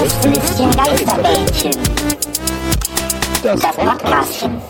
Gästelistchen 0.00 0.70
Geisterbällchen. 0.70 1.72
Das 3.42 3.60
Podcastchen. 3.60 4.60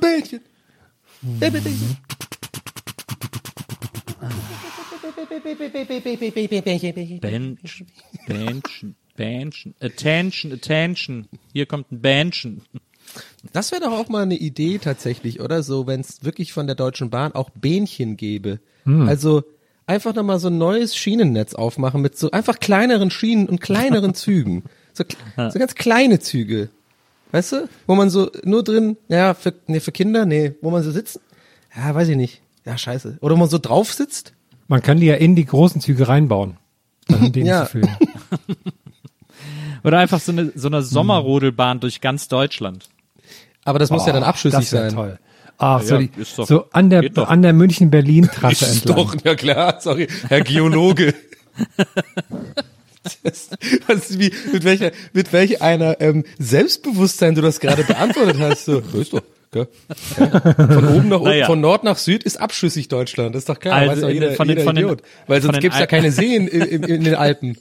Bällchen. 0.00 0.40
Bench, 7.20 7.84
Benchen, 8.26 8.94
Benchen, 9.16 9.74
Attention, 9.80 10.52
Attention. 10.52 11.28
Hier 11.54 11.64
kommt 11.64 11.90
ein 11.90 12.02
Benchen. 12.02 12.62
Das 13.54 13.72
wäre 13.72 13.80
doch 13.80 13.92
auch 13.92 14.08
mal 14.10 14.22
eine 14.22 14.36
Idee 14.36 14.76
tatsächlich, 14.78 15.40
oder? 15.40 15.62
So, 15.62 15.86
wenn 15.86 16.00
es 16.00 16.22
wirklich 16.22 16.52
von 16.52 16.66
der 16.66 16.76
Deutschen 16.76 17.08
Bahn 17.08 17.32
auch 17.32 17.48
Bähnchen 17.50 18.18
gäbe. 18.18 18.60
Also 18.84 19.44
einfach 19.86 20.14
nochmal 20.14 20.38
so 20.38 20.48
ein 20.48 20.58
neues 20.58 20.96
Schienennetz 20.96 21.54
aufmachen 21.54 22.00
mit 22.02 22.16
so 22.16 22.30
einfach 22.30 22.58
kleineren 22.60 23.10
Schienen 23.10 23.48
und 23.48 23.60
kleineren 23.60 24.14
Zügen. 24.14 24.64
So, 24.94 25.04
so 25.36 25.58
ganz 25.58 25.74
kleine 25.74 26.18
Züge. 26.20 26.68
Weißt 27.30 27.52
du? 27.52 27.68
Wo 27.86 27.94
man 27.94 28.10
so 28.10 28.30
nur 28.44 28.62
drin, 28.62 28.96
ja, 29.08 29.32
für, 29.34 29.54
nee, 29.66 29.80
für 29.80 29.92
Kinder, 29.92 30.26
nee, 30.26 30.52
wo 30.60 30.70
man 30.70 30.82
so 30.82 30.90
sitzt. 30.90 31.18
Ja, 31.74 31.94
weiß 31.94 32.08
ich 32.08 32.16
nicht. 32.16 32.42
Ja, 32.66 32.76
scheiße. 32.76 33.18
Oder 33.20 33.34
wo 33.34 33.38
man 33.40 33.48
so 33.48 33.58
drauf 33.58 33.92
sitzt. 33.92 34.34
Man 34.68 34.82
kann 34.82 35.00
die 35.00 35.06
ja 35.06 35.14
in 35.14 35.34
die 35.34 35.46
großen 35.46 35.80
Züge 35.80 36.08
reinbauen. 36.08 36.58
Dann 37.08 37.20
um 37.26 37.32
den 37.32 37.46
Ja. 37.46 37.64
zu 37.64 37.70
füllen. 37.72 37.96
Oder 39.84 39.98
einfach 39.98 40.20
so 40.20 40.30
eine, 40.32 40.52
so 40.54 40.68
eine 40.68 40.82
Sommerrodelbahn 40.82 41.80
durch 41.80 42.00
ganz 42.00 42.28
Deutschland. 42.28 42.88
Aber 43.64 43.78
das 43.78 43.90
muss 43.90 44.06
ja 44.06 44.12
dann 44.12 44.22
abschüssig 44.22 44.60
das 44.60 44.70
sein. 44.70 44.92
toll. 44.94 45.18
Ach, 45.62 45.80
so, 45.80 45.94
Ja, 45.94 46.00
die, 46.00 46.10
ist 46.20 46.36
doch- 46.38 46.46
so 46.46 46.64
an 46.72 46.90
der, 46.90 47.02
doch. 47.08 47.28
an 47.28 47.40
der 47.42 47.52
München-Berlin-Trasse 47.52 48.66
entlang. 48.72 49.20
ja 49.24 49.34
klar, 49.36 49.80
sorry, 49.80 50.08
Herr 50.28 50.40
Geologe. 50.42 51.14
Das, 53.24 53.50
was, 53.88 54.10
ist 54.10 54.18
wie, 54.20 54.32
mit 54.52 54.62
welcher, 54.62 54.92
mit 55.12 55.32
welch 55.32 55.60
einer 55.60 56.00
ähm, 56.00 56.24
Selbstbewusstsein 56.38 57.34
du 57.34 57.40
das 57.42 57.58
gerade 57.58 57.82
beantwortet 57.82 58.36
hast. 58.38 58.64
So, 58.64 58.80
so 58.80 59.00
ist 59.00 59.12
doch. 59.12 59.22
gell? 59.50 59.66
Ja. 60.18 60.28
Von 60.54 60.88
oben 60.88 61.08
nach 61.08 61.16
unten, 61.16 61.24
Naja. 61.30 61.46
von 61.46 61.60
Nord 61.60 61.82
nach 61.82 61.98
Süd 61.98 62.22
ist 62.22 62.40
abschüssig 62.40 62.86
Deutschland. 62.86 63.34
Das 63.34 63.40
ist 63.42 63.48
doch 63.48 63.58
klar. 63.58 63.74
Also 63.74 63.92
weiß 63.92 64.00
doch 64.02 64.08
jeder, 64.08 64.28
den- 64.28 64.36
von 64.36 64.46
den- 64.46 64.56
jeder 64.58 64.64
von 64.68 64.76
den- 64.76 64.84
Idiot. 64.84 65.02
Weil 65.26 65.42
sonst 65.42 65.60
gibt's 65.60 65.80
ja 65.80 65.86
keine 65.86 66.12
Seen 66.12 66.46
in, 66.46 66.62
in, 66.62 66.82
in 66.84 67.02
den 67.04 67.16
Alpen. 67.16 67.58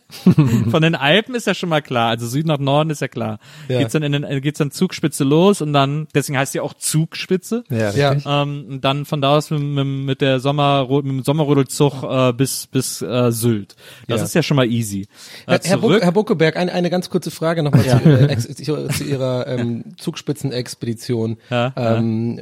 Von 0.70 0.82
den 0.82 0.94
Alpen 0.94 1.34
ist 1.34 1.46
ja 1.46 1.54
schon 1.54 1.68
mal 1.68 1.82
klar. 1.82 2.08
Also 2.10 2.26
Süden 2.26 2.48
nach 2.48 2.58
Norden 2.58 2.90
ist 2.90 3.00
ja 3.00 3.08
klar. 3.08 3.38
Ja. 3.68 3.78
Geht's 3.78 3.92
dann 3.92 4.02
in 4.02 4.12
den, 4.12 4.40
geht's 4.42 4.58
dann 4.58 4.70
Zugspitze 4.70 5.24
los 5.24 5.60
und 5.60 5.72
dann, 5.72 6.06
deswegen 6.14 6.38
heißt 6.38 6.52
sie 6.52 6.60
auch 6.60 6.74
Zugspitze. 6.74 7.64
Ja, 7.70 7.90
Ja. 7.92 8.42
Ähm, 8.42 8.66
und 8.68 8.84
dann 8.84 9.04
von 9.04 9.20
da 9.20 9.36
aus 9.36 9.50
mit, 9.50 9.60
mit, 9.62 10.20
der 10.20 10.40
Sommer, 10.40 10.86
mit 10.88 11.04
dem 11.06 11.22
Sommerrodelzug 11.22 12.02
äh, 12.02 12.32
bis 12.32 12.66
bis 12.66 13.02
äh, 13.02 13.30
Sylt. 13.32 13.76
Das 14.08 14.20
Ja. 14.20 14.24
ist 14.24 14.34
ja 14.34 14.42
schon 14.42 14.56
mal 14.56 14.66
easy. 14.70 15.06
Äh, 15.46 15.58
Herr, 15.62 15.80
Herr, 16.00 16.12
Buckeberg, 16.12 16.56
eine, 16.56 16.72
eine 16.72 16.90
ganz 16.90 17.10
kurze 17.10 17.30
Frage 17.30 17.62
nochmal 17.62 17.82
zu, 17.84 17.98
Ihrer 18.08 18.30
Ex, 18.30 18.48
zu, 18.48 18.88
zu 18.88 19.04
Ihrer 19.04 19.46
ähm, 19.46 19.84
Zugspitzenexpedition, 19.98 21.36
Ja, 21.50 21.72
ähm, 21.76 22.38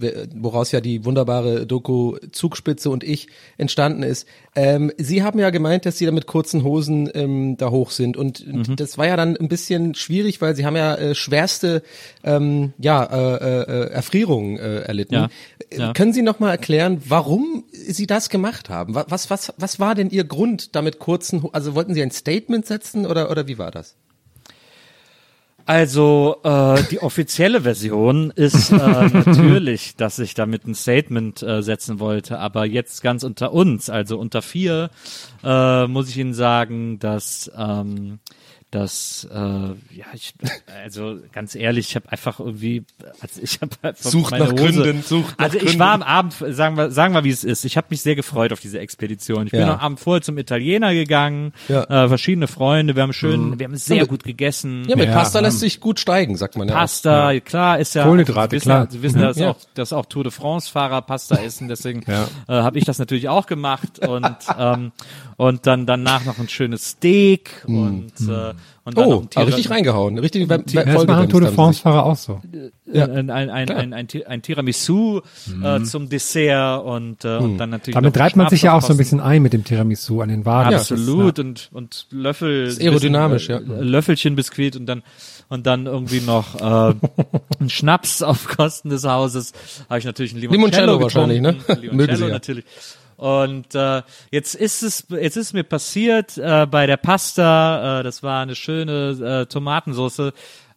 äh, 0.00 0.26
woraus 0.34 0.72
ja 0.72 0.80
die 0.80 1.04
wunderbare 1.04 1.66
Doku 1.66 2.16
Zugspitze 2.32 2.90
und 2.90 3.04
ich 3.04 3.28
entstanden 3.58 4.02
ist. 4.02 4.26
Ähm, 4.54 4.92
Sie 4.98 5.22
haben 5.22 5.38
ja 5.38 5.50
gemeint, 5.50 5.86
dass 5.86 5.98
Sie 5.98 6.06
da 6.06 6.12
mit 6.12 6.26
kurzen 6.26 6.62
Hosen 6.64 6.81
ähm, 6.90 7.56
da 7.56 7.70
hoch 7.70 7.90
sind 7.90 8.16
und 8.16 8.46
Mhm. 8.46 8.76
das 8.76 8.98
war 8.98 9.06
ja 9.06 9.16
dann 9.16 9.36
ein 9.36 9.48
bisschen 9.48 9.94
schwierig, 9.94 10.40
weil 10.40 10.54
Sie 10.56 10.64
haben 10.66 10.76
ja 10.76 10.94
äh, 10.96 11.14
schwerste 11.14 11.82
ähm, 12.24 12.72
ja, 12.78 13.04
äh, 13.04 13.36
äh, 13.62 13.90
Erfrierungen 13.90 14.58
äh, 14.58 14.80
erlitten. 14.80 15.14
Ja, 15.14 15.28
Äh, 15.70 15.78
ja. 15.78 15.92
Können 15.92 16.12
Sie 16.12 16.22
noch 16.22 16.38
mal 16.40 16.50
erklären, 16.50 17.02
warum 17.08 17.64
Sie 17.72 18.06
das 18.06 18.28
gemacht 18.28 18.68
haben? 18.68 18.94
Wa- 18.94 19.06
Was, 19.08 19.30
was, 19.30 19.52
was 19.56 19.80
war 19.80 19.94
denn 19.94 20.10
Ihr 20.10 20.24
Grund, 20.24 20.74
damit 20.76 20.98
kurzen, 20.98 21.44
also 21.52 21.74
wollten 21.74 21.94
Sie 21.94 22.02
ein 22.02 22.10
Statement 22.10 22.66
setzen 22.66 23.06
oder, 23.06 23.30
oder 23.30 23.46
wie 23.48 23.58
war 23.58 23.70
das? 23.70 23.96
Also 25.64 26.36
äh, 26.42 26.82
die 26.90 27.00
offizielle 27.00 27.62
Version 27.62 28.32
ist 28.34 28.72
äh, 28.72 28.76
natürlich, 28.76 29.96
dass 29.96 30.18
ich 30.18 30.34
damit 30.34 30.66
ein 30.66 30.74
Statement 30.74 31.42
äh, 31.42 31.62
setzen 31.62 32.00
wollte, 32.00 32.38
aber 32.38 32.66
jetzt 32.66 33.02
ganz 33.02 33.22
unter 33.22 33.52
uns, 33.52 33.88
also 33.88 34.18
unter 34.18 34.42
vier, 34.42 34.90
äh, 35.44 35.86
muss 35.86 36.08
ich 36.08 36.18
Ihnen 36.18 36.34
sagen, 36.34 36.98
dass 36.98 37.50
ähm, 37.56 38.18
dass 38.72 39.28
äh, 39.30 39.36
ja 39.36 40.06
ich 40.14 40.34
also 40.82 41.18
ganz 41.32 41.54
ehrlich, 41.54 41.90
ich 41.90 41.94
habe 41.94 42.10
einfach 42.10 42.40
irgendwie 42.40 42.84
also 43.20 43.40
ich 43.42 43.60
habe 43.60 43.76
einfach 43.82 44.10
Sucht 44.10 44.30
meine 44.32 44.46
nach 44.46 44.52
Hose, 44.52 44.62
Gründen, 44.82 45.02
sucht 45.02 45.38
nach 45.38 45.44
Also 45.44 45.58
ich 45.58 45.64
Gründen. 45.64 45.78
war 45.78 45.92
am 45.92 46.02
Abend, 46.02 46.34
sagen 46.48 46.76
wir 46.78 46.90
sagen 46.90 47.12
wir 47.14 47.22
wie 47.22 47.28
es 47.30 47.44
ist. 47.44 47.64
Ich 47.66 47.76
habe 47.76 47.88
mich 47.90 48.00
sehr 48.00 48.16
gefreut 48.16 48.50
auf 48.52 48.60
diese 48.60 48.78
Expedition. 48.80 49.44
Ich 49.46 49.52
bin 49.52 49.60
Ja. 49.60 49.74
am 49.74 49.78
Abend 49.80 50.00
vorher 50.00 50.22
zum 50.22 50.38
Italiener 50.38 50.94
gegangen, 50.94 51.52
Ja. 51.68 51.84
äh, 51.84 52.08
verschiedene 52.08 52.48
Freunde, 52.48 52.96
wir 52.96 53.02
haben 53.02 53.12
schön, 53.12 53.58
wir 53.58 53.64
haben 53.66 53.76
sehr 53.76 53.98
Ja, 53.98 54.04
gut 54.06 54.24
gegessen. 54.24 54.84
Ja, 54.88 54.96
mit 54.96 55.08
Ja, 55.08 55.12
Pasta 55.16 55.40
lässt 55.40 55.60
sich 55.60 55.78
gut 55.78 56.00
steigen, 56.00 56.36
sagt 56.38 56.56
man 56.56 56.66
ja. 56.66 56.74
Pasta, 56.74 57.38
klar, 57.40 57.78
ist 57.78 57.94
ja. 57.94 58.04
Kohlenhydrate, 58.04 58.50
Sie 58.50 58.56
wissen, 58.56 58.68
klar. 58.68 58.86
Sie 58.90 59.02
wissen, 59.02 59.20
dass, 59.20 59.36
Ja. 59.36 59.50
auch, 59.50 59.58
dass 59.74 59.92
auch 59.92 60.06
Tour 60.06 60.22
de 60.24 60.32
France-Fahrer 60.32 61.02
Pasta 61.02 61.36
essen, 61.36 61.68
deswegen 61.68 62.04
Ja. 62.08 62.24
äh, 62.48 62.52
habe 62.62 62.78
ich 62.78 62.84
das 62.86 62.98
natürlich 62.98 63.28
auch 63.28 63.44
gemacht 63.46 63.98
und 64.06 64.36
ähm, 64.58 64.92
und 65.36 65.66
dann 65.66 65.84
danach 65.86 66.24
noch 66.24 66.38
ein 66.38 66.48
schönes 66.48 66.90
Steak 66.90 67.64
und 67.66 68.12
äh, 68.28 68.54
und 68.84 68.98
dann 68.98 69.08
noch 69.08 69.16
Oh, 69.16 69.20
ein, 69.20 69.28
ah, 69.36 69.42
richtig 69.42 69.70
reingehauen, 69.70 70.18
richtig 70.18 70.48
beim, 70.48 70.64
Ja, 70.68 70.84
das 70.84 71.06
machen 71.06 71.28
Tour 71.28 71.40
de 71.40 71.52
France-Fahrer 71.52 72.04
auch 72.04 72.16
so. 72.16 72.40
Ja. 72.92 73.04
ein, 73.06 73.30
ein, 73.30 73.48
ein, 73.50 73.70
ein, 73.70 73.92
ein, 73.94 74.08
ein 74.26 74.42
Tiramisu 74.42 75.20
äh, 75.62 75.82
zum 75.82 76.08
Dessert 76.08 76.84
und, 76.84 77.24
äh, 77.24 77.36
und 77.36 77.58
dann 77.58 77.70
natürlich 77.70 77.94
Damit 77.94 78.16
noch 78.16 78.22
reibt 78.22 78.36
man 78.36 78.48
sich 78.48 78.62
ja 78.62 78.74
auch 78.74 78.82
so 78.82 78.92
ein 78.92 78.96
bisschen 78.96 79.20
ein 79.20 79.40
mit 79.40 79.52
dem 79.52 79.64
Tiramisu 79.64 80.20
an 80.20 80.28
den 80.28 80.44
Waden. 80.44 80.74
Absolut 80.74 81.38
und 81.38 81.70
und 81.72 82.06
Löffel 82.10 82.66
Ist 82.66 82.80
aerodynamisch, 82.80 83.48
bisschen, 83.48 83.70
ja. 83.70 83.76
äh, 83.76 83.82
Löffelchen 83.82 84.36
Biskuit 84.36 84.76
und 84.76 84.86
dann 84.86 85.02
und 85.48 85.66
dann 85.66 85.86
irgendwie 85.86 86.20
noch 86.20 86.56
äh, 86.60 86.94
ein 87.60 87.70
Schnaps 87.70 88.22
auf 88.22 88.48
Kosten 88.48 88.90
des 88.90 89.04
Hauses 89.04 89.52
habe 89.88 90.00
ich 90.00 90.04
natürlich 90.04 90.32
ein 90.32 90.40
Limoncello, 90.40 90.94
Limoncello 90.94 91.00
wahrscheinlich, 91.02 91.40
ne? 91.40 91.56
Limoncello 91.80 92.26
ja. 92.26 92.32
natürlich 92.32 92.64
und 93.22 93.72
äh, 93.76 94.02
jetzt 94.32 94.56
ist 94.56 94.82
es 94.82 95.06
jetzt 95.08 95.36
ist 95.36 95.52
mir 95.52 95.62
passiert 95.62 96.36
äh, 96.38 96.66
bei 96.66 96.86
der 96.86 96.96
Pasta 96.96 98.00
äh, 98.00 98.02
das 98.02 98.24
war 98.24 98.42
eine 98.42 98.56
schöne 98.56 99.42
äh, 99.42 99.46
Tomatensauce 99.46 100.32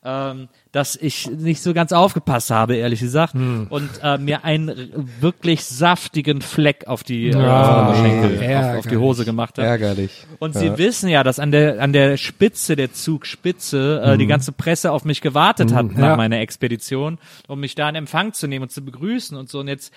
ähm, 0.06 0.50
dass 0.72 0.96
ich 0.96 1.28
nicht 1.32 1.64
so 1.64 1.74
ganz 1.74 1.92
aufgepasst 1.92 2.52
habe, 2.52 2.76
ehrlich 2.76 3.00
gesagt, 3.00 3.34
Hm. 3.34 3.68
und 3.70 3.90
äh, 4.04 4.20
mir 4.20 4.46
einen 4.46 5.04
wirklich 5.20 5.66
saftigen 5.66 6.42
Fleck 6.42 6.86
auf 6.86 7.04
die, 7.04 7.30
äh, 7.30 7.36
auf, 7.36 7.98
Schenkel, 7.98 8.56
auf, 8.56 8.78
auf 8.80 8.88
die. 8.88 8.98
Hose 8.98 9.26
gemacht 9.26 9.58
habe. 9.58 9.68
Ärgerlich. 9.68 10.28
Und 10.38 10.54
Sie 10.54 10.78
wissen 10.78 11.10
ja, 11.10 11.24
dass 11.24 11.40
an 11.40 11.52
der 11.52 11.82
an 11.82 11.92
der 11.92 12.18
Spitze 12.18 12.76
der 12.76 12.94
Zugspitze 12.94 14.02
äh, 14.06 14.18
die 14.18 14.28
ganze 14.28 14.52
Presse 14.52 14.92
auf 14.92 15.06
mich 15.06 15.22
gewartet 15.22 15.74
hat 15.74 15.88
nach 15.94 16.10
ja. 16.10 16.16
meiner 16.16 16.40
Expedition, 16.40 17.18
um 17.48 17.60
mich 17.60 17.74
da 17.74 17.90
in 17.90 17.96
Empfang 17.96 18.34
zu 18.34 18.48
nehmen 18.48 18.64
und 18.64 18.72
zu 18.72 18.86
begrüßen 18.86 19.36
und 19.36 19.50
so. 19.50 19.60
Und 19.60 19.70
jetzt 19.70 19.92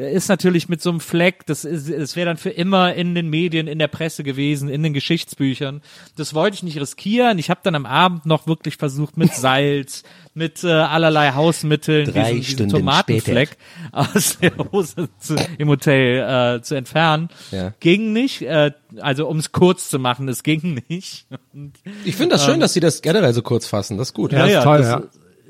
äh, 0.00 0.12
ist 0.12 0.28
natürlich 0.28 0.68
mit 0.68 0.82
so 0.82 0.90
einem 0.90 1.00
Fleck, 1.00 1.46
das 1.46 1.64
ist, 1.64 1.90
das 1.90 2.16
wäre 2.16 2.26
dann 2.26 2.36
für 2.36 2.50
immer 2.50 2.94
in 2.94 3.14
den 3.14 3.28
Medien, 3.28 3.66
in 3.66 3.78
der 3.78 3.88
Presse 3.88 4.22
gewesen, 4.22 4.68
in 4.68 4.82
den 4.82 4.92
Geschichtsbüchern. 4.92 5.82
Das 6.16 6.34
wollte 6.34 6.54
ich 6.54 6.62
nicht 6.62 6.80
riskieren. 6.80 7.38
Ich 7.38 7.50
habe 7.50 7.60
dann 7.62 7.74
am 7.74 7.86
Abend 7.86 8.26
noch 8.26 8.46
wirklich 8.46 8.76
versucht 8.76 9.16
mit 9.16 9.34
Salz, 9.34 10.02
mit 10.34 10.64
äh, 10.64 10.68
allerlei 10.68 11.32
Hausmitteln 11.32 12.12
Drei 12.12 12.34
diesen, 12.34 12.56
diesen 12.56 12.68
Tomatenfleck 12.68 13.56
aus 13.92 14.38
der 14.38 14.52
Hose 14.72 15.08
zu, 15.18 15.36
im 15.58 15.68
Hotel 15.68 16.58
äh, 16.58 16.62
zu 16.62 16.74
entfernen. 16.74 17.28
Ja. 17.50 17.74
Ging 17.80 18.12
nicht, 18.12 18.42
äh, 18.42 18.72
also 19.00 19.28
um 19.28 19.38
es 19.38 19.52
kurz 19.52 19.88
zu 19.88 19.98
machen, 19.98 20.28
es 20.28 20.42
ging 20.42 20.82
nicht. 20.88 21.26
Und, 21.52 21.74
Ich 22.04 22.16
finde 22.16 22.36
das 22.36 22.44
schön, 22.44 22.60
dass 22.60 22.72
sie 22.72 22.80
das 22.80 23.02
generell 23.02 23.34
so 23.34 23.42
kurz 23.42 23.66
fassen. 23.66 23.98
Das 23.98 24.08
ist 24.08 24.14
gut. 24.14 24.32
Ja, 24.32 24.62
toll, 24.62 24.78
das, 24.78 24.86
ja. 24.86 25.02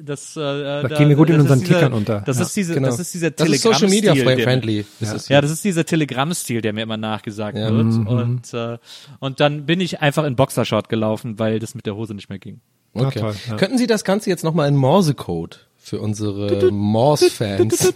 Das, 0.03 0.37
äh, 0.37 0.41
Das 0.83 0.93
käme 0.99 1.15
gut 1.17 1.29
in 1.29 1.35
das 1.37 1.43
unseren 1.43 1.59
ist 1.59 1.67
dieser, 1.69 1.79
Tickern 1.81 1.93
unter. 1.93 2.21
Das 2.23 2.37
Ja, 2.39 2.43
ist 2.45 2.57
diese, 2.57 2.75
Genau. 2.75 2.89
das 2.89 2.99
ist 3.01 3.13
dieser 3.15 3.31
das 3.31 3.49
ist 3.49 3.63
Social 3.63 3.89
Media 3.89 4.13
Telegram-Stil, 4.15 4.37
der- 4.37 4.45
friendly. 4.45 4.79
Ist 5.01 5.13
es 5.15 5.29
Ja, 5.29 5.41
das 5.41 5.51
ist 5.51 5.65
dieser 5.65 5.85
Telegram-Stil, 5.85 6.61
der 6.63 6.73
mir 6.73 6.83
immer 6.83 6.97
nachgesagt 6.97 7.57
Ja. 7.59 7.71
wird. 7.73 7.85
Mhm. 7.87 8.07
Und, 8.07 8.55
äh, 8.55 8.79
und 9.19 9.41
dann 9.41 9.67
bin 9.67 9.81
ich 9.81 10.01
einfach 10.01 10.25
in 10.25 10.37
Boxershort 10.37 10.89
gelaufen, 10.89 11.39
weil 11.39 11.59
das 11.59 11.75
mit 11.75 11.87
der 11.87 11.97
Hose 11.97 12.15
nicht 12.15 12.29
mehr 12.29 12.39
ging. 12.39 12.61
Okay. 12.95 13.21
toll, 13.21 13.35
ja. 13.49 13.57
Könnten 13.57 13.79
Sie 13.79 13.87
das 13.87 14.03
Ganze 14.05 14.31
jetzt 14.31 14.43
nochmal 14.43 14.69
in 14.69 14.75
Morsecode 14.77 15.67
für 15.79 16.01
unsere 16.01 16.71
Morse-Fans? 16.73 17.95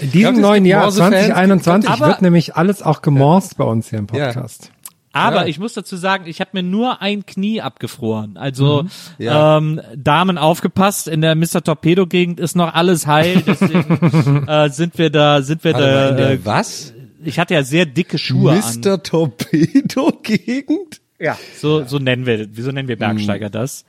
In 0.00 0.10
diesem 0.12 0.40
neuen 0.40 0.64
Jahr 0.64 0.82
Morse-Fans? 0.84 1.10
2021 1.26 1.90
Aber- 1.90 2.06
wird 2.08 2.22
nämlich 2.22 2.56
alles 2.56 2.82
auch 2.82 3.02
gemorst 3.02 3.56
bei 3.56 3.64
uns 3.64 3.90
hier 3.90 3.98
im 3.98 4.06
Podcast. 4.06 4.70
Aber 5.14 5.42
Ja. 5.42 5.46
ich 5.46 5.58
muss 5.58 5.72
dazu 5.72 5.96
sagen, 5.96 6.24
ich 6.26 6.40
habe 6.40 6.50
mir 6.52 6.62
nur 6.62 7.00
ein 7.00 7.24
Knie 7.24 7.60
abgefroren. 7.62 8.36
Also 8.36 8.82
Mhm. 8.82 8.90
Ja. 9.18 9.56
ähm, 9.58 9.80
Damen 9.96 10.36
aufgepasst, 10.36 11.08
in 11.08 11.20
der 11.22 11.34
Mr. 11.34 11.62
Torpedo 11.64 12.06
Gegend 12.06 12.40
ist 12.40 12.56
noch 12.56 12.74
alles 12.74 13.06
heil, 13.06 13.42
deswegen 13.46 14.46
äh, 14.48 14.68
sind 14.70 14.98
wir 14.98 15.08
da, 15.10 15.40
sind 15.42 15.64
wir 15.64 15.72
Warte 15.72 15.86
mal, 15.86 15.92
da. 16.04 16.08
in 16.10 16.16
der 16.16 16.30
Äh, 16.32 16.44
was? 16.44 16.92
ich 17.24 17.38
hatte 17.38 17.54
ja 17.54 17.62
sehr 17.62 17.86
dicke 17.86 18.18
Schuhe 18.18 18.52
an. 18.52 18.80
Mr. 18.80 19.02
Torpedo-Gegend? 19.02 21.00
Ja. 21.18 21.38
So, 21.58 21.84
so 21.84 21.98
nennen 21.98 22.26
wir, 22.26 22.48
wieso 22.50 22.70
nennen 22.72 22.88
wir 22.88 22.96
Bergsteiger 22.98 23.48
das? 23.50 23.84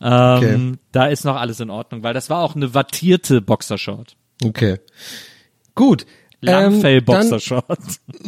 Ähm, 0.00 0.36
Okay. 0.38 0.72
Da 0.92 1.06
ist 1.06 1.24
noch 1.24 1.36
alles 1.36 1.60
in 1.60 1.70
Ordnung, 1.70 2.02
weil 2.02 2.14
das 2.14 2.30
war 2.30 2.38
auch 2.42 2.54
eine 2.56 2.72
wattierte 2.74 3.40
Boxershort. 3.40 4.16
Okay. 4.44 4.78
Gut. 5.74 6.06
Ähm, 6.40 6.72
Langfell-Boxershort. 6.72 7.64
dann 7.68 7.78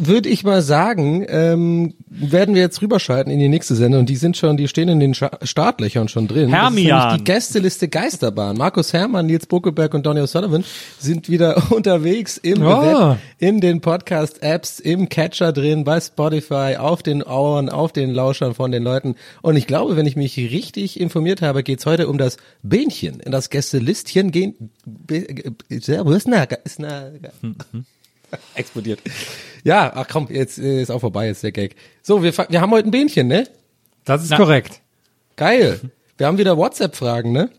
würde 0.07 0.27
ich 0.27 0.43
mal 0.43 0.61
sagen, 0.61 1.25
ähm, 1.29 1.93
werden 2.09 2.55
wir 2.55 2.61
jetzt 2.61 2.81
rüberschalten 2.81 3.31
in 3.31 3.39
die 3.39 3.47
nächste 3.47 3.73
Sendung. 3.75 4.01
Und 4.01 4.09
die 4.09 4.17
sind 4.17 4.35
schon, 4.35 4.57
die 4.57 4.67
stehen 4.67 4.89
in 4.89 4.99
den 4.99 5.13
Scha 5.13 5.31
Startlöchern 5.43 6.09
schon 6.09 6.27
drin. 6.27 6.49
Hermian. 6.49 7.17
die 7.19 7.23
Gästeliste 7.23 7.87
Geisterbahn. 7.87 8.57
Markus 8.57 8.91
Herrmann, 8.91 9.27
Nils 9.27 9.45
Buckelberg 9.45 9.93
und 9.93 10.05
Donny 10.05 10.19
O'Sullivan 10.19 10.65
sind 10.99 11.29
wieder 11.29 11.71
unterwegs 11.71 12.37
im 12.37 12.61
Ah. 12.63 13.11
Web, 13.11 13.17
in 13.39 13.61
den 13.61 13.79
Podcast-Apps, 13.79 14.81
im 14.81 15.07
Catcher 15.07 15.53
drin, 15.53 15.85
bei 15.85 16.01
Spotify, 16.01 16.75
auf 16.77 17.03
den 17.03 17.23
Ohren, 17.23 17.69
auf 17.69 17.93
den 17.93 18.11
Lauschern 18.13 18.53
von 18.55 18.71
den 18.73 18.83
Leuten. 18.83 19.15
Und 19.41 19.55
ich 19.55 19.67
glaube, 19.67 19.95
wenn 19.95 20.05
ich 20.05 20.17
mich 20.17 20.35
richtig 20.37 20.99
informiert 20.99 21.41
habe, 21.41 21.63
geht's 21.63 21.85
heute 21.85 22.09
um 22.09 22.17
das 22.17 22.35
Bähnchen, 22.61 23.21
in 23.21 23.31
das 23.31 23.49
Gästelistchen 23.49 24.31
gehen. 24.31 24.69
Be- 24.85 25.27
ist 25.69 25.87
na, 26.27 26.45
explodiert. 28.55 28.99
Ja, 29.63 29.91
ach 29.95 30.07
komm, 30.09 30.27
jetzt 30.29 30.57
äh, 30.57 30.81
ist 30.81 30.89
auch 30.91 30.99
vorbei, 30.99 31.27
jetzt 31.27 31.43
der 31.43 31.51
Gag. 31.51 31.75
So, 32.01 32.23
wir, 32.23 32.33
fa- 32.33 32.47
wir 32.49 32.61
haben 32.61 32.71
heute 32.71 32.87
ein 32.87 32.91
Bähnchen, 32.91 33.27
ne? 33.27 33.47
Das 34.05 34.23
ist 34.23 34.31
Na. 34.31 34.37
korrekt. 34.37 34.81
Geil. 35.35 35.79
Wir 36.17 36.27
haben 36.27 36.37
wieder 36.37 36.57
WhatsApp-Fragen, 36.57 37.31
ne? 37.31 37.49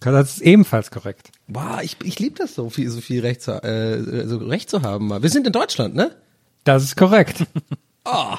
Das 0.00 0.36
ist 0.36 0.42
ebenfalls 0.42 0.90
korrekt. 0.92 1.30
Boah, 1.48 1.80
ich, 1.82 1.96
ich 2.04 2.18
liebe 2.20 2.36
das 2.36 2.54
so 2.54 2.70
viel, 2.70 2.88
so 2.90 3.00
viel 3.00 3.20
Recht 3.20 3.42
zu, 3.42 3.52
äh, 3.64 4.26
so 4.28 4.38
Recht 4.38 4.70
zu 4.70 4.82
haben. 4.82 5.08
mal. 5.08 5.22
Wir 5.22 5.30
sind 5.30 5.46
in 5.46 5.52
Deutschland, 5.52 5.94
ne? 5.96 6.12
Das 6.64 6.82
ist 6.84 6.96
korrekt. 6.96 7.44
Ah, 8.04 8.38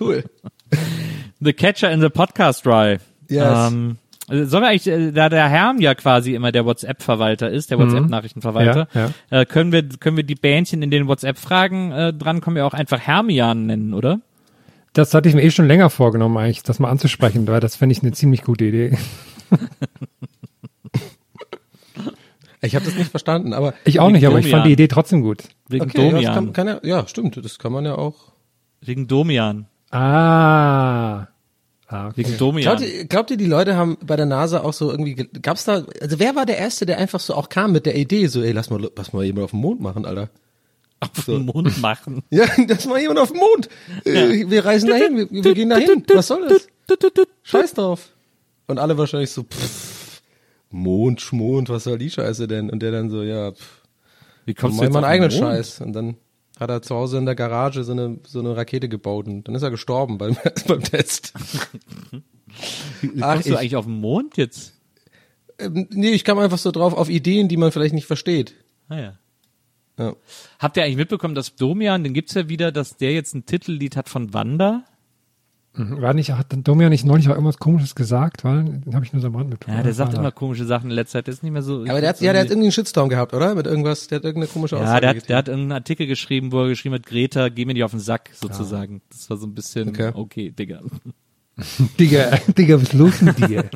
cool. 0.00 0.24
The 1.40 1.52
Catcher 1.52 1.90
in 1.90 2.00
the 2.00 2.08
Podcast 2.08 2.64
Dry. 2.64 2.98
Yes. 3.28 3.42
Ähm, 3.72 3.98
also 3.98 4.09
sollen 4.30 4.62
wir 4.62 4.68
eigentlich, 4.68 4.86
äh, 4.86 5.12
da 5.12 5.28
der 5.28 5.48
Herm 5.48 5.80
ja 5.80 5.94
quasi 5.94 6.34
immer 6.34 6.52
der 6.52 6.64
WhatsApp-Verwalter 6.64 7.50
ist, 7.50 7.70
der 7.70 7.78
WhatsApp-Nachrichtenverwalter, 7.78 8.88
Ja, 8.94 9.10
Äh, 9.30 9.44
können 9.46 9.72
wir 9.72 9.82
können 9.88 10.16
wir 10.16 10.24
die 10.24 10.34
Bähnchen 10.34 10.82
in 10.82 10.90
den 10.90 11.06
WhatsApp-Fragen 11.08 11.92
äh, 11.92 12.12
dran 12.12 12.40
kommen 12.40 12.56
wir 12.56 12.66
auch 12.66 12.74
einfach 12.74 13.00
Hermian 13.00 13.66
nennen, 13.66 13.94
oder? 13.94 14.20
Das 14.92 15.14
hatte 15.14 15.28
ich 15.28 15.34
mir 15.34 15.42
eh 15.42 15.50
schon 15.50 15.66
länger 15.68 15.88
vorgenommen, 15.90 16.36
eigentlich, 16.36 16.62
das 16.64 16.78
mal 16.80 16.90
anzusprechen, 16.90 17.46
weil 17.46 17.60
das 17.60 17.76
fände 17.76 17.92
ich 17.94 18.02
eine 18.02 18.12
ziemlich 18.12 18.42
gute 18.42 18.64
Idee. 18.64 18.96
Ich 22.62 22.74
habe 22.74 22.84
das 22.84 22.94
nicht 22.94 23.10
verstanden, 23.10 23.54
aber 23.54 23.72
Ich 23.84 24.00
auch 24.00 24.10
nicht, 24.10 24.26
aber 24.26 24.38
ich 24.38 24.44
Domian. 24.44 24.58
fand 24.58 24.68
die 24.68 24.72
Idee 24.72 24.86
trotzdem 24.88 25.22
gut. 25.22 25.44
Wegen 25.68 25.84
okay, 25.86 26.04
ja, 26.04 26.10
Domian. 26.10 26.34
kann, 26.34 26.52
kann 26.52 26.66
ja, 26.66 26.80
ja, 26.82 27.06
stimmt, 27.08 27.42
das 27.42 27.58
kann 27.58 27.72
man 27.72 27.86
ja 27.86 27.94
auch. 27.94 28.32
Wegen 28.82 29.08
Domian. 29.08 29.66
Ah. 29.90 31.26
Ah 31.92 32.06
okay. 32.08 32.16
Wegen 32.16 32.38
Domian. 32.38 32.76
Glaubt 32.76 32.80
ihr, 32.92 33.04
glaubt 33.04 33.30
ihr, 33.30 33.36
die 33.36 33.46
Leute 33.46 33.76
haben 33.76 33.98
bei 34.04 34.16
der 34.16 34.26
NASA 34.26 34.60
auch 34.62 34.72
so 34.72 34.90
irgendwie, 34.90 35.14
ge- 35.14 35.28
gab's 35.42 35.64
da, 35.64 35.84
also 36.00 36.18
wer 36.18 36.34
war 36.36 36.46
der 36.46 36.56
Erste, 36.58 36.86
der 36.86 36.98
einfach 36.98 37.20
so 37.20 37.34
auch 37.34 37.48
kam 37.48 37.72
mit 37.72 37.84
der 37.86 37.96
Idee, 37.96 38.26
so, 38.28 38.42
ey, 38.42 38.52
lass 38.52 38.70
mal, 38.70 38.80
lass 38.96 39.12
mal 39.12 39.24
jemand 39.24 39.44
auf 39.44 39.50
den 39.50 39.60
Mond 39.60 39.80
machen, 39.80 40.06
Alter. 40.06 40.30
auf 41.00 41.24
den 41.26 41.44
Mund 41.46 41.80
machen. 41.80 42.22
Ja, 42.30 42.46
lass 42.68 42.86
mal 42.86 43.00
jemand 43.00 43.18
auf 43.20 43.30
den 43.32 43.38
Mond. 43.40 43.68
Äh, 44.04 44.48
Wir 44.48 44.64
reisen 44.64 44.88
dahin, 44.88 45.16
wir, 45.16 45.44
wir 45.44 45.54
gehen 45.54 45.70
dahin. 45.70 46.04
Was 46.14 46.28
soll 46.28 46.48
das? 46.48 46.66
Scheiß 47.42 47.74
drauf. 47.74 48.08
Und 48.66 48.78
alle 48.78 48.96
wahrscheinlich 48.98 49.30
so, 49.30 49.42
pff, 49.42 50.20
Mond, 50.70 51.20
Schmond, 51.20 51.68
was 51.68 51.84
soll 51.84 51.98
die 51.98 52.10
Scheiße 52.10 52.46
denn? 52.46 52.70
Und 52.70 52.80
der 52.80 52.92
dann 52.92 53.10
so, 53.10 53.22
ja, 53.22 53.50
pff, 53.52 53.82
Wie 54.44 54.54
komm 54.54 54.68
kommst 54.70 54.80
du 54.80 54.84
jetzt 54.84 54.92
meinen 54.94 55.04
auf 55.04 55.10
eigenen 55.10 55.30
den 55.30 55.40
Mond? 55.40 55.52
Scheiß. 55.56 55.80
Und 55.80 55.92
dann 55.94 56.16
hat 56.60 56.70
er 56.70 56.82
zu 56.82 56.94
Hause 56.94 57.18
in 57.18 57.26
der 57.26 57.34
Garage 57.34 57.82
so 57.84 57.92
eine, 57.92 58.18
so 58.26 58.38
eine 58.40 58.56
Rakete 58.56 58.88
gebaut 58.88 59.26
und 59.26 59.44
dann 59.48 59.54
ist 59.54 59.62
er 59.62 59.70
gestorben 59.70 60.18
beim, 60.18 60.36
beim 60.68 60.82
Test. 60.82 61.32
Wie 63.00 63.22
Ach, 63.22 63.32
kommst 63.34 63.48
du 63.48 63.52
ich- 63.54 63.58
eigentlich 63.58 63.76
auf 63.76 63.86
den 63.86 64.00
Mond 64.00 64.36
jetzt? 64.36 64.74
Ähm, 65.58 65.88
nee, 65.90 66.10
ich 66.10 66.24
kam 66.24 66.38
einfach 66.38 66.58
so 66.58 66.70
drauf 66.70 66.94
auf 66.94 67.08
Ideen, 67.08 67.48
die 67.48 67.56
man 67.56 67.72
vielleicht 67.72 67.94
nicht 67.94 68.06
versteht. 68.06 68.54
Ah, 68.88 68.98
ja. 68.98 69.18
Ja. 69.98 70.16
Habt 70.58 70.76
ihr 70.78 70.84
eigentlich 70.84 70.96
mitbekommen, 70.96 71.34
dass 71.34 71.56
Domian, 71.56 72.02
den 72.04 72.14
gibt's 72.14 72.32
ja 72.34 72.48
wieder, 72.48 72.72
dass 72.72 72.96
der 72.96 73.12
jetzt 73.12 73.34
ein 73.34 73.44
Titellied 73.44 73.96
hat 73.96 74.08
von 74.08 74.32
Wanda? 74.32 74.84
Mhm. 75.74 76.00
War 76.02 76.14
nicht, 76.14 76.32
hat 76.32 76.46
Domian 76.50 76.90
nicht 76.90 77.04
neulich 77.04 77.28
auch 77.28 77.32
irgendwas 77.34 77.58
komisches 77.58 77.94
gesagt? 77.94 78.42
Weil, 78.42 78.64
den 78.64 78.94
habe 78.94 79.04
ich 79.04 79.12
nur 79.12 79.22
so 79.22 79.28
am 79.28 79.36
Rand 79.36 79.50
mitbekommen. 79.50 79.76
Ja, 79.76 79.82
der 79.84 79.94
sagt 79.94 80.14
War 80.14 80.20
immer 80.20 80.32
komische 80.32 80.64
Sachen 80.64 80.90
in 80.90 80.96
letzter 80.96 81.18
Zeit. 81.18 81.28
Der 81.28 81.34
ist 81.34 81.44
nicht 81.44 81.52
mehr 81.52 81.62
so. 81.62 81.82
Aber 81.82 82.00
der 82.00 82.08
hat, 82.10 82.20
ja, 82.20 82.32
der 82.32 82.42
hat 82.42 82.48
irgendwie 82.48 82.66
einen 82.66 82.72
Shitstorm 82.72 83.08
gehabt, 83.08 83.34
oder? 83.34 83.54
Mit 83.54 83.66
irgendwas, 83.66 84.08
der 84.08 84.16
hat 84.16 84.24
irgendeine 84.24 84.52
komische 84.52 84.76
ja, 84.76 84.82
Aussage 84.82 85.00
der 85.00 85.10
hat, 85.10 85.28
der 85.28 85.36
hat 85.36 85.48
irgendeinen 85.48 85.72
Artikel 85.72 86.06
geschrieben, 86.08 86.50
wo 86.50 86.62
er 86.62 86.68
geschrieben 86.68 86.96
hat, 86.96 87.06
Greta, 87.06 87.48
geh 87.50 87.64
mir 87.64 87.74
nicht 87.74 87.84
auf 87.84 87.92
den 87.92 88.00
Sack, 88.00 88.30
sozusagen. 88.34 89.00
Das 89.10 89.30
war 89.30 89.36
so 89.36 89.46
ein 89.46 89.54
bisschen, 89.54 89.90
Okay. 89.90 90.10
okay, 90.14 90.50
Digga. 90.50 90.80
Digga, 92.00 92.38
Digga, 92.56 92.80
was 92.80 92.92
los 92.92 93.20
mit 93.22 93.38
dir? 93.38 93.70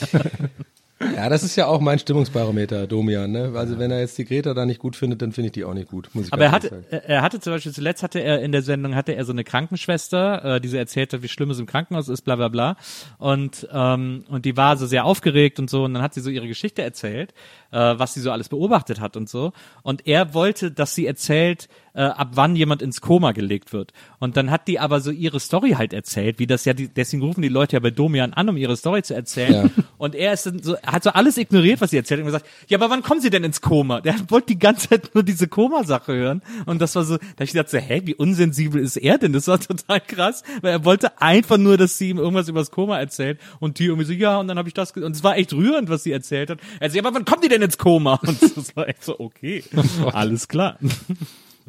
Ja, 1.00 1.28
das 1.28 1.44
ist 1.44 1.54
ja 1.54 1.66
auch 1.66 1.80
mein 1.80 1.98
Stimmungsbarometer, 1.98 2.88
Domian, 2.88 3.30
ne? 3.30 3.52
Also 3.54 3.78
wenn 3.78 3.90
er 3.90 4.00
jetzt 4.00 4.18
die 4.18 4.24
Greta 4.24 4.52
da 4.52 4.66
nicht 4.66 4.80
gut 4.80 4.96
findet, 4.96 5.22
dann 5.22 5.30
finde 5.30 5.46
ich 5.46 5.52
die 5.52 5.64
auch 5.64 5.74
nicht 5.74 5.88
gut, 5.88 6.08
muss 6.12 6.26
ich 6.26 6.32
Aber 6.32 6.44
er 6.44 6.50
hatte, 6.50 6.84
er 6.90 7.22
hatte 7.22 7.38
zum 7.38 7.52
Beispiel 7.52 7.72
zuletzt 7.72 8.02
hatte 8.02 8.18
er 8.18 8.42
in 8.42 8.50
der 8.50 8.62
Sendung 8.62 8.96
hatte 8.96 9.12
er 9.12 9.24
so 9.24 9.32
eine 9.32 9.44
Krankenschwester, 9.44 10.56
äh, 10.56 10.60
die 10.60 10.68
so 10.68 10.76
erzählt 10.76 11.12
hat, 11.12 11.22
wie 11.22 11.28
schlimm 11.28 11.50
es 11.50 11.60
im 11.60 11.66
Krankenhaus 11.66 12.08
ist, 12.08 12.22
bla 12.22 12.34
bla 12.34 12.48
bla. 12.48 12.76
Und 13.18 13.68
ähm, 13.72 14.24
und 14.28 14.44
die 14.44 14.56
war 14.56 14.76
so 14.76 14.86
sehr 14.86 15.04
aufgeregt 15.04 15.60
und 15.60 15.70
so. 15.70 15.84
Und 15.84 15.94
dann 15.94 16.02
hat 16.02 16.14
sie 16.14 16.20
so 16.20 16.30
ihre 16.30 16.48
Geschichte 16.48 16.82
erzählt, 16.82 17.32
äh, 17.70 17.78
was 17.78 18.14
sie 18.14 18.20
so 18.20 18.32
alles 18.32 18.48
beobachtet 18.48 19.00
hat 19.00 19.16
und 19.16 19.28
so. 19.28 19.52
Und 19.82 20.06
er 20.06 20.34
wollte, 20.34 20.72
dass 20.72 20.96
sie 20.96 21.06
erzählt, 21.06 21.68
äh, 21.98 22.02
ab 22.02 22.30
wann 22.34 22.54
jemand 22.54 22.80
ins 22.80 23.00
Koma 23.00 23.32
gelegt 23.32 23.72
wird. 23.72 23.92
Und 24.20 24.36
dann 24.36 24.52
hat 24.52 24.68
die 24.68 24.78
aber 24.78 25.00
so 25.00 25.10
ihre 25.10 25.40
Story 25.40 25.72
halt 25.72 25.92
erzählt, 25.92 26.38
wie 26.38 26.46
das 26.46 26.64
ja, 26.64 26.72
die, 26.72 26.88
deswegen 26.88 27.22
rufen 27.22 27.42
die 27.42 27.48
Leute 27.48 27.74
ja 27.74 27.80
bei 27.80 27.90
Domian 27.90 28.32
an, 28.32 28.48
um 28.48 28.56
ihre 28.56 28.76
Story 28.76 29.02
zu 29.02 29.14
erzählen. 29.14 29.72
Ja. 29.76 29.84
Und 29.98 30.14
er 30.14 30.32
ist 30.32 30.46
dann 30.46 30.62
so, 30.62 30.76
hat 30.78 31.02
so 31.02 31.10
alles 31.10 31.36
ignoriert, 31.36 31.80
was 31.80 31.90
sie 31.90 31.96
erzählt 31.96 32.20
hat 32.20 32.26
und 32.26 32.32
gesagt, 32.32 32.46
ja, 32.68 32.78
aber 32.78 32.88
wann 32.88 33.02
kommen 33.02 33.20
sie 33.20 33.30
denn 33.30 33.42
ins 33.42 33.60
Koma? 33.60 34.00
Der 34.00 34.14
wollte 34.28 34.46
die 34.46 34.58
ganze 34.60 34.88
Zeit 34.88 35.10
nur 35.12 35.24
diese 35.24 35.48
Koma-Sache 35.48 36.12
hören. 36.14 36.42
Und 36.66 36.80
das 36.80 36.94
war 36.94 37.02
so, 37.02 37.16
da 37.16 37.24
hab 37.38 37.40
ich 37.42 37.52
gedacht 37.52 37.70
so, 37.70 37.78
hä, 37.78 38.02
wie 38.04 38.14
unsensibel 38.14 38.80
ist 38.80 38.96
er 38.96 39.18
denn? 39.18 39.32
Das 39.32 39.48
war 39.48 39.58
total 39.60 40.00
krass, 40.00 40.44
weil 40.62 40.70
er 40.70 40.84
wollte 40.84 41.20
einfach 41.20 41.58
nur, 41.58 41.76
dass 41.76 41.98
sie 41.98 42.10
ihm 42.10 42.18
irgendwas 42.18 42.48
über 42.48 42.60
das 42.60 42.70
Koma 42.70 42.98
erzählt. 42.98 43.40
Und 43.58 43.80
die 43.80 43.86
irgendwie 43.86 44.06
so, 44.06 44.12
ja, 44.12 44.38
und 44.38 44.46
dann 44.46 44.56
habe 44.56 44.68
ich 44.68 44.74
das, 44.74 44.92
und 44.92 45.16
es 45.16 45.24
war 45.24 45.36
echt 45.36 45.52
rührend, 45.52 45.88
was 45.88 46.04
sie 46.04 46.12
erzählt 46.12 46.50
hat. 46.50 46.58
Er 46.78 46.90
so, 46.90 46.96
ja, 46.96 47.02
aber 47.04 47.12
wann 47.12 47.24
kommen 47.24 47.42
die 47.42 47.48
denn 47.48 47.62
ins 47.62 47.76
Koma? 47.76 48.20
Und 48.26 48.40
das 48.56 48.76
war 48.76 48.88
echt 48.88 49.04
so, 49.04 49.18
okay, 49.18 49.64
alles 50.12 50.46
klar. 50.46 50.78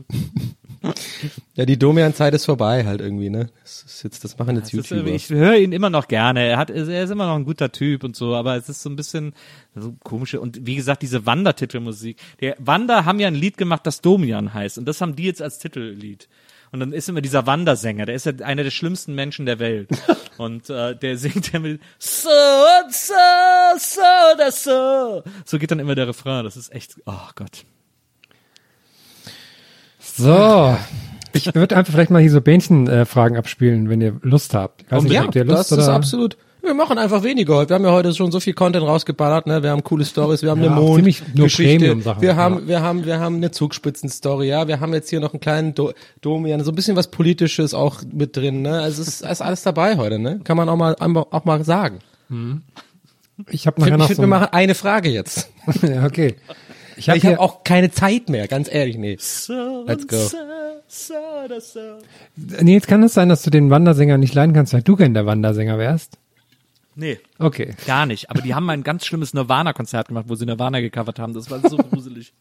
Ja, 1.55 1.65
die 1.65 1.77
Domian-Zeit 1.77 2.33
ist 2.33 2.45
vorbei 2.45 2.85
halt 2.85 3.01
irgendwie, 3.01 3.29
ne? 3.29 3.49
Das 3.63 3.83
ist 3.83 4.03
jetzt, 4.03 4.23
das 4.23 4.37
machen 4.37 4.55
jetzt 4.55 4.73
ist, 4.73 4.89
YouTuber. 4.89 5.09
äh, 5.09 5.15
ich 5.15 5.29
höre 5.29 5.57
ihn 5.57 5.73
immer 5.73 5.89
noch 5.89 6.07
gerne. 6.07 6.45
Er 6.45 6.57
hat, 6.57 6.69
er 6.69 7.03
ist 7.03 7.09
immer 7.09 7.27
noch 7.27 7.35
ein 7.35 7.43
guter 7.43 7.71
Typ 7.71 8.05
und 8.05 8.15
so, 8.15 8.33
aber 8.33 8.55
es 8.55 8.69
ist 8.69 8.81
so 8.81 8.89
ein 8.89 8.95
bisschen 8.95 9.33
so 9.75 9.93
komische 10.03 10.39
und 10.39 10.65
wie 10.65 10.75
gesagt 10.75 11.01
diese 11.01 11.25
Wanda-Titelmusik. 11.25 12.17
Der 12.39 12.55
Wanda 12.59 13.03
haben 13.03 13.19
ja 13.19 13.27
ein 13.27 13.35
Lied 13.35 13.57
gemacht, 13.57 13.85
das 13.85 13.99
Domian 13.99 14.53
heißt 14.53 14.77
und 14.77 14.85
das 14.85 15.01
haben 15.01 15.17
die 15.17 15.23
jetzt 15.23 15.41
als 15.41 15.59
Titellied. 15.59 16.29
Und 16.71 16.79
dann 16.79 16.93
ist 16.93 17.09
immer 17.09 17.21
dieser 17.21 17.45
Wandersänger, 17.47 18.05
der 18.05 18.15
ist 18.15 18.25
ja 18.25 18.33
einer 18.43 18.63
der 18.63 18.71
schlimmsten 18.71 19.15
Menschen 19.15 19.45
der 19.45 19.59
Welt. 19.59 19.89
Und 20.37 20.69
äh, 20.69 20.95
der 20.95 21.17
singt 21.17 21.51
ja 21.51 21.59
mit 21.59 21.81
so 21.97 22.29
und 22.29 22.93
so, 22.93 23.13
so 23.77 24.01
oder 24.35 24.51
so. 24.51 25.23
So 25.43 25.57
geht 25.57 25.71
dann 25.71 25.79
immer 25.79 25.95
der 25.95 26.07
Refrain. 26.07 26.45
Das 26.45 26.55
ist 26.55 26.71
echt, 26.71 26.95
oh 27.05 27.29
Gott. 27.35 27.65
So. 30.19 30.75
Ich 31.33 31.53
würde 31.55 31.77
einfach 31.77 31.93
vielleicht 31.93 32.11
mal 32.11 32.21
hier 32.21 32.31
so 32.31 32.41
Bähnchen-Fragen 32.41 33.37
abspielen, 33.37 33.89
wenn 33.89 34.01
ihr 34.01 34.15
Lust 34.21 34.53
habt. 34.53 34.81
Ich 34.83 34.91
weiß 34.91 35.03
nicht, 35.03 35.13
ja, 35.13 35.23
habt 35.23 35.35
ihr 35.35 35.45
Lust 35.45 35.71
das 35.71 35.77
ist 35.79 35.85
oder? 35.85 35.93
absolut. 35.93 36.37
Wir 36.61 36.73
machen 36.73 36.97
einfach 36.97 37.23
weniger 37.23 37.55
heute. 37.55 37.69
Wir 37.69 37.75
haben 37.75 37.85
ja 37.85 37.91
heute 37.93 38.13
schon 38.13 38.31
so 38.31 38.41
viel 38.41 38.53
Content 38.53 38.85
rausgeballert, 38.85 39.47
ne? 39.47 39.63
Wir 39.63 39.69
haben 39.71 39.81
coole 39.83 40.03
Stories, 40.03 40.41
wir 40.41 40.49
haben 40.51 40.61
Ja, 40.61 40.71
eine 40.71 40.77
auch 40.77 40.81
Mond 40.81 40.95
ziemlich 40.97 41.23
nur 41.33 41.45
Geschichte. 41.45 41.77
Premium-Sachen. 41.77 42.21
Wir 42.21 42.35
haben, 42.35 42.55
Ja. 42.61 42.67
wir 42.67 42.81
haben, 42.81 43.05
wir 43.05 43.19
haben 43.19 43.35
eine 43.37 43.51
Zugspitzen-Story, 43.51 44.49
ja. 44.49 44.67
Wir 44.67 44.81
haben 44.81 44.93
jetzt 44.93 45.09
hier 45.09 45.21
noch 45.21 45.31
einen 45.33 45.39
kleinen 45.39 45.73
Do 45.73 45.93
Domian, 46.21 46.61
so 46.65 46.71
ein 46.71 46.75
bisschen 46.75 46.97
was 46.97 47.07
Politisches 47.07 47.73
auch 47.73 48.01
mit 48.11 48.35
drin, 48.35 48.61
ne? 48.61 48.81
Also 48.81 49.01
es 49.01 49.07
ist, 49.07 49.21
ist 49.21 49.41
alles 49.41 49.63
dabei 49.63 49.95
heute, 49.95 50.19
ne? 50.19 50.41
Kann 50.43 50.57
man 50.57 50.67
auch 50.67 50.75
mal, 50.75 50.95
auch 50.99 51.45
mal 51.45 51.63
sagen. 51.63 51.99
Ich 53.49 53.65
habe 53.65 53.75
Ich 53.77 53.85
nachher 53.85 53.85
finde, 53.85 53.97
noch 53.99 54.07
find, 54.07 54.17
so 54.17 54.23
wir 54.23 54.27
machen 54.27 54.47
eine 54.51 54.75
Frage 54.75 55.09
jetzt. 55.09 55.49
ja, 55.81 56.05
okay. 56.05 56.35
Ich 56.99 57.09
habe 57.09 57.19
hier, 57.19 57.39
auch 57.39 57.63
keine 57.63 57.91
Zeit 57.91 58.29
mehr, 58.29 58.47
ganz 58.47 58.71
ehrlich, 58.71 58.97
nee. 58.97 59.13
Let's 59.15 59.47
go. 60.07 60.17
Nils, 62.61 62.87
kann 62.87 63.03
es 63.03 63.13
sein, 63.13 63.29
dass 63.29 63.41
du 63.43 63.49
den 63.49 63.69
Wandersänger 63.69 64.17
nicht 64.17 64.33
leiden 64.33 64.53
kannst, 64.53 64.73
weil 64.73 64.81
du 64.81 64.95
gern 64.95 65.13
der 65.13 65.25
Wandersänger 65.25 65.77
wärst? 65.77 66.17
Nee, 66.95 67.19
Okay. 67.37 67.75
gar 67.87 68.05
nicht. 68.05 68.29
Aber 68.29 68.41
die 68.41 68.53
haben 68.53 68.65
mal 68.65 68.73
ein 68.73 68.83
ganz 68.83 69.05
schlimmes 69.05 69.33
Nirvana-Konzert 69.33 70.09
gemacht, 70.09 70.25
wo 70.27 70.35
sie 70.35 70.45
Nirvana 70.45 70.81
gecovert 70.81 71.19
haben. 71.19 71.33
Das 71.33 71.49
war 71.49 71.59
so 71.67 71.77
gruselig. 71.91 72.33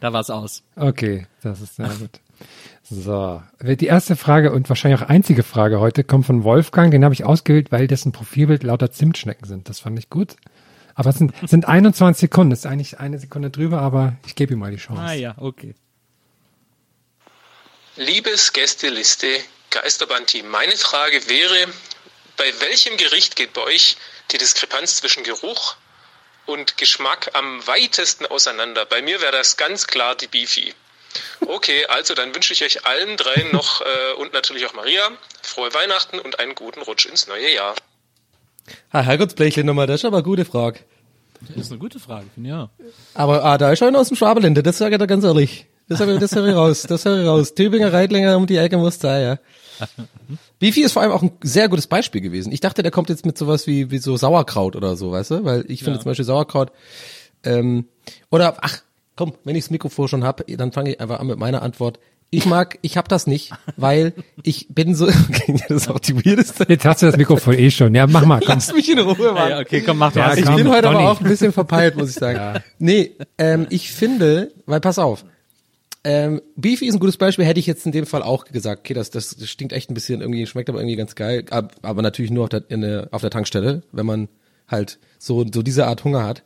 Da 0.00 0.12
war's 0.12 0.30
aus. 0.30 0.62
Okay, 0.74 1.26
das 1.42 1.60
ist 1.60 1.76
sehr 1.76 1.88
gut. 1.88 2.20
So, 2.82 3.40
die 3.62 3.86
erste 3.86 4.16
Frage 4.16 4.52
und 4.52 4.68
wahrscheinlich 4.68 5.00
auch 5.00 5.08
einzige 5.08 5.42
Frage 5.42 5.78
heute 5.80 6.02
kommt 6.02 6.26
von 6.26 6.42
Wolfgang. 6.44 6.90
Den 6.90 7.04
habe 7.04 7.14
ich 7.14 7.24
ausgewählt, 7.24 7.70
weil 7.70 7.86
dessen 7.86 8.10
Profilbild 8.12 8.64
lauter 8.64 8.90
Zimtschnecken 8.90 9.46
sind. 9.46 9.68
Das 9.68 9.80
fand 9.80 9.98
ich 9.98 10.10
gut. 10.10 10.36
Aber 10.94 11.10
es 11.10 11.16
sind, 11.16 11.32
es 11.42 11.50
sind 11.50 11.66
21 11.66 12.20
Sekunden. 12.20 12.50
Das 12.50 12.60
ist 12.60 12.66
eigentlich 12.66 13.00
eine 13.00 13.18
Sekunde 13.18 13.50
drüber, 13.50 13.80
aber 13.80 14.16
ich 14.26 14.34
gebe 14.34 14.52
ihm 14.52 14.58
mal 14.58 14.70
die 14.70 14.76
Chance. 14.76 15.02
Ah 15.02 15.12
ja, 15.12 15.34
okay. 15.38 15.74
Liebes 17.96 18.52
Gästeliste 18.52 19.28
Geisterbahn-Team, 19.70 20.48
meine 20.48 20.76
Frage 20.76 21.28
wäre, 21.28 21.66
bei 22.36 22.60
welchem 22.60 22.96
Gericht 22.96 23.36
geht 23.36 23.52
bei 23.52 23.62
euch 23.62 23.96
die 24.30 24.38
Diskrepanz 24.38 24.96
zwischen 24.98 25.24
Geruch 25.24 25.76
und 26.46 26.76
Geschmack 26.76 27.30
am 27.34 27.66
weitesten 27.66 28.26
auseinander? 28.26 28.84
Bei 28.84 29.02
mir 29.02 29.20
wäre 29.20 29.32
das 29.32 29.56
ganz 29.56 29.86
klar 29.86 30.14
die 30.14 30.26
Beefy. 30.26 30.74
Okay, 31.40 31.86
also 31.86 32.14
dann 32.14 32.34
wünsche 32.34 32.52
ich 32.52 32.64
euch 32.64 32.86
allen 32.86 33.16
dreien 33.16 33.52
noch 33.52 33.80
äh, 33.82 34.12
und 34.14 34.32
natürlich 34.32 34.64
auch 34.66 34.72
Maria 34.72 35.10
frohe 35.42 35.72
Weihnachten 35.74 36.18
und 36.18 36.38
einen 36.38 36.54
guten 36.54 36.80
Rutsch 36.82 37.06
ins 37.06 37.26
neue 37.26 37.52
Jahr. 37.52 37.74
Ah, 38.90 39.02
Herrgottsblechle 39.02 39.64
nochmal, 39.64 39.86
das 39.86 40.00
ist 40.00 40.04
aber 40.04 40.18
eine 40.18 40.24
gute 40.24 40.44
Frage. 40.44 40.80
Das 41.48 41.56
ist 41.56 41.72
eine 41.72 41.78
gute 41.78 41.98
Frage, 41.98 42.26
finde 42.34 42.48
ich 42.48 42.54
ja. 42.54 42.70
Aber 43.14 43.44
ah, 43.44 43.58
da 43.58 43.72
ist 43.72 43.82
einer 43.82 43.98
aus 43.98 44.08
dem 44.08 44.16
Schwabenlände, 44.16 44.62
das 44.62 44.78
sage 44.78 44.94
ich 44.94 45.00
dir 45.00 45.06
ganz 45.06 45.24
ehrlich. 45.24 45.66
Das 45.88 46.00
habe 46.00 46.14
ich, 46.14 46.20
das 46.20 46.34
hab 46.34 46.44
ich 46.44 46.54
raus, 46.54 46.82
das 46.82 47.04
habe 47.04 47.20
ich 47.20 47.26
raus. 47.26 47.54
Tübinger 47.54 47.92
Reitlinger 47.92 48.36
um 48.36 48.46
die 48.46 48.56
Ecke 48.56 48.78
muss 48.78 48.98
sein, 48.98 49.22
ja. 49.22 49.86
Beefy 50.58 50.82
ist 50.82 50.92
vor 50.92 51.02
allem 51.02 51.12
auch 51.12 51.22
ein 51.22 51.32
sehr 51.42 51.68
gutes 51.68 51.86
Beispiel 51.86 52.20
gewesen. 52.20 52.52
Ich 52.52 52.60
dachte, 52.60 52.82
der 52.82 52.92
kommt 52.92 53.08
jetzt 53.08 53.26
mit 53.26 53.36
sowas 53.36 53.66
wie, 53.66 53.90
wie 53.90 53.98
so 53.98 54.16
Sauerkraut 54.16 54.76
oder 54.76 54.96
so, 54.96 55.10
weißt 55.10 55.30
du? 55.32 55.44
Weil 55.44 55.64
ich 55.68 55.82
finde 55.82 55.98
zum 55.98 56.10
Beispiel 56.10 56.24
Sauerkraut, 56.24 56.70
ähm, 57.44 57.86
oder, 58.30 58.56
ach, 58.60 58.78
komm, 59.16 59.34
wenn 59.44 59.56
ich 59.56 59.64
das 59.64 59.70
Mikrofon 59.70 60.08
schon 60.08 60.24
hab, 60.24 60.46
dann 60.46 60.72
fange 60.72 60.92
ich 60.92 61.00
einfach 61.00 61.20
an 61.20 61.26
mit 61.26 61.38
meiner 61.38 61.62
Antwort. 61.62 61.98
Ich 62.34 62.46
mag, 62.46 62.78
ich 62.80 62.96
hab 62.96 63.08
das 63.10 63.26
nicht, 63.26 63.52
weil 63.76 64.14
ich 64.42 64.68
bin 64.70 64.94
so, 64.94 65.06
okay, 65.28 65.54
das 65.68 65.82
ist 65.82 65.88
auch 65.90 65.98
die 65.98 66.16
weirdeste. 66.16 66.64
Jetzt 66.66 66.86
hast 66.86 67.02
du 67.02 67.06
das 67.06 67.18
Mikrofon 67.18 67.52
eh 67.58 67.70
schon. 67.70 67.94
Ja, 67.94 68.06
mach 68.06 68.24
mal. 68.24 68.40
Komm. 68.40 68.54
Lass 68.54 68.72
mich 68.72 68.90
in 68.90 68.98
Ruhe, 69.00 69.32
Mann. 69.32 69.50
Ja, 69.50 69.60
okay, 69.60 69.82
komm, 69.82 69.98
mach 69.98 70.14
Ja, 70.16 70.28
mal. 70.28 70.38
Ich 70.38 70.46
komm, 70.46 70.56
bin 70.56 70.68
heute 70.70 70.88
aber 70.88 70.94
Donny. 70.98 71.08
auch 71.08 71.20
ein 71.20 71.28
bisschen 71.28 71.52
verpeilt, 71.52 71.94
muss 71.96 72.08
ich 72.08 72.14
sagen. 72.16 72.62
Nee, 72.78 73.12
ähm, 73.36 73.66
ich 73.68 73.92
finde, 73.92 74.50
weil 74.64 74.80
pass 74.80 74.98
auf, 74.98 75.26
ähm, 76.04 76.40
Beefy 76.56 76.86
ist 76.86 76.94
ein 76.94 77.00
gutes 77.00 77.18
Beispiel, 77.18 77.44
hätte 77.44 77.60
ich 77.60 77.66
jetzt 77.66 77.84
in 77.86 77.92
dem 77.92 78.06
Fall 78.06 78.22
auch 78.22 78.44
gesagt, 78.46 78.80
okay, 78.80 78.94
das, 78.94 79.10
das 79.10 79.36
stinkt 79.48 79.72
echt 79.74 79.90
ein 79.90 79.94
bisschen 79.94 80.20
irgendwie, 80.22 80.46
schmeckt 80.46 80.68
aber 80.70 80.80
irgendwie 80.80 80.96
ganz 80.96 81.14
geil, 81.14 81.44
ab- 81.50 81.76
aber 81.82 82.00
natürlich 82.02 82.30
nur 82.30 82.44
auf 82.44 82.48
der, 82.48 82.64
in 82.70 82.80
der, 82.80 83.08
auf 83.12 83.20
der 83.20 83.30
Tankstelle, 83.30 83.82
wenn 83.92 84.06
man 84.06 84.28
halt 84.66 84.98
so, 85.18 85.44
so 85.52 85.62
diese 85.62 85.86
Art 85.86 86.02
Hunger 86.02 86.24
hat. 86.24 86.42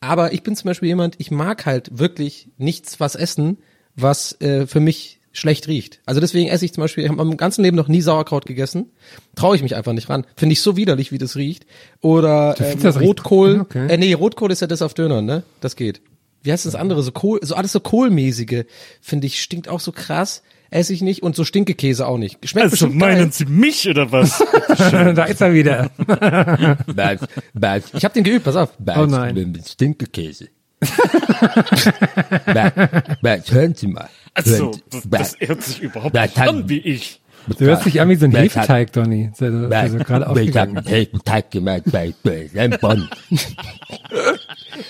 Aber 0.00 0.32
ich 0.32 0.42
bin 0.44 0.54
zum 0.54 0.68
Beispiel 0.68 0.88
jemand, 0.88 1.16
ich 1.18 1.30
mag 1.32 1.66
halt 1.66 1.98
wirklich 1.98 2.48
nichts 2.56 3.00
was 3.00 3.14
essen, 3.16 3.58
was 3.96 4.40
äh, 4.40 4.66
für 4.66 4.80
mich 4.80 5.18
schlecht 5.34 5.68
riecht. 5.68 6.00
Also 6.06 6.20
deswegen 6.20 6.48
esse 6.48 6.64
ich 6.64 6.72
zum 6.72 6.80
Beispiel, 6.80 7.04
ich 7.04 7.10
habe 7.10 7.22
meinem 7.22 7.36
ganzen 7.36 7.62
Leben 7.62 7.76
noch 7.76 7.88
nie 7.88 8.00
Sauerkraut 8.00 8.46
gegessen. 8.46 8.92
Traue 9.34 9.56
ich 9.56 9.62
mich 9.62 9.76
einfach 9.76 9.92
nicht 9.92 10.08
ran. 10.08 10.24
Finde 10.36 10.54
ich 10.54 10.62
so 10.62 10.76
widerlich, 10.76 11.12
wie 11.12 11.18
das 11.18 11.36
riecht. 11.36 11.66
Oder 12.00 12.54
ähm, 12.58 12.86
Rotkohl. 12.86 13.60
Okay. 13.60 13.88
Äh, 13.88 13.98
nee, 13.98 14.14
Rotkohl 14.14 14.50
ist 14.52 14.60
ja 14.60 14.66
das 14.66 14.80
auf 14.80 14.94
Döner, 14.94 15.20
ne? 15.20 15.42
Das 15.60 15.76
geht. 15.76 16.00
Wie 16.42 16.52
heißt 16.52 16.66
das 16.66 16.74
andere? 16.74 17.02
So 17.02 17.10
Kohl, 17.10 17.40
so 17.42 17.54
alles 17.54 17.72
so 17.72 17.80
Kohlmäßige, 17.80 18.64
finde 19.00 19.26
ich, 19.26 19.42
stinkt 19.42 19.68
auch 19.68 19.80
so 19.80 19.92
krass. 19.92 20.42
Esse 20.70 20.92
ich 20.92 21.02
nicht 21.02 21.22
und 21.22 21.36
so 21.36 21.44
Stinkekäse 21.44 22.06
auch 22.06 22.18
nicht. 22.18 22.38
Schmeckt 22.48 22.64
Also 22.64 22.86
bestimmt 22.86 23.00
geil. 23.00 23.28
Sie 23.32 23.44
mich 23.46 23.88
oder 23.88 24.10
was? 24.12 24.38
da 24.76 25.24
ist 25.24 25.40
er 25.40 25.52
wieder. 25.52 25.90
Bad, 25.96 27.20
bad. 27.54 27.82
Ich 27.92 28.04
habe 28.04 28.14
den 28.14 28.24
geübt, 28.24 28.44
pass 28.44 28.56
auf. 28.56 28.70
Oh 28.96 29.06
nein. 29.06 29.34
Mit 29.52 29.68
Stinkekäse. 29.68 30.48
Bad, 33.22 33.50
hören 33.52 33.74
Sie 33.74 33.86
mal. 33.88 34.08
Also, 34.34 34.56
Hören 34.56 34.72
Sie- 34.90 35.08
Bad, 35.08 35.36
hört 35.40 35.62
sich 35.62 35.80
überhaupt 35.82 36.12
Bad, 36.12 36.34
Tan- 36.34 36.68
wie 36.68 36.78
ich. 36.78 37.20
Du 37.58 37.66
hörst 37.66 37.84
dich 37.84 38.00
an 38.00 38.08
wie 38.08 38.14
so 38.16 38.24
ein 38.24 38.34
Hefeteig, 38.34 38.90
Donny. 38.92 39.30
Das 39.38 39.40
Bad, 39.40 39.72
also 39.74 39.98
gerade 39.98 40.00
ich 40.00 40.08
habe 40.10 40.26
aufgegangen. 40.30 40.78
einen 40.78 40.86
Hefeteig 40.86 41.50
gemacht 41.50 41.82
bei 41.86 42.14
bei 42.22 42.48
Bonn. 42.80 43.08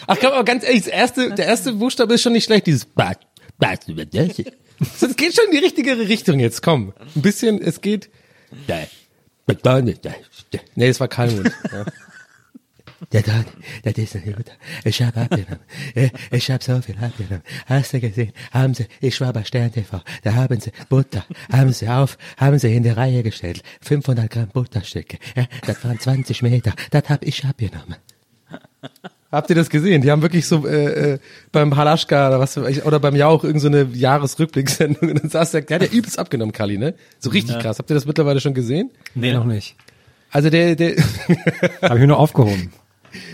Ach 0.06 0.16
komm, 0.20 0.32
aber 0.32 0.44
ganz 0.44 0.62
ehrlich, 0.64 0.84
das 0.84 0.92
erste, 0.92 1.30
der 1.34 1.46
erste 1.46 1.72
Buchstabe 1.72 2.14
ist 2.14 2.22
schon 2.22 2.32
nicht 2.32 2.44
schlecht, 2.44 2.66
dieses 2.68 2.84
Bad, 2.84 3.18
Bad, 3.58 3.88
über 3.88 4.04
das. 4.04 4.38
Es 5.00 5.16
geht 5.16 5.34
schon 5.34 5.46
in 5.46 5.52
die 5.52 5.58
richtige 5.64 5.98
Richtung 5.98 6.38
jetzt, 6.38 6.62
komm. 6.62 6.92
Ein 7.16 7.22
bisschen, 7.22 7.60
es 7.60 7.80
geht. 7.80 8.08
Nee, 10.76 10.88
es 10.88 11.00
war 11.00 11.08
Kalmund. 11.08 11.50
ja. 11.72 11.84
der 13.12 13.22
das 13.22 13.94
ist 13.98 14.16
ein 14.16 14.24
guter. 14.24 14.52
Ich 14.84 15.02
hab 15.02 15.16
abgenommen. 15.16 15.60
Ja, 15.94 16.08
Ich 16.30 16.50
hab 16.50 16.62
so 16.62 16.80
viel 16.80 16.96
abgenommen. 16.98 17.42
Hast 17.66 17.92
du 17.92 18.00
gesehen? 18.00 18.32
Haben 18.50 18.74
sie, 18.74 18.86
ich 19.00 19.20
war 19.20 19.32
bei 19.32 19.44
Stern 19.44 19.72
TV. 19.72 20.00
Da 20.22 20.34
haben 20.34 20.60
sie 20.60 20.70
Butter, 20.88 21.24
haben 21.52 21.72
sie 21.72 21.88
auf, 21.88 22.18
haben 22.36 22.58
sie 22.58 22.74
in 22.74 22.82
die 22.82 22.90
Reihe 22.90 23.22
gestellt. 23.22 23.62
500 23.82 24.30
Gramm 24.30 24.48
Butterstücke. 24.48 25.18
Ja, 25.36 25.46
das 25.66 25.84
waren 25.84 25.98
20 25.98 26.42
Meter. 26.42 26.74
Das 26.90 27.08
hab 27.08 27.24
ich 27.24 27.44
abgenommen. 27.44 27.96
Habt 29.34 29.50
ihr 29.50 29.56
das 29.56 29.68
gesehen? 29.68 30.00
Die 30.00 30.12
haben 30.12 30.22
wirklich 30.22 30.46
so 30.46 30.64
äh, 30.64 31.14
äh, 31.14 31.18
beim 31.50 31.76
Halaschka 31.76 32.28
oder 32.28 32.38
was 32.38 32.56
oder 32.56 33.00
beim 33.00 33.16
Jauch 33.16 33.42
irgend 33.42 33.60
so 33.62 33.66
eine 33.66 33.88
Jahresrückblickssendung 33.92 35.08
und 35.10 35.22
dann 35.22 35.28
saß 35.28 35.50
der, 35.50 35.62
der 35.62 35.80
hat 35.80 35.82
ja 35.82 35.88
übelst 35.98 36.20
abgenommen, 36.20 36.52
Kali, 36.52 36.78
ne? 36.78 36.94
So 37.18 37.30
richtig 37.30 37.58
krass. 37.58 37.78
Habt 37.80 37.90
ihr 37.90 37.94
das 37.94 38.06
mittlerweile 38.06 38.40
schon 38.40 38.54
gesehen? 38.54 38.90
Nee, 39.16 39.32
noch 39.32 39.44
nicht. 39.44 39.74
Also 40.30 40.50
der, 40.50 40.76
der, 40.76 40.96
Habe 41.82 41.94
ich 41.94 42.00
mir 42.00 42.06
nur 42.06 42.18
aufgehoben. 42.18 42.72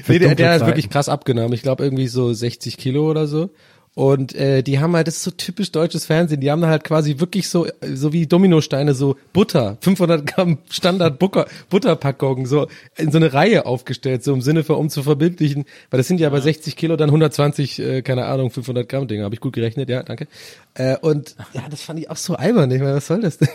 Nee, 0.09 0.19
der, 0.19 0.35
der 0.35 0.53
hat 0.53 0.67
wirklich 0.67 0.91
krass 0.91 1.09
abgenommen. 1.09 1.53
Ich 1.53 1.63
glaube 1.63 1.85
irgendwie 1.85 2.09
so 2.09 2.33
60 2.33 2.77
Kilo 2.77 3.11
oder 3.11 3.27
so. 3.27 3.51
Und 3.95 4.35
äh, 4.37 4.63
die 4.63 4.79
haben 4.79 4.95
halt, 4.95 5.09
das 5.09 5.17
ist 5.17 5.25
so 5.25 5.31
typisch 5.33 5.73
deutsches 5.73 6.07
Fernsehen, 6.07 6.41
die 6.41 6.51
haben 6.51 6.65
halt 6.65 6.85
quasi 6.85 7.19
wirklich 7.19 7.49
so, 7.49 7.67
so 7.93 8.13
wie 8.13 8.27
Dominosteine, 8.27 8.95
so 8.95 9.17
Butter, 9.33 9.79
500 9.81 10.27
Gramm 10.27 10.59
Standard 10.71 11.19
Butter, 11.19 11.47
Butterpackungen, 11.71 12.47
so 12.47 12.69
in 12.97 13.11
so 13.11 13.19
eine 13.19 13.33
Reihe 13.33 13.67
aufgestellt, 13.67 14.23
so 14.23 14.33
im 14.33 14.43
Sinne 14.43 14.63
von, 14.63 14.77
um 14.77 14.91
zu 14.91 15.03
verbildlichen, 15.03 15.65
weil 15.91 15.99
das 15.99 16.07
sind 16.07 16.21
ja 16.21 16.31
bei 16.31 16.41
60 16.41 16.77
Kilo 16.77 16.95
dann 16.97 17.09
120, 17.09 17.79
äh, 17.81 18.03
keine 18.03 18.27
Ahnung, 18.27 18.51
500 18.51 18.89
Gramm 18.89 19.09
Dinger, 19.09 19.25
habe 19.25 19.35
ich 19.35 19.41
gut 19.41 19.55
gerechnet, 19.55 19.91
ja, 19.91 20.05
danke. 20.05 20.29
Äh, 20.75 20.97
und 20.99 21.35
ja, 21.53 21.63
das 21.69 21.83
fand 21.83 21.99
ich 21.99 22.09
auch 22.09 22.17
so 22.17 22.37
albern, 22.37 22.71
ich 22.71 22.81
meine, 22.81 22.95
was 22.95 23.09
soll 23.09 23.21
das 23.21 23.39
denn? 23.39 23.49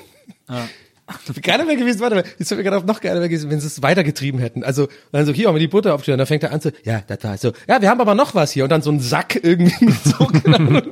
Geiler 1.41 1.67
wäre 1.67 1.77
gewesen, 1.77 1.99
warte 1.99 2.15
mal, 2.15 2.23
jetzt 2.39 2.47
fällt 2.47 2.57
mir 2.57 2.63
gerade 2.63 2.85
noch 2.85 2.99
geiler 2.99 3.27
gewesen, 3.27 3.49
wenn 3.51 3.59
sie 3.59 3.67
es 3.67 3.81
weitergetrieben 3.81 4.39
hätten. 4.39 4.63
Also, 4.63 4.87
dann 5.11 5.25
so, 5.25 5.33
hier 5.33 5.47
haben 5.47 5.55
wir 5.55 5.59
die 5.59 5.67
Butter 5.67 5.93
aufstellen, 5.93 6.17
dann 6.17 6.27
fängt 6.27 6.43
er 6.43 6.51
an 6.51 6.61
zu, 6.61 6.71
ja, 6.83 7.01
das 7.05 7.23
war 7.23 7.37
so, 7.37 7.53
ja, 7.67 7.81
wir 7.81 7.89
haben 7.89 8.01
aber 8.01 8.15
noch 8.15 8.33
was 8.33 8.51
hier. 8.51 8.63
Und 8.63 8.71
dann 8.71 8.81
so 8.81 8.91
ein 8.91 8.99
Sack 8.99 9.39
irgendwie 9.43 9.85
mit 9.85 10.03
so, 10.03 10.25
keine 10.25 10.83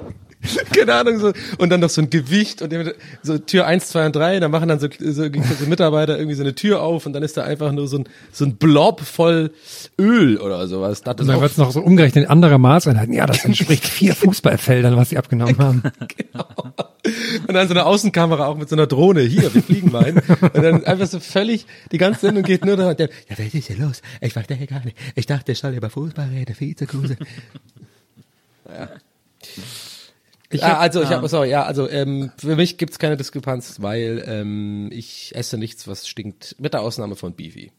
keine 0.76 0.94
Ahnung, 0.94 1.20
so, 1.20 1.34
und 1.58 1.70
dann 1.70 1.80
noch 1.80 1.90
so 1.90 2.02
ein 2.02 2.10
Gewicht 2.10 2.62
und 2.62 2.74
so 3.22 3.38
Tür 3.38 3.66
eins, 3.66 3.88
zwei 3.88 4.06
und 4.06 4.16
drei, 4.16 4.40
dann 4.40 4.52
machen 4.52 4.68
dann 4.68 4.80
so, 4.80 4.88
so, 5.00 5.24
so 5.24 5.66
Mitarbeiter 5.68 6.18
irgendwie 6.18 6.36
so 6.36 6.44
eine 6.44 6.56
Tür 6.56 6.82
auf 6.82 7.06
und 7.06 7.14
dann 7.14 7.24
ist 7.24 7.38
da 7.38 7.44
einfach 7.44 7.72
nur 7.72 7.88
so 7.88 8.00
ein, 8.00 8.10
so 8.32 8.46
ein 8.46 8.56
Blob 8.56 9.02
voll 9.02 9.52
Öl 10.00 10.38
oder 10.38 10.68
sowas. 10.68 11.02
Das 11.02 11.16
Und 11.20 11.28
dann 11.28 11.42
wird 11.42 11.52
es 11.52 11.58
noch 11.58 11.72
so 11.72 11.82
umgerechnet 11.82 12.26
in 12.26 12.30
anderer 12.30 12.58
Maßeinheiten. 12.58 13.14
Ja, 13.14 13.26
das 13.26 13.46
entspricht 13.46 13.88
vier 13.88 14.16
Fußballfeldern, 14.16 14.96
was 14.98 15.10
sie 15.10 15.18
abgenommen 15.18 15.58
haben. 15.58 15.84
Und 17.48 17.54
dann 17.54 17.68
so 17.68 17.74
eine 17.74 17.86
Außenkamera 17.86 18.48
auch 18.48 18.56
mit 18.56 18.70
so 18.70 18.76
einer 18.78 18.88
Drohne. 18.88 19.22
Hier, 19.22 19.54
wir 19.54 19.62
fliegen 19.62 19.92
mal 19.92 20.06
hin. 20.06 20.22
Und 20.42 20.64
dann 20.64 20.86
einfach 20.86 21.08
so 21.08 21.20
völlig, 21.20 21.66
die 21.92 21.98
ganze 21.98 22.22
Sendung 22.22 22.44
geht 22.44 22.64
nur 22.64 22.78
darum. 22.78 22.96
Ja, 22.98 23.08
was 23.30 23.54
ist 23.54 23.68
hier 23.68 23.78
los? 23.78 24.02
Ich 24.22 24.32
verstehe 24.32 24.66
gar 24.68 24.84
nicht. 24.86 24.98
Ich 25.16 25.26
dachte, 25.26 25.52
ich 25.52 25.60
soll 25.60 25.74
über 25.74 25.90
Fußball 25.90 26.30
reden, 26.30 26.56
Vizekuse. 26.58 27.18
Ich 30.54 30.62
Ja, 30.62 30.70
hab- 30.74 30.80
also 30.82 31.02
ich 31.02 31.10
habe, 31.10 31.28
sorry, 31.28 31.50
ja, 31.50 31.64
also 31.64 31.90
ähm, 31.90 32.32
für 32.38 32.56
mich 32.56 32.78
gibt's 32.78 33.00
keine 33.00 33.18
Diskrepanz, 33.18 33.82
weil 33.82 34.24
ähm, 34.28 34.90
ich 34.92 35.32
esse 35.36 35.58
nichts, 35.58 35.88
was 35.88 36.08
stinkt, 36.08 36.56
mit 36.60 36.74
der 36.74 36.82
Ausnahme 36.82 37.16
von 37.16 37.34
Beefy. 37.34 37.72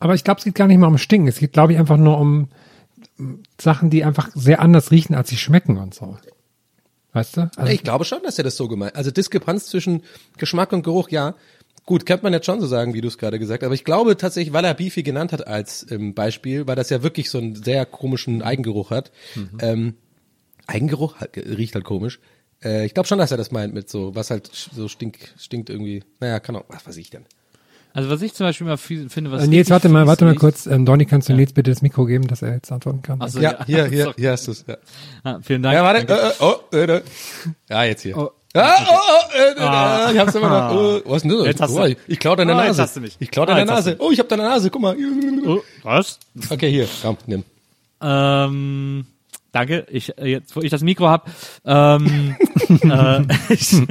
Aber 0.00 0.14
ich 0.14 0.24
glaube, 0.24 0.38
es 0.38 0.44
geht 0.44 0.54
gar 0.54 0.66
nicht 0.68 0.78
mal 0.78 0.86
um 0.86 0.98
Stinken. 0.98 1.28
Es 1.28 1.38
geht, 1.38 1.52
glaube 1.52 1.72
ich, 1.72 1.78
einfach 1.78 1.96
nur 1.96 2.18
um 2.18 2.48
um 3.16 3.42
Sachen, 3.60 3.90
die 3.90 4.04
einfach 4.04 4.30
sehr 4.34 4.60
anders 4.60 4.90
riechen, 4.90 5.14
als 5.14 5.28
sie 5.28 5.36
schmecken 5.36 5.76
und 5.76 5.94
so. 5.94 6.16
Weißt 7.12 7.36
du? 7.36 7.50
Also, 7.56 7.72
Ich 7.72 7.82
glaube 7.84 8.04
schon, 8.04 8.22
dass 8.24 8.38
er 8.38 8.44
das 8.44 8.56
so 8.56 8.66
gemeint. 8.68 8.96
Also 8.96 9.10
Diskrepanz 9.10 9.66
zwischen 9.66 10.02
Geschmack 10.36 10.72
und 10.72 10.82
Geruch, 10.82 11.08
ja. 11.10 11.34
Gut, 11.86 12.06
könnte 12.06 12.24
man 12.24 12.32
jetzt 12.32 12.46
schon 12.46 12.60
so 12.60 12.66
sagen, 12.66 12.94
wie 12.94 13.00
du 13.00 13.08
es 13.08 13.16
gerade 13.18 13.38
gesagt 13.38 13.62
hast. 13.62 13.66
Aber 13.66 13.74
ich 13.74 13.84
glaube 13.84 14.16
tatsächlich, 14.16 14.52
weil 14.52 14.64
er 14.64 14.74
Beefy 14.74 15.02
genannt 15.02 15.32
hat 15.32 15.46
als 15.46 15.86
ähm, 15.90 16.12
Beispiel, 16.14 16.66
weil 16.66 16.76
das 16.76 16.90
ja 16.90 17.02
wirklich 17.02 17.30
so 17.30 17.38
einen 17.38 17.54
sehr 17.54 17.86
komischen 17.86 18.42
Eigengeruch 18.42 18.90
hat. 18.90 19.10
Ähm, 19.60 19.94
Eigengeruch 20.68 21.16
hat, 21.16 21.30
riecht 21.36 21.74
halt 21.74 21.84
komisch. 21.84 22.20
Äh, 22.62 22.86
ich 22.86 22.94
glaube 22.94 23.08
schon, 23.08 23.18
dass 23.18 23.30
er 23.32 23.36
das 23.36 23.50
meint 23.50 23.74
mit 23.74 23.88
so, 23.90 24.14
was 24.14 24.30
halt 24.30 24.48
so 24.52 24.86
stink, 24.86 25.18
stinkt 25.38 25.70
irgendwie. 25.70 26.04
Naja, 26.20 26.38
kann 26.38 26.54
auch, 26.56 26.64
was 26.68 26.86
weiß 26.86 26.96
ich 26.98 27.10
denn. 27.10 27.24
Also 27.94 28.10
was 28.10 28.20
ich 28.22 28.34
zum 28.34 28.46
Beispiel 28.46 28.66
mal 28.66 28.76
finde, 28.76 29.32
was 29.32 29.42
Äh, 29.44 29.48
Nils, 29.48 29.70
warte 29.70 29.88
mal, 29.88 30.06
warte 30.06 30.24
mal 30.24 30.34
kurz. 30.36 30.66
Ähm, 30.66 30.84
Donny, 30.84 31.04
kannst 31.06 31.28
du 31.28 31.32
Nils 31.32 31.52
bitte 31.52 31.70
das 31.70 31.82
Mikro 31.82 32.04
geben, 32.04 32.28
dass 32.28 32.42
er 32.42 32.52
jetzt 32.54 32.70
antworten 32.70 33.02
kann? 33.02 33.18
Ach 33.20 33.28
so, 33.28 33.40
ja, 33.40 33.64
hier, 33.64 33.86
hier, 33.86 34.14
hier 34.16 34.30
hast 34.32 34.46
du's. 34.46 34.64
Ja, 34.68 34.76
Ah, 35.24 35.38
vielen 35.42 35.62
Dank. 35.62 35.74
ja 35.74 35.82
warte. 35.82 36.06
Äh, 36.06 36.28
äh, 36.28 36.32
oh, 36.40 36.54
äh, 36.72 36.96
äh. 36.98 37.02
Ja, 37.70 37.84
jetzt 37.84 38.02
hier. 38.02 38.16
Oh. 38.16 38.30
Ah, 38.54 38.74
oh, 38.88 38.94
oh, 38.94 39.36
äh, 39.38 39.52
äh, 39.52 39.60
Ah. 39.60 40.10
ich 40.12 40.18
hab's 40.18 40.34
immer 40.34 40.48
noch. 40.48 40.74
Oh, 40.74 41.00
was 41.10 41.16
ist 41.16 41.22
denn 41.30 41.38
das? 41.38 41.46
Jetzt 41.46 41.60
hast 41.60 41.74
du- 41.74 41.80
oh, 41.80 41.84
ich, 41.86 41.96
ich 42.06 42.18
klau 42.18 42.34
deine 42.36 42.54
Ah, 42.54 42.58
jetzt 42.60 42.68
Nase. 42.68 42.82
hast 42.82 42.96
du 42.96 43.00
mich. 43.00 43.16
Ich 43.18 43.30
klau 43.30 43.42
Ah, 43.42 43.46
deine 43.46 43.60
jetzt 43.60 43.70
hast 43.70 43.84
Nase. 43.86 43.96
du 43.96 44.04
Oh, 44.04 44.10
ich 44.10 44.18
hab 44.18 44.28
deine 44.28 44.42
Nase. 44.42 44.70
Guck 44.70 44.82
mal. 44.82 44.96
Oh, 45.46 45.60
was? 45.82 46.18
Okay, 46.50 46.70
hier, 46.70 46.88
komm, 47.02 47.16
nimm. 47.26 47.44
Ähm, 48.00 49.06
danke. 49.52 49.86
Ich 49.90 50.16
äh, 50.18 50.26
jetzt, 50.26 50.54
wo 50.54 50.60
ich 50.60 50.70
das 50.70 50.82
Mikro 50.82 51.08
hab. 51.08 51.30
Ähm, 51.64 52.36
äh, 52.68 53.22
ich, 53.52 53.82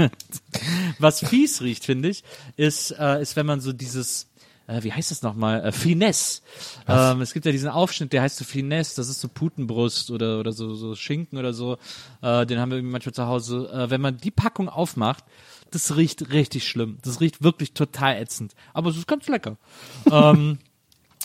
was 0.99 1.19
fies 1.19 1.61
riecht, 1.61 1.85
finde 1.85 2.09
ich, 2.09 2.23
ist, 2.55 2.91
äh, 2.91 3.21
ist, 3.21 3.35
wenn 3.35 3.45
man 3.45 3.61
so 3.61 3.73
dieses 3.73 4.27
äh, 4.67 4.83
wie 4.83 4.91
heißt 4.91 5.11
das 5.11 5.21
nochmal? 5.21 5.63
Äh, 5.63 5.71
Finesse. 5.71 6.41
Ähm, 6.87 7.21
es 7.21 7.33
gibt 7.33 7.45
ja 7.45 7.51
diesen 7.51 7.69
Aufschnitt, 7.69 8.13
der 8.13 8.21
heißt 8.21 8.37
so 8.37 8.43
Finesse, 8.43 8.97
das 8.97 9.09
ist 9.09 9.21
so 9.21 9.29
Putenbrust 9.29 10.11
oder, 10.11 10.39
oder 10.39 10.51
so, 10.51 10.75
so 10.75 10.93
Schinken 10.95 11.39
oder 11.39 11.53
so. 11.53 11.77
Äh, 12.21 12.45
den 12.45 12.59
haben 12.59 12.69
wir 12.69 12.77
irgendwie 12.77 12.91
manchmal 12.91 13.13
zu 13.13 13.25
Hause. 13.25 13.69
Äh, 13.73 13.89
wenn 13.89 14.01
man 14.01 14.17
die 14.17 14.31
Packung 14.31 14.69
aufmacht, 14.69 15.23
das 15.71 15.95
riecht 15.95 16.31
richtig 16.31 16.67
schlimm. 16.67 16.97
Das 17.03 17.19
riecht 17.21 17.41
wirklich 17.43 17.73
total 17.73 18.17
ätzend. 18.17 18.53
Aber 18.73 18.89
es 18.89 18.97
ist 18.97 19.07
ganz 19.07 19.27
lecker. 19.27 19.57
ähm, 20.11 20.59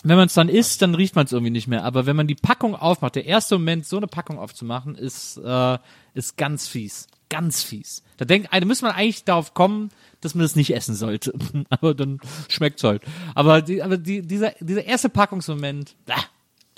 wenn 0.03 0.17
man 0.17 0.27
es 0.27 0.33
dann 0.33 0.49
isst, 0.49 0.81
dann 0.81 0.95
riecht 0.95 1.15
man 1.15 1.25
es 1.25 1.31
irgendwie 1.31 1.51
nicht 1.51 1.67
mehr. 1.67 1.83
Aber 1.85 2.05
wenn 2.05 2.15
man 2.15 2.27
die 2.27 2.35
Packung 2.35 2.75
aufmacht, 2.75 3.15
der 3.15 3.25
erste 3.25 3.57
Moment, 3.57 3.85
so 3.85 3.97
eine 3.97 4.07
Packung 4.07 4.37
aufzumachen, 4.37 4.95
ist, 4.95 5.37
äh, 5.37 5.77
ist 6.13 6.37
ganz 6.37 6.67
fies. 6.67 7.07
Ganz 7.29 7.63
fies. 7.63 8.03
Da 8.17 8.25
denkt, 8.25 8.49
da 8.51 8.65
müsste 8.65 8.85
man 8.85 8.95
eigentlich 8.95 9.23
darauf 9.23 9.53
kommen, 9.53 9.89
dass 10.21 10.35
man 10.35 10.43
das 10.43 10.55
nicht 10.55 10.75
essen 10.75 10.93
sollte. 10.93 11.33
aber 11.69 11.95
dann 11.95 12.19
schmeckt's 12.49 12.83
halt. 12.83 13.01
Aber, 13.33 13.61
die, 13.61 13.81
aber 13.81 13.97
die, 13.97 14.21
dieser, 14.21 14.53
dieser 14.59 14.83
erste 14.83 15.09
Packungsmoment, 15.09 15.95
ah, 16.09 16.23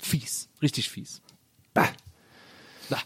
fies. 0.00 0.48
Richtig 0.62 0.88
fies. 0.88 1.20
Bah. 1.74 1.88
Bah. 2.88 3.02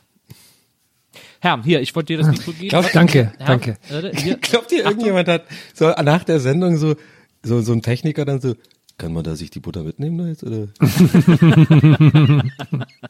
Herr, 1.40 1.62
hier, 1.64 1.80
ich 1.80 1.96
wollte 1.96 2.12
dir 2.12 2.18
das 2.18 2.28
Mikro 2.28 2.52
geben. 2.52 2.68
Glaub- 2.68 2.92
danke, 2.92 3.32
Herr, 3.38 3.46
danke. 3.46 3.78
äh, 3.88 4.14
hier. 4.16 4.36
Glaubt 4.40 4.70
ihr, 4.70 4.84
irgendjemand 4.84 5.28
hat 5.28 5.46
so 5.72 5.88
nach 5.88 6.24
der 6.24 6.40
Sendung 6.40 6.76
so, 6.76 6.94
so, 7.42 7.62
so 7.62 7.72
ein 7.72 7.80
Techniker 7.80 8.26
dann 8.26 8.40
so, 8.40 8.54
kann 9.00 9.14
man 9.14 9.24
da 9.24 9.34
sich 9.34 9.50
die 9.50 9.60
Butter 9.60 9.82
mitnehmen 9.82 10.18
da 10.18 10.26
jetzt, 10.26 10.44
oder? 10.44 10.68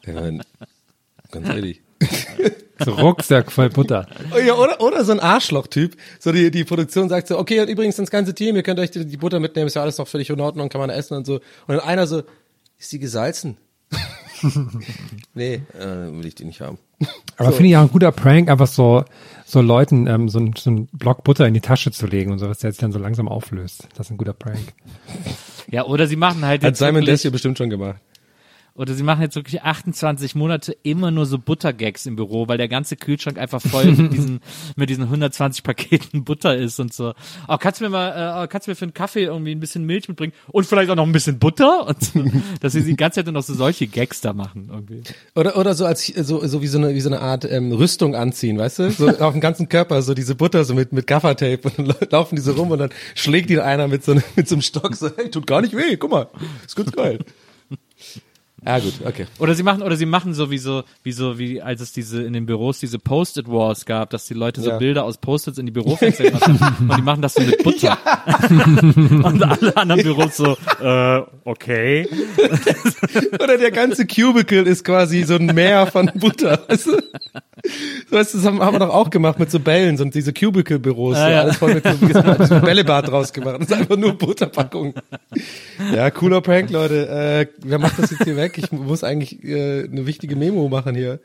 mein, 0.07 0.41
ganz 1.29 1.49
ehrlich. 1.49 1.81
So 2.79 2.93
Rucksack 2.93 3.51
voll 3.51 3.69
Butter. 3.69 4.07
Oh 4.33 4.39
ja, 4.39 4.53
oder, 4.55 4.79
oder 4.79 5.03
so 5.03 5.11
ein 5.11 5.19
Arschloch-Typ. 5.19 5.97
So 6.17 6.31
die, 6.31 6.49
die 6.49 6.63
Produktion 6.63 7.09
sagt 7.09 7.27
so, 7.27 7.37
okay, 7.37 7.59
und 7.59 7.69
übrigens 7.69 7.97
das 7.97 8.09
ganze 8.09 8.33
Team, 8.33 8.55
ihr 8.55 8.63
könnt 8.63 8.79
euch 8.79 8.91
die, 8.91 9.05
die 9.05 9.17
Butter 9.17 9.41
mitnehmen, 9.41 9.67
ist 9.67 9.73
ja 9.73 9.81
alles 9.81 9.97
noch 9.97 10.07
völlig 10.07 10.29
in 10.29 10.39
Ordnung, 10.39 10.69
kann 10.69 10.79
man 10.79 10.89
essen 10.89 11.17
und 11.17 11.25
so. 11.25 11.35
Und 11.35 11.41
dann 11.67 11.81
einer 11.81 12.07
so, 12.07 12.23
ist 12.79 12.93
die 12.93 12.99
gesalzen? 12.99 13.57
nee, 15.33 15.61
äh, 15.77 15.85
will 15.85 16.25
ich 16.25 16.35
die 16.35 16.45
nicht 16.45 16.61
haben. 16.61 16.77
Aber 17.35 17.51
finde 17.51 17.69
ich 17.69 17.75
auch 17.75 17.81
ein 17.81 17.91
guter 17.91 18.13
Prank, 18.13 18.49
einfach 18.49 18.67
so, 18.67 19.03
so 19.45 19.59
Leuten 19.59 20.07
ähm, 20.07 20.29
so, 20.29 20.39
ein, 20.39 20.53
so 20.57 20.71
ein 20.71 20.87
Block 20.93 21.25
Butter 21.25 21.45
in 21.47 21.53
die 21.53 21.59
Tasche 21.61 21.91
zu 21.91 22.07
legen 22.07 22.31
und 22.31 22.39
so, 22.39 22.47
was 22.47 22.59
der 22.59 22.71
sich 22.71 22.79
dann 22.79 22.93
so 22.93 22.99
langsam 22.99 23.27
auflöst. 23.27 23.89
Das 23.95 24.07
ist 24.07 24.11
ein 24.11 24.17
guter 24.17 24.33
Prank. 24.33 24.73
Ja, 25.71 25.85
oder 25.85 26.05
sie 26.05 26.17
machen 26.17 26.45
halt 26.45 26.63
Hat 26.63 26.75
Simon 26.77 26.95
wirklich- 26.95 27.07
Desio 27.15 27.31
bestimmt 27.31 27.57
schon 27.57 27.69
gemacht. 27.69 27.99
Oder 28.73 28.93
sie 28.93 29.03
machen 29.03 29.21
jetzt 29.21 29.35
wirklich 29.35 29.61
28 29.63 30.33
Monate 30.33 30.75
immer 30.83 31.11
nur 31.11 31.25
so 31.25 31.37
Buttergags 31.37 32.05
im 32.05 32.15
Büro, 32.15 32.47
weil 32.47 32.57
der 32.57 32.69
ganze 32.69 32.95
Kühlschrank 32.95 33.37
einfach 33.37 33.61
voll 33.61 33.85
mit 33.91 34.13
diesen, 34.13 34.39
mit 34.77 34.89
diesen 34.89 35.03
120 35.03 35.61
Paketen 35.63 36.23
Butter 36.23 36.55
ist 36.55 36.79
und 36.79 36.93
so. 36.93 37.13
Oh, 37.49 37.57
kannst 37.57 37.81
du 37.81 37.83
mir 37.85 37.89
mal, 37.89 38.43
äh, 38.43 38.47
kannst 38.47 38.67
du 38.67 38.71
mir 38.71 38.75
für 38.75 38.85
einen 38.85 38.93
Kaffee 38.93 39.23
irgendwie 39.23 39.51
ein 39.51 39.59
bisschen 39.59 39.85
Milch 39.85 40.07
mitbringen 40.07 40.31
und 40.47 40.65
vielleicht 40.65 40.89
auch 40.89 40.95
noch 40.95 41.05
ein 41.05 41.11
bisschen 41.11 41.37
Butter? 41.37 41.85
Und 41.87 42.01
so, 42.03 42.23
dass 42.61 42.71
sie 42.73 42.83
die 42.83 42.95
ganze 42.95 43.15
Zeit 43.17 43.25
nur 43.25 43.33
noch 43.33 43.43
so 43.43 43.53
solche 43.53 43.87
Gags 43.87 44.21
da 44.21 44.31
machen 44.33 44.69
irgendwie. 44.71 45.03
Oder, 45.35 45.57
oder 45.57 45.73
so 45.75 45.85
als, 45.85 46.07
so, 46.07 46.45
so 46.47 46.61
wie 46.61 46.67
so 46.67 46.77
eine, 46.77 46.93
wie 46.95 47.01
so 47.01 47.09
eine 47.09 47.19
Art, 47.19 47.43
ähm, 47.43 47.73
Rüstung 47.73 48.15
anziehen, 48.15 48.57
weißt 48.57 48.79
du? 48.79 48.91
So 48.91 49.09
auf 49.09 49.33
dem 49.33 49.41
ganzen 49.41 49.67
Körper, 49.67 50.01
so 50.01 50.13
diese 50.13 50.35
Butter, 50.35 50.63
so 50.63 50.73
mit, 50.73 50.93
mit 50.93 51.07
Gaffertape 51.07 51.59
und 51.63 51.77
dann 51.77 51.85
lau- 51.87 51.95
laufen 52.09 52.35
die 52.37 52.41
so 52.41 52.53
rum 52.53 52.71
und 52.71 52.79
dann 52.79 52.89
schlägt 53.15 53.49
ihn 53.49 53.59
einer 53.59 53.89
mit 53.89 54.05
so, 54.05 54.13
einem- 54.13 54.23
mit 54.37 54.47
so 54.47 54.55
einem 54.55 54.61
Stock 54.61 54.95
so, 54.95 55.09
hey, 55.17 55.29
tut 55.29 55.45
gar 55.45 55.61
nicht 55.61 55.75
weh, 55.75 55.97
guck 55.97 56.09
mal, 56.11 56.27
ist 56.65 56.75
gut 56.77 56.95
geil. 56.95 57.19
Ja, 58.63 58.77
gut, 58.77 58.93
okay. 59.05 59.25
Oder 59.39 59.55
sie 59.55 59.63
machen, 59.63 59.81
oder 59.81 59.95
sie 59.95 60.05
machen 60.05 60.35
so 60.35 60.51
wie 60.51 60.59
so, 60.59 60.83
wie 61.03 61.11
so, 61.11 61.39
wie 61.39 61.61
als 61.63 61.81
es 61.81 61.93
diese 61.93 62.21
in 62.21 62.33
den 62.33 62.45
Büros 62.45 62.79
diese 62.79 62.99
Post-it 62.99 63.47
Wars 63.47 63.85
gab, 63.85 64.11
dass 64.11 64.25
die 64.27 64.35
Leute 64.35 64.61
so 64.61 64.69
Ja. 64.69 64.77
Bilder 64.77 65.03
aus 65.03 65.17
Post-its 65.17 65.57
in 65.57 65.65
die 65.65 65.71
Bürofenster 65.71 66.25
gemacht 66.25 66.47
haben 66.47 66.77
und 66.89 66.97
die 66.97 67.01
machen 67.01 67.23
das 67.23 67.33
so 67.33 67.41
mit 67.41 67.63
Butter. 67.63 67.97
und 68.49 69.43
alle 69.43 69.75
anderen 69.77 70.03
Büros 70.03 70.37
so, 70.37 70.55
äh, 70.79 71.21
okay. 71.43 72.07
Oder 73.43 73.57
der 73.57 73.71
ganze 73.71 74.05
Cubicle 74.05 74.61
ist 74.61 74.83
quasi 74.83 75.23
so 75.23 75.35
ein 75.35 75.47
Meer 75.47 75.87
von 75.87 76.11
Butter, 76.15 76.59
weißt 76.67 76.85
du? 76.85 76.91
So, 78.09 78.17
weißt 78.17 78.33
du, 78.33 78.37
das 78.37 78.45
haben, 78.45 78.59
wir 78.59 78.79
doch 78.79 78.89
auch 78.89 79.09
gemacht 79.09 79.39
mit 79.39 79.49
so 79.51 79.59
Bällen, 79.59 79.97
so 79.97 80.05
diese 80.05 80.33
Cubicle-Büros, 80.33 81.15
so 81.15 81.21
Ja, 81.21 81.29
ja. 81.29 81.41
alles 81.41 81.57
voll 81.57 81.75
mit 81.75 81.83
so, 81.83 82.45
so 82.45 82.59
Bällebad 82.59 83.07
draus 83.07 83.33
gemacht. 83.33 83.57
Das 83.59 83.67
ist 83.67 83.73
einfach 83.73 83.97
nur 83.97 84.13
Butterpackung. 84.17 84.93
Ja, 85.93 86.09
cooler 86.11 86.41
Prank, 86.41 86.69
Leute. 86.69 87.07
Äh, 87.07 87.47
wer 87.63 87.79
macht 87.79 87.99
das 87.99 88.11
jetzt 88.11 88.23
hier 88.23 88.35
weg? 88.35 88.50
Ich 88.57 88.71
muss 88.71 89.03
eigentlich 89.03 89.43
äh, 89.43 89.83
eine 89.83 90.05
wichtige 90.05 90.35
Memo 90.35 90.67
machen 90.69 90.95
hier. 90.95 91.19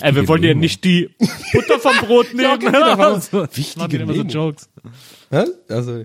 Ey, 0.00 0.14
wir 0.14 0.26
wollen 0.28 0.42
ja 0.42 0.54
nicht 0.54 0.82
die 0.84 1.10
Butter 1.52 1.78
vom 1.78 1.96
Brot 1.98 2.26
nehmen. 2.34 2.50
okay, 2.54 2.72
da 2.72 2.98
war 2.98 3.20
so, 3.20 3.46
wichtige 3.52 3.78
machen 3.78 3.90
die 3.90 3.96
immer 3.96 4.14
so 4.14 4.24
Memo. 4.24 4.30
Jokes. 4.30 4.68
Hä? 5.30 5.44
Also, 5.68 6.04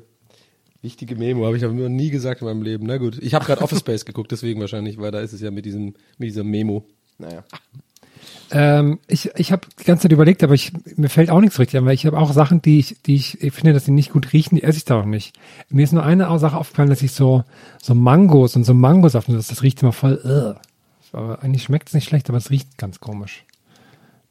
wichtige 0.81 1.15
Memo, 1.15 1.45
habe 1.45 1.57
ich 1.57 1.63
aber 1.63 1.73
noch 1.73 1.89
nie 1.89 2.09
gesagt 2.09 2.41
in 2.41 2.47
meinem 2.47 2.61
Leben. 2.61 2.85
Na 2.85 2.97
gut, 2.97 3.17
ich 3.21 3.33
habe 3.33 3.45
gerade 3.45 3.61
Office 3.61 3.79
Space 3.79 4.05
geguckt, 4.05 4.31
deswegen 4.31 4.59
wahrscheinlich, 4.59 4.99
weil 4.99 5.11
da 5.11 5.21
ist 5.21 5.33
es 5.33 5.41
ja 5.41 5.51
mit 5.51 5.65
diesem, 5.65 5.95
mit 6.17 6.29
dieser 6.29 6.43
Memo. 6.43 6.85
Naja. 7.17 7.43
Ähm, 8.51 8.99
ich 9.07 9.31
ich 9.35 9.51
habe 9.51 9.67
die 9.79 9.85
ganze 9.85 10.03
Zeit 10.03 10.11
überlegt, 10.11 10.43
aber 10.43 10.53
ich, 10.53 10.73
mir 10.97 11.09
fällt 11.09 11.29
auch 11.29 11.39
nichts 11.39 11.57
richtig 11.57 11.79
an, 11.79 11.85
weil 11.85 11.93
ich 11.93 12.05
habe 12.05 12.17
auch 12.17 12.33
Sachen, 12.33 12.61
die 12.61 12.79
ich, 12.79 13.01
die 13.05 13.15
ich, 13.15 13.41
ich 13.41 13.53
finde, 13.53 13.73
dass 13.73 13.85
die 13.85 13.91
nicht 13.91 14.11
gut 14.11 14.33
riechen, 14.33 14.55
die 14.55 14.63
esse 14.63 14.77
ich 14.77 14.85
da 14.85 14.99
auch 14.99 15.05
nicht. 15.05 15.37
Mir 15.69 15.83
ist 15.83 15.93
nur 15.93 16.03
eine 16.03 16.37
Sache 16.39 16.57
aufgefallen, 16.57 16.89
dass 16.89 17.01
ich 17.01 17.13
so, 17.13 17.43
so 17.81 17.95
Mangos 17.95 18.55
und 18.55 18.65
so 18.65 18.73
Mangosaft, 18.73 19.29
das, 19.29 19.47
das 19.47 19.63
riecht 19.63 19.81
immer 19.81 19.93
voll, 19.93 20.19
uh. 20.25 21.17
aber 21.17 21.41
eigentlich 21.41 21.63
schmeckt 21.63 21.87
es 21.87 21.93
nicht 21.93 22.07
schlecht, 22.07 22.29
aber 22.29 22.37
es 22.37 22.49
riecht 22.49 22.77
ganz 22.77 22.99
komisch. 22.99 23.45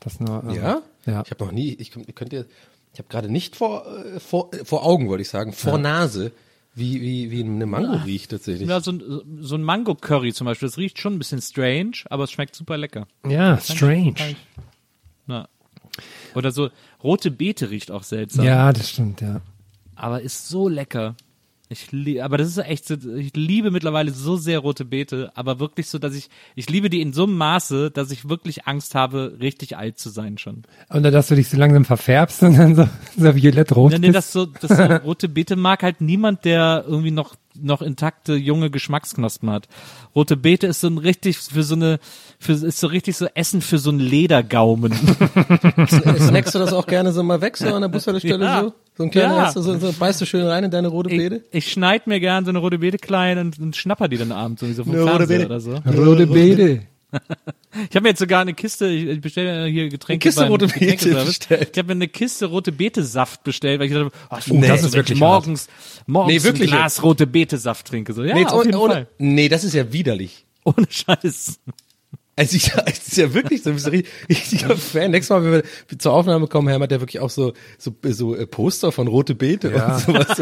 Das 0.00 0.20
nur, 0.20 0.44
ähm, 0.44 0.55
Ja? 0.55 0.83
Ja. 1.07 1.22
Ich 1.24 1.31
habe 1.31 1.44
noch 1.44 1.53
nie, 1.53 1.72
ich, 1.72 1.96
ich 1.96 2.14
könnte, 2.14 2.46
ich 2.92 2.98
habe 2.98 3.09
gerade 3.09 3.31
nicht 3.31 3.57
vor, 3.57 3.87
äh, 3.87 4.20
vor, 4.20 4.50
äh, 4.53 4.64
vor 4.64 4.85
Augen, 4.85 5.09
wollte 5.09 5.22
ich 5.22 5.29
sagen, 5.29 5.53
vor 5.53 5.79
Nase, 5.79 6.33
wie, 6.74 7.00
wie, 7.00 7.30
wie 7.30 7.42
eine 7.42 7.66
Mango 7.66 7.96
riecht 8.04 8.30
tatsächlich. 8.30 8.68
Ja, 8.68 8.80
so 8.80 8.92
ein, 8.92 9.02
so 9.40 9.56
ein 9.56 9.62
Mango-Curry 9.62 10.33
zum 10.33 10.46
Beispiel, 10.46 10.68
das 10.68 10.78
riecht 10.78 10.98
schon 10.98 11.14
ein 11.14 11.18
bisschen 11.18 11.42
strange, 11.42 11.92
aber 12.09 12.24
es 12.24 12.30
schmeckt 12.30 12.54
super 12.54 12.76
lecker. 12.78 13.06
Ja, 13.26 13.59
strange. 13.59 14.14
Ja. 15.26 15.48
Oder 16.35 16.52
so, 16.52 16.70
rote 17.02 17.30
Beete 17.30 17.70
riecht 17.70 17.90
auch 17.90 18.04
seltsam. 18.04 18.44
Ja, 18.44 18.72
das 18.72 18.90
stimmt, 18.90 19.20
ja. 19.20 19.40
Aber 19.96 20.22
ist 20.22 20.48
so 20.48 20.68
lecker. 20.68 21.16
Ich 21.72 21.92
lie 21.92 22.20
aber 22.20 22.37
das 22.37 22.48
ist 22.48 22.59
echt 22.59 22.88
so, 22.88 22.96
ich 23.14 23.30
liebe 23.37 23.70
mittlerweile 23.70 24.11
so 24.11 24.37
sehr 24.37 24.59
rote 24.59 24.85
Beete, 24.85 25.30
aber 25.37 25.61
wirklich 25.61 25.87
so, 25.88 26.00
dass 26.00 26.16
ich, 26.16 26.28
ich 26.56 26.68
liebe 26.68 26.90
die 26.90 27.00
in 27.00 27.12
so 27.12 27.22
einem 27.22 27.37
Maße, 27.38 27.92
dass 27.92 28.11
ich 28.11 28.28
wirklich 28.28 28.66
Angst 28.66 28.96
habe, 28.96 29.37
richtig 29.40 29.76
alt 29.76 29.96
zu 29.96 30.09
sein 30.09 30.37
schon. 30.37 30.64
Und 30.88 31.04
dann, 31.04 31.12
dass 31.12 31.28
du 31.28 31.37
dich 31.37 31.48
so 31.48 31.56
langsam 31.56 31.85
verfärbst 31.85 32.42
und 32.42 32.59
dann 32.59 32.74
so, 32.74 32.88
so 33.16 33.37
violett-rot 33.37 33.92
Ja, 33.92 33.98
nee, 34.00 34.09
bist. 34.09 34.16
das 34.16 34.33
so, 34.33 34.46
das 34.46 34.76
so 34.76 34.83
rote 35.06 35.28
Beete 35.28 35.54
mag 35.54 35.85
halt 35.85 36.00
niemand, 36.00 36.44
der 36.44 36.85
irgendwie 36.88 37.12
noch 37.12 37.37
noch 37.54 37.82
intakte 37.82 38.34
junge 38.34 38.70
Geschmacksknospen 38.70 39.50
hat. 39.50 39.68
Rote 40.14 40.36
Beete 40.36 40.66
ist 40.66 40.80
so 40.80 40.86
ein 40.88 40.98
richtig 40.98 41.38
für 41.38 41.62
so 41.62 41.74
eine 41.74 41.98
für 42.38 42.52
ist 42.52 42.78
so 42.80 42.86
richtig 42.86 43.16
so 43.16 43.26
Essen 43.34 43.60
für 43.60 43.78
so 43.78 43.90
einen 43.90 44.00
Ledergaumen. 44.00 44.92
Snackst 45.86 46.54
du 46.54 46.58
das 46.58 46.72
auch 46.72 46.86
gerne 46.86 47.12
so 47.12 47.22
mal 47.22 47.40
weg, 47.40 47.56
so 47.56 47.72
an 47.74 47.82
der 47.82 47.88
Bushaltestelle 47.88 48.44
Ja. 48.44 48.62
so? 48.62 48.72
So 48.96 49.04
ein 49.04 49.10
kleiner, 49.10 49.34
Ja. 49.36 49.42
hast 49.46 49.56
du 49.56 49.62
so, 49.62 49.78
so, 49.78 49.92
beißt 49.92 50.20
du 50.20 50.26
schön 50.26 50.46
rein 50.46 50.64
in 50.64 50.70
deine 50.70 50.88
rote 50.88 51.10
Ich, 51.10 51.16
Beete? 51.16 51.44
ich 51.52 51.70
schneid 51.72 52.06
mir 52.06 52.20
gern 52.20 52.44
so 52.44 52.50
eine 52.50 52.58
rote 52.58 52.78
Beete 52.78 52.98
klein 52.98 53.38
und, 53.38 53.58
und 53.58 53.76
schnapper 53.76 54.08
die 54.08 54.18
dann 54.18 54.32
abends 54.32 54.62
irgendwie 54.62 54.76
so 54.76 54.84
vom 54.84 54.94
Eine 54.94 55.04
Fernseher 55.04 55.46
oder 55.46 55.60
so. 55.60 55.74
Rote 55.86 56.26
Beete. 56.26 56.82
Ich 57.88 57.96
habe 57.96 58.02
mir 58.02 58.08
jetzt 58.10 58.18
sogar 58.18 58.40
eine 58.40 58.52
Kiste, 58.54 58.88
ich, 58.88 59.20
bestelle 59.20 59.66
hier 59.66 59.88
Getränke 59.88 60.28
Eine 60.28 60.32
Kiste 60.32 60.48
rote 60.48 60.66
Beete 60.66 61.24
bestellt. 61.24 61.70
Ich 61.72 61.78
habe 61.78 61.88
mir 61.88 61.92
eine 61.92 62.08
Kiste 62.08 62.46
rote 62.46 62.72
Beete 62.72 63.04
Saft 63.04 63.44
bestellt, 63.44 63.80
weil 63.80 63.86
ich 63.86 63.92
dachte, 63.92 64.10
oh, 64.30 64.54
Nee, 64.54 64.68
das 64.68 64.82
ist 64.82 64.94
wirklich 64.94 65.18
morgens, 65.18 65.68
morgens 66.06 66.32
Nee, 66.32 66.42
wirklich 66.42 66.72
ein 66.72 66.78
Glas 66.78 67.02
rote 67.02 67.26
Beete 67.26 67.58
Saft 67.58 67.86
trinke. 67.86 68.12
So, 68.12 68.24
ja, 68.24 68.34
nee, 68.34 68.44
auf 68.44 68.64
jeden 68.64 68.76
ohne, 68.76 68.92
Fall. 68.92 69.08
nee, 69.18 69.48
das 69.48 69.64
ist 69.64 69.74
ja 69.74 69.92
widerlich. 69.92 70.46
Ohne 70.64 70.86
Scheiß. 70.88 71.60
Also 72.40 72.57
ich, 72.57 72.72
es 72.87 73.07
ist 73.09 73.16
ja 73.18 73.35
wirklich 73.35 73.62
so, 73.62 73.68
ein 73.68 74.03
richtiger 74.31 74.74
Fan. 74.74 75.11
Nächstes 75.11 75.29
Mal, 75.29 75.44
wenn 75.44 75.53
wir 75.88 75.98
zur 75.98 76.12
Aufnahme 76.14 76.46
kommen, 76.46 76.68
Herr, 76.68 76.81
hat 76.81 76.90
der 76.90 77.00
wirklich 77.03 77.20
auch 77.20 77.29
so, 77.29 77.53
so, 77.76 77.94
so 78.03 78.35
äh, 78.35 78.46
Poster 78.46 78.92
von 78.92 79.09
Rote 79.09 79.35
Beete 79.35 79.70
Ja. 79.70 79.94
und 79.96 80.00
sowas. 80.00 80.38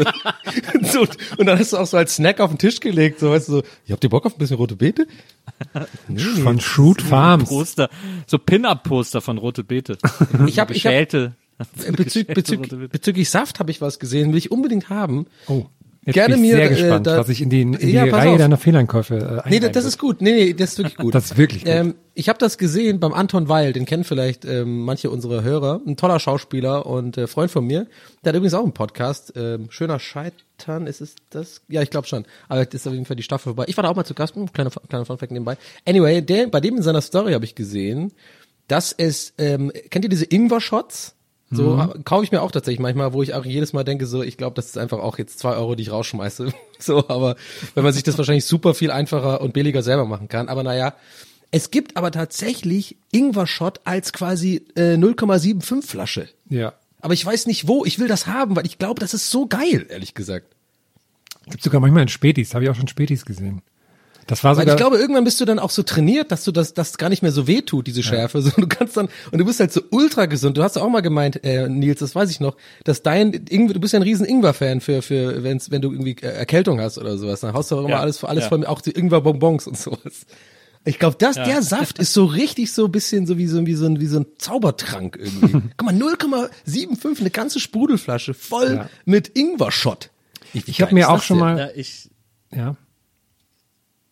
und, 0.73 0.87
so, 0.87 1.01
und 1.37 1.45
dann 1.45 1.59
hast 1.59 1.73
du 1.73 1.77
auch 1.77 1.85
so 1.85 1.97
als 1.97 2.15
Snack 2.15 2.39
auf 2.39 2.51
den 2.51 2.57
Tisch 2.57 2.79
gelegt, 2.79 3.19
so 3.19 3.31
weißt 3.31 3.49
du, 3.49 3.51
so, 3.51 3.63
ihr 3.85 3.91
habt 3.93 4.03
ihr 4.05 4.09
Bock 4.09 4.25
auf 4.25 4.35
ein 4.35 4.37
bisschen 4.39 4.55
Rote 4.55 4.77
Beete? 4.77 5.07
Von 6.43 6.61
Shoot 6.61 7.01
Farms. 7.01 7.49
Poster, 7.49 7.89
so 8.27 8.37
Pin-Up-Poster 8.39 9.19
von 9.19 9.37
Rote 9.37 9.65
Beete. 9.65 9.97
Ich 10.47 10.57
habe 10.59 10.71
ich 10.73 10.85
hab, 10.85 10.91
Geschälte. 10.93 11.35
äh, 11.83 11.91
bezü 11.91 12.23
bezü 12.23 12.55
bezüglich 12.87 13.29
Saft 13.29 13.59
habe 13.59 13.71
ich 13.71 13.81
was 13.81 13.99
gesehen, 13.99 14.31
will 14.31 14.37
ich 14.37 14.51
unbedingt 14.51 14.89
haben. 14.89 15.25
Oh, 15.47 15.65
jetzt 16.05 16.13
Gerne 16.15 16.35
bin 16.35 16.43
ich 16.43 16.49
mir, 16.51 16.55
sehr 16.57 16.65
äh, 16.65 16.69
gespannt, 16.69 17.07
da- 17.07 17.17
was 17.17 17.29
ich 17.29 17.41
in 17.41 17.49
die, 17.49 17.61
in 17.61 17.73
die 17.73 17.91
Ja, 17.91 18.05
Reihe 18.05 18.31
auf. 18.31 18.37
deiner 18.37 18.57
Fehleinkäufe 18.57 19.43
äh, 19.45 19.49
Nee, 19.49 19.59
das, 19.59 19.71
das 19.71 19.85
ist 19.85 19.97
gut. 19.97 20.21
Nee, 20.21 20.31
nee, 20.33 20.53
das 20.53 20.71
ist 20.71 20.77
wirklich 20.79 20.97
gut. 20.97 21.13
Das 21.15 21.25
ist 21.25 21.37
wirklich 21.37 21.63
gut. 21.65 21.73
Ähm, 21.73 21.95
ich 22.13 22.27
habe 22.29 22.37
das 22.39 22.57
gesehen 22.57 22.99
beim 22.99 23.13
Anton 23.13 23.47
Weil, 23.49 23.73
den 23.73 23.85
kennen 23.85 24.03
vielleicht 24.03 24.43
ähm, 24.45 24.81
manche 24.81 25.09
unserer 25.09 25.43
Hörer, 25.43 25.81
ein 25.85 25.95
toller 25.97 26.19
Schauspieler 26.19 26.85
und 26.85 27.17
äh, 27.17 27.27
Freund 27.27 27.51
von 27.51 27.65
mir. 27.65 27.87
Der 28.23 28.29
hat 28.31 28.35
übrigens 28.35 28.53
auch 28.53 28.63
einen 28.63 28.73
Podcast, 28.73 29.33
ähm, 29.35 29.67
Schöner 29.69 29.99
Scheitern, 29.99 30.87
ist 30.87 31.01
es 31.01 31.15
das? 31.29 31.61
Ja, 31.69 31.81
ich 31.81 31.89
glaube 31.89 32.07
schon. 32.07 32.25
Aber 32.47 32.59
jetzt 32.61 32.73
ist 32.73 32.87
auf 32.87 32.93
jeden 32.93 33.05
Fall 33.05 33.15
die 33.15 33.23
Staffel 33.23 33.45
vorbei. 33.53 33.65
Ich 33.67 33.77
war 33.77 33.83
da 33.83 33.89
auch 33.89 33.95
mal 33.95 34.03
zu 34.05 34.13
Gast, 34.13 34.35
hm, 34.35 34.51
kleiner, 34.51 34.71
kleiner 34.89 35.05
Funfact 35.05 35.31
nebenbei. 35.31 35.57
Anyway, 35.85 36.21
der, 36.21 36.47
bei 36.47 36.59
dem 36.59 36.75
in 36.77 36.83
seiner 36.83 37.01
Story 37.01 37.33
habe 37.33 37.45
ich 37.45 37.55
gesehen, 37.55 38.11
dass 38.67 38.93
es, 38.95 39.33
ähm, 39.37 39.71
kennt 39.89 40.05
ihr 40.05 40.09
diese 40.09 40.25
Ingwer-Shots? 40.25 41.15
So 41.51 41.77
Mhm. 41.77 42.03
kaufe 42.03 42.23
ich 42.23 42.31
mir 42.31 42.41
auch 42.41 42.51
tatsächlich 42.51 42.79
manchmal, 42.79 43.11
wo 43.13 43.23
ich 43.23 43.33
auch 43.33 43.43
jedes 43.43 43.73
Mal 43.73 43.83
denke, 43.83 44.05
so 44.05 44.21
ich 44.21 44.37
glaube, 44.37 44.55
das 44.55 44.67
ist 44.67 44.77
einfach 44.77 44.99
auch 44.99 45.17
jetzt 45.17 45.39
zwei 45.39 45.55
Euro, 45.55 45.73
die 45.75 45.83
ich 45.83 45.91
rausschmeiße. 45.91 46.53
so, 46.79 47.07
aber 47.09 47.35
wenn 47.73 47.83
man 47.83 47.93
sich 47.93 48.03
das 48.03 48.17
wahrscheinlich 48.17 48.45
super 48.45 48.73
viel 48.75 48.91
einfacher 48.91 49.41
und 49.41 49.53
billiger 49.53 49.81
selber 49.81 50.05
machen 50.05 50.27
kann. 50.27 50.47
Aber 50.47 50.61
naja, 50.63 50.93
es 51.51 51.71
gibt 51.71 51.97
aber 51.97 52.11
tatsächlich 52.11 52.97
Ingwer-Shot 53.11 53.81
als 53.83 54.13
quasi 54.13 54.67
äh, 54.75 54.93
0,75 54.93 55.81
Flasche. 55.83 56.29
Ja. 56.49 56.73
Aber 57.01 57.13
ich 57.15 57.25
weiß 57.25 57.47
nicht 57.47 57.67
wo. 57.67 57.85
Ich 57.85 57.97
will 57.97 58.07
das 58.07 58.27
haben, 58.27 58.55
weil 58.55 58.65
ich 58.67 58.77
glaube, 58.77 58.99
das 58.99 59.13
ist 59.15 59.31
so 59.31 59.47
geil, 59.47 59.87
ehrlich 59.89 60.13
gesagt. 60.13 60.45
Gibt 61.49 61.63
sogar 61.63 61.81
manchmal 61.81 62.03
in 62.03 62.09
Spätis, 62.09 62.53
habe 62.53 62.65
ich 62.65 62.69
auch 62.69 62.75
schon 62.75 62.87
Spätis 62.87 63.25
gesehen. 63.25 63.63
Das 64.29 64.43
war 64.43 64.55
Weil 64.55 64.61
sogar, 64.63 64.75
ich 64.75 64.77
glaube, 64.79 64.97
irgendwann 64.97 65.23
bist 65.23 65.41
du 65.41 65.45
dann 65.45 65.57
auch 65.57 65.71
so 65.71 65.81
trainiert, 65.81 66.31
dass 66.31 66.43
du 66.43 66.51
das, 66.51 66.75
das 66.75 66.99
gar 66.99 67.09
nicht 67.09 67.23
mehr 67.23 67.31
so 67.31 67.47
weh 67.47 67.61
tut, 67.61 67.87
diese 67.87 68.03
Schärfe. 68.03 68.41
So, 68.43 68.51
du 68.55 68.67
kannst 68.67 68.95
dann, 68.95 69.09
und 69.31 69.39
du 69.39 69.45
bist 69.45 69.59
halt 69.59 69.73
so 69.73 69.81
ultra 69.89 70.27
gesund. 70.27 70.55
Du 70.55 70.61
hast 70.61 70.75
ja 70.75 70.83
auch 70.83 70.89
mal 70.89 71.01
gemeint, 71.01 71.43
äh, 71.43 71.67
Nils, 71.67 71.99
das 71.99 72.13
weiß 72.13 72.29
ich 72.29 72.39
noch, 72.39 72.55
dass 72.83 73.01
dein 73.01 73.31
du 73.31 73.79
bist 73.79 73.93
ja 73.93 73.99
ein 73.99 74.03
riesen 74.03 74.27
Ingwer-Fan 74.27 74.81
für, 74.81 75.01
für, 75.01 75.41
wenn's, 75.43 75.71
wenn 75.71 75.81
du 75.81 75.91
irgendwie 75.91 76.15
äh, 76.21 76.27
Erkältung 76.27 76.79
hast 76.79 76.99
oder 76.99 77.17
sowas. 77.17 77.39
Dann 77.39 77.53
haust 77.53 77.71
du 77.71 77.75
auch 77.77 77.79
immer 77.81 77.89
Ja, 77.89 77.99
alles, 78.01 78.23
alles 78.23 78.43
ja. 78.43 78.49
voll, 78.49 78.65
auch 78.67 78.81
die 78.81 78.91
Ingwer-Bonbons 78.91 79.65
und 79.65 79.77
sowas. 79.79 80.27
Ich 80.85 80.99
glaube, 80.99 81.15
das, 81.19 81.35
der 81.35 81.61
Saft 81.63 81.97
ist 81.97 82.13
so 82.13 82.25
richtig 82.25 82.71
so 82.71 82.85
ein 82.85 82.91
bisschen 82.91 83.25
so 83.25 83.37
wie 83.37 83.47
so, 83.47 83.65
wie 83.65 83.73
so 83.73 83.85
ein, 83.87 83.99
wie 83.99 84.05
so 84.05 84.19
ein 84.19 84.27
Zaubertrank 84.37 85.17
irgendwie. 85.19 85.61
Guck 85.77 85.85
mal, 85.85 85.95
0,75, 85.95 87.19
eine 87.19 87.29
ganze 87.31 87.59
Sprudelflasche 87.59 88.33
voll 88.33 88.75
Ja. 88.75 88.89
mit 89.05 89.35
Ingwer-Shot. 89.35 90.11
ich 90.53 90.81
habe 90.81 90.93
mir 90.93 91.09
auch 91.09 91.21
schon 91.23 91.39
mal, 91.39 91.57
Ja, 91.57 91.69
ich, 91.75 92.09
ja. 92.55 92.75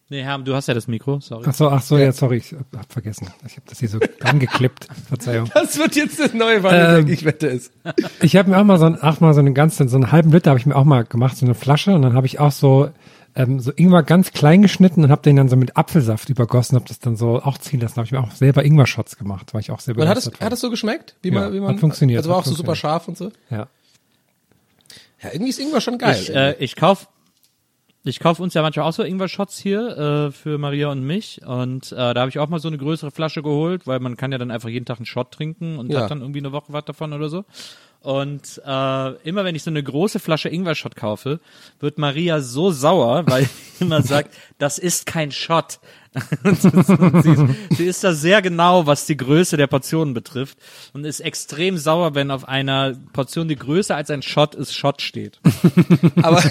Nee, 0.09 0.21
Herm, 0.23 0.45
du 0.45 0.53
hast 0.55 0.67
ja 0.67 0.73
das 0.73 0.87
Mikro, 0.87 1.19
sorry. 1.19 1.45
Ach 1.47 1.53
so, 1.53 1.69
ach 1.69 1.81
so, 1.81 1.97
ja, 1.97 2.11
sorry, 2.11 2.37
ich 2.37 2.53
hab 2.53 2.91
vergessen. 2.91 3.27
Ich 3.45 3.53
habe 3.53 3.63
das 3.67 3.79
hier 3.79 3.89
so 3.89 3.99
angeklippt. 4.23 4.87
Verzeihung. 5.07 5.49
Das 5.53 5.77
wird 5.77 5.95
jetzt 5.95 6.19
das 6.19 6.33
neue 6.33 6.63
Vanilleck, 6.63 7.09
ich 7.09 7.25
wette 7.25 7.47
es. 7.47 7.71
Ich 8.21 8.35
habe 8.35 8.49
mir 8.49 8.57
auch 8.57 8.63
mal 8.63 8.77
so 8.79 8.85
ein, 8.85 9.01
auch 9.01 9.19
mal 9.19 9.33
so 9.33 9.39
einen 9.39 9.53
ganzen, 9.53 9.87
so 9.89 9.97
einen 9.97 10.11
halben 10.11 10.31
Liter 10.31 10.49
habe 10.51 10.59
ich 10.59 10.65
mir 10.65 10.75
auch 10.75 10.83
mal 10.85 11.03
gemacht, 11.05 11.37
so 11.37 11.45
eine 11.45 11.55
Flasche 11.55 11.93
und 11.93 12.01
dann 12.01 12.13
habe 12.13 12.25
ich 12.27 12.39
auch 12.39 12.51
so 12.51 12.89
ähm, 13.35 13.59
so 13.59 13.71
Ingwer 13.75 14.01
ganz 14.01 14.31
klein 14.31 14.63
geschnitten 14.63 15.03
und 15.03 15.11
habe 15.11 15.21
den 15.21 15.35
dann 15.35 15.47
so 15.47 15.55
mit 15.55 15.77
Apfelsaft 15.77 16.29
übergossen, 16.29 16.75
habe 16.75 16.87
das 16.87 16.97
dann 16.99 17.15
so 17.15 17.39
auch 17.41 17.59
ziehen 17.59 17.79
lassen. 17.79 17.97
Habe 17.97 18.05
ich 18.05 18.11
mir 18.11 18.19
auch 18.19 18.31
selber 18.31 18.65
Ingwer-Shots 18.65 19.17
gemacht, 19.17 19.53
war 19.53 19.61
ich 19.61 19.69
auch 19.69 19.79
sehr 19.79 19.95
Und 19.95 20.07
hat 20.07 20.17
es, 20.17 20.31
hat 20.39 20.51
es 20.53 20.59
so 20.59 20.71
geschmeckt? 20.71 21.15
Wie 21.21 21.29
Ja, 21.29 21.41
man, 21.41 21.53
wie 21.53 21.59
man, 21.59 21.73
hat 21.75 21.79
funktioniert, 21.79 22.17
Also 22.17 22.31
war 22.31 22.37
auch 22.37 22.45
so 22.45 22.55
super 22.55 22.75
scharf 22.75 23.07
und 23.07 23.17
so? 23.17 23.31
ja. 23.51 23.67
Ja, 25.21 25.29
irgendwie 25.33 25.49
ist 25.49 25.59
Ingwer 25.59 25.81
schon 25.81 25.97
geil. 25.97 26.15
Ich, 26.21 26.33
äh, 26.33 26.53
ich 26.59 26.75
kauf 26.75 27.07
ich 28.07 28.19
kauf 28.19 28.39
uns 28.39 28.53
ja 28.53 28.61
manchmal 28.61 28.85
auch 28.87 28.93
so 28.93 29.03
Ingwer-Shots 29.03 29.57
hier 29.59 29.97
äh, 30.27 30.31
für 30.31 30.57
Maria 30.57 30.89
und 30.91 31.03
mich 31.03 31.41
und 31.45 31.91
äh, 31.91 31.95
da 32.13 32.21
habe 32.21 32.29
ich 32.29 32.39
auch 32.39 32.49
mal 32.49 32.59
so 32.59 32.67
eine 32.67 32.77
größere 32.77 33.11
Flasche 33.11 33.41
geholt, 33.43 33.85
weil 33.87 33.99
man 33.99 34.17
kann 34.17 34.31
ja 34.31 34.37
dann 34.37 34.51
einfach 34.51 34.69
jeden 34.69 34.85
Tag 34.85 34.97
einen 34.97 35.05
Shot 35.05 35.31
trinken 35.31 35.77
und 35.77 35.91
Ja. 35.91 36.01
hat 36.01 36.11
dann 36.11 36.21
irgendwie 36.21 36.39
eine 36.39 36.51
Woche 36.51 36.73
was 36.73 36.85
davon 36.85 37.13
oder 37.13 37.29
so. 37.29 37.45
Und 38.01 38.61
äh, 38.65 39.11
immer 39.27 39.43
wenn 39.43 39.55
ich 39.55 39.63
so 39.63 39.69
eine 39.71 39.81
große 39.83 40.19
Flasche 40.19 40.49
Ingwer-Shot 40.49 40.95
kaufe, 40.95 41.39
wird 41.79 41.97
Maria 41.97 42.39
so 42.41 42.71
sauer, 42.71 43.23
weil 43.27 43.43
sie 43.45 43.83
immer 43.83 44.01
sagt, 44.01 44.33
das 44.59 44.77
ist 44.77 45.05
kein 45.05 45.31
Shot. 45.31 45.79
Sie, 46.43 47.32
ist, 47.32 47.77
sie 47.77 47.86
ist 47.86 48.03
da 48.03 48.13
sehr 48.13 48.41
genau, 48.41 48.86
was 48.86 49.06
die 49.06 49.17
Größe 49.17 49.58
der 49.58 49.67
Portionen 49.67 50.13
betrifft 50.13 50.58
und 50.93 51.06
ist 51.06 51.19
extrem 51.19 51.77
sauer, 51.77 52.15
wenn 52.15 52.32
auf 52.32 52.47
einer 52.47 52.95
Portion, 53.13 53.47
die 53.47 53.56
größer 53.56 53.95
als 53.95 54.10
ein 54.10 54.21
Shot 54.21 54.56
ist, 54.56 54.73
Shot 54.73 55.01
steht. 55.01 55.39
Aber 56.21 56.43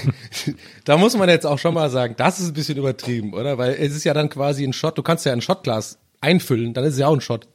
da 0.85 0.97
muss 0.97 1.17
man 1.17 1.29
jetzt 1.29 1.47
auch 1.47 1.59
schon 1.59 1.75
mal 1.75 1.91
sagen, 1.91 2.15
das 2.17 2.39
ist 2.41 2.49
ein 2.49 2.55
bisschen 2.55 2.79
übertrieben, 2.79 3.33
oder? 3.35 3.59
Weil 3.59 3.75
es 3.79 3.95
ist 3.95 4.05
ja 4.05 4.15
dann 4.15 4.29
quasi 4.29 4.65
ein 4.65 4.73
Shot, 4.73 4.97
du 4.99 5.03
kannst 5.03 5.25
ja 5.27 5.33
ein 5.33 5.41
Shotglas 5.43 5.99
einfüllen, 6.21 6.75
dann 6.75 6.85
ist 6.85 6.95
es 6.95 6.99
ja 7.01 7.09
auch 7.09 7.15
ein 7.15 7.21
Shot. 7.21 7.49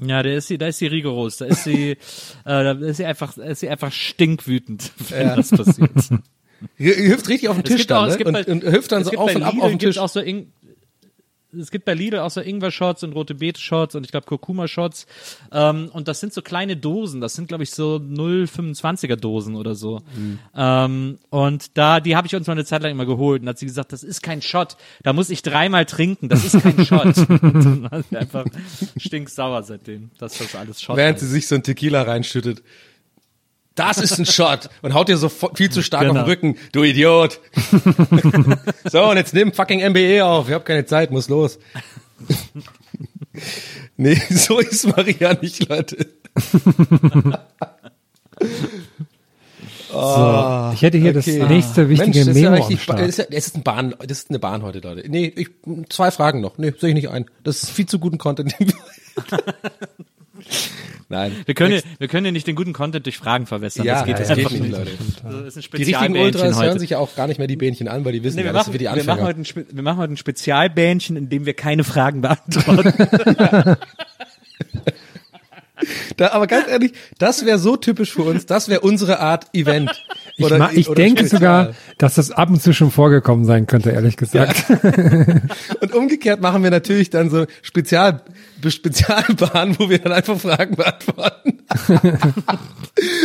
Ja, 0.00 0.22
da 0.22 0.30
ist 0.30 0.46
sie, 0.48 0.58
da 0.58 0.68
ist 0.68 0.78
sie 0.78 0.86
rigoros, 0.86 1.38
da 1.38 1.46
ist 1.46 1.64
sie, 1.64 1.90
äh, 1.92 1.96
da 2.44 2.72
ist 2.72 2.98
sie 2.98 3.04
einfach, 3.04 3.34
da 3.34 3.44
ist 3.44 3.60
sie 3.60 3.68
einfach 3.68 3.90
stinkwütend, 3.90 4.92
wenn 5.10 5.26
Ja. 5.28 5.36
das 5.36 5.50
passiert. 5.50 5.90
Hüpft 6.76 7.28
richtig 7.28 7.48
auf 7.48 7.56
den 7.56 7.64
Tisch 7.64 7.82
auch- 7.84 7.86
dann, 7.86 8.08
es 8.10 8.18
ne? 8.18 8.24
Und, 8.24 8.32
bei- 8.32 8.44
und 8.46 8.62
hüpft 8.64 8.92
dann 8.92 9.04
so 9.04 9.12
auf 9.12 9.34
und 9.34 9.42
ab 9.42 9.54
auf 9.60 9.68
den 9.70 9.78
Tisch. 9.78 9.98
auch 9.98 10.08
so 10.08 10.20
es 11.56 11.70
gibt 11.70 11.84
bei 11.86 11.94
Lidl 11.94 12.18
auch 12.18 12.30
so 12.30 12.40
Ingwer-Shots 12.40 13.04
und 13.04 13.14
rote 13.14 13.34
Beete-Shots 13.34 13.94
und 13.94 14.04
ich 14.04 14.10
glaube 14.10 14.26
Kurkuma-Shots. 14.26 15.06
Ähm, 15.50 15.88
und 15.92 16.06
das 16.06 16.20
sind 16.20 16.34
so 16.34 16.42
kleine 16.42 16.76
Dosen. 16.76 17.20
Das 17.20 17.34
sind, 17.34 17.48
glaube 17.48 17.64
ich, 17.64 17.70
so 17.70 17.96
0,25er 17.96 19.16
Dosen 19.16 19.56
oder 19.56 19.74
so. 19.74 20.00
Mhm. 20.14 20.38
Ähm, 20.54 21.18
und 21.30 21.76
da, 21.78 22.00
die 22.00 22.16
habe 22.16 22.26
ich 22.26 22.34
uns 22.34 22.46
mal 22.46 22.52
eine 22.52 22.66
Zeit 22.66 22.82
lang 22.82 22.92
immer 22.92 23.06
geholt. 23.06 23.42
Und 23.42 23.48
hat 23.48 23.58
sie 23.58 23.66
gesagt, 23.66 23.92
das 23.92 24.02
ist 24.02 24.22
kein 24.22 24.42
Shot. 24.42 24.76
Da 25.02 25.12
muss 25.12 25.30
ich 25.30 25.42
dreimal 25.42 25.86
trinken. 25.86 26.28
Das 26.28 26.44
ist 26.44 26.60
kein 26.60 26.84
Shot. 26.84 27.16
und 27.28 27.40
dann 27.64 27.90
war 27.90 28.02
sie 28.02 28.16
einfach 28.16 28.44
stinksauer 28.98 29.62
seitdem, 29.62 30.10
dass 30.18 30.36
das 30.36 30.54
alles 30.54 30.82
Shot 30.82 30.96
Während 30.96 31.14
heißt. 31.14 31.24
sie 31.24 31.30
sich 31.32 31.46
so 31.46 31.54
ein 31.54 31.62
Tequila 31.62 32.02
reinschüttet. 32.02 32.62
Das 33.78 33.98
ist 33.98 34.18
ein 34.18 34.26
Shot 34.26 34.68
und 34.82 34.92
haut 34.94 35.08
dir 35.08 35.16
so 35.16 35.28
viel 35.28 35.70
zu 35.70 35.82
stark 35.82 36.02
Genau. 36.02 36.20
auf 36.20 36.26
den 36.26 36.30
Rücken. 36.30 36.56
Du 36.72 36.82
Idiot. 36.82 37.40
so, 38.90 39.04
und 39.10 39.16
jetzt 39.16 39.34
nimm 39.34 39.52
fucking 39.52 39.80
MBE 39.90 40.24
auf. 40.24 40.48
Ich 40.48 40.54
hab 40.54 40.64
keine 40.64 40.84
Zeit, 40.84 41.10
muss 41.10 41.28
los. 41.28 41.58
nee, 43.96 44.14
so 44.30 44.58
ist 44.58 44.86
Maria 44.88 45.34
nicht, 45.40 45.68
Leute. 45.68 46.08
So, 49.90 50.70
ich 50.74 50.82
hätte 50.82 50.98
hier 50.98 51.16
Okay. 51.16 51.38
das 51.38 51.48
nächste 51.48 51.88
wichtige 51.88 52.24
Mensch, 52.24 52.26
das 52.26 52.36
ist 52.36 52.42
ja 52.42 52.50
Memo 52.50 52.64
am 52.66 53.04
ist, 53.04 53.18
ja, 53.18 53.24
es 53.30 53.46
ist 53.46 53.56
ein 53.56 53.62
Bahn, 53.62 53.94
das 54.06 54.18
ist 54.18 54.30
eine 54.30 54.38
Bahn 54.38 54.62
heute, 54.62 54.80
Leute. 54.80 55.08
Nee, 55.08 55.32
ich, 55.34 55.48
zwei 55.88 56.10
Fragen 56.10 56.40
noch. 56.40 56.58
Nee, 56.58 56.74
sehe 56.78 56.90
ich 56.90 56.94
nicht 56.94 57.08
ein. 57.10 57.26
Das 57.44 57.62
ist 57.62 57.70
viel 57.70 57.86
zu 57.86 57.98
guten 57.98 58.18
Content. 58.18 58.54
Nein. 61.10 61.34
Wir 61.46 61.54
können, 61.54 61.74
ja- 61.74 61.80
wir 61.98 62.08
können 62.08 62.26
ja 62.26 62.32
nicht 62.32 62.46
den 62.46 62.54
guten 62.54 62.74
Content 62.74 63.06
durch 63.06 63.16
Fragen 63.16 63.46
verwässern. 63.46 63.86
Ja, 63.86 63.94
das 63.94 64.04
geht 64.04 64.18
das 64.18 64.28
einfach 64.30 64.50
geht 64.50 64.60
nicht. 64.60 64.72
Leute. 64.72 64.90
Das 65.24 65.56
ist 65.56 65.72
ein 65.72 65.76
Die 65.78 65.82
richtigen 65.84 66.16
Ultras 66.18 66.56
heute. 66.56 66.66
hören 66.66 66.78
sich 66.78 66.90
ja 66.90 66.98
auch 66.98 67.14
gar 67.16 67.26
nicht 67.28 67.38
mehr 67.38 67.46
die 67.46 67.56
Bähnchen 67.56 67.88
an, 67.88 68.04
weil 68.04 68.12
die 68.12 68.22
wissen, 68.22 68.36
Nee, 68.36 68.42
ja, 68.42 68.48
wir, 68.48 68.52
das 68.52 68.66
machen, 68.66 68.72
sind 68.72 68.72
für 68.72 68.78
die 68.78 68.84
wir, 68.84 68.90
machen 69.04 69.20
Anfänger. 69.24 69.26
heute 69.28 69.40
ein, 69.70 69.76
wir 69.76 69.82
machen 69.82 69.96
heute 69.98 70.12
ein 70.12 70.16
Spezialbähnchen, 70.18 71.16
in 71.16 71.28
dem 71.30 71.46
wir 71.46 71.54
keine 71.54 71.84
Fragen 71.84 72.20
beantworten. 72.20 73.76
Da, 76.16 76.32
aber 76.32 76.48
ganz 76.48 76.66
ehrlich, 76.68 76.92
das 77.18 77.46
wäre 77.46 77.58
so 77.60 77.76
typisch 77.76 78.12
für 78.12 78.22
uns. 78.22 78.46
Das 78.46 78.68
wäre 78.68 78.80
unsere 78.80 79.20
Art 79.20 79.46
Event. 79.54 79.92
Ich, 80.40 80.44
Oder- 80.44 80.58
ma- 80.58 80.70
ich 80.72 80.86
denke 80.88 81.22
Spezial. 81.26 81.40
sogar, 81.40 81.74
dass 81.98 82.14
das 82.14 82.30
ab 82.30 82.48
und 82.48 82.62
zu 82.62 82.72
schon 82.72 82.92
vorgekommen 82.92 83.44
sein 83.44 83.66
könnte, 83.66 83.90
ehrlich 83.90 84.16
gesagt. 84.16 84.64
Und 85.80 85.92
umgekehrt 85.94 86.40
machen 86.40 86.62
wir 86.62 86.70
natürlich 86.70 87.10
dann 87.10 87.28
so 87.28 87.46
Spezial, 87.60 88.22
Spezialbahn, 88.66 89.76
wo 89.80 89.90
wir 89.90 89.98
dann 89.98 90.12
einfach 90.12 90.38
Fragen 90.38 90.76
beantworten. 90.76 91.58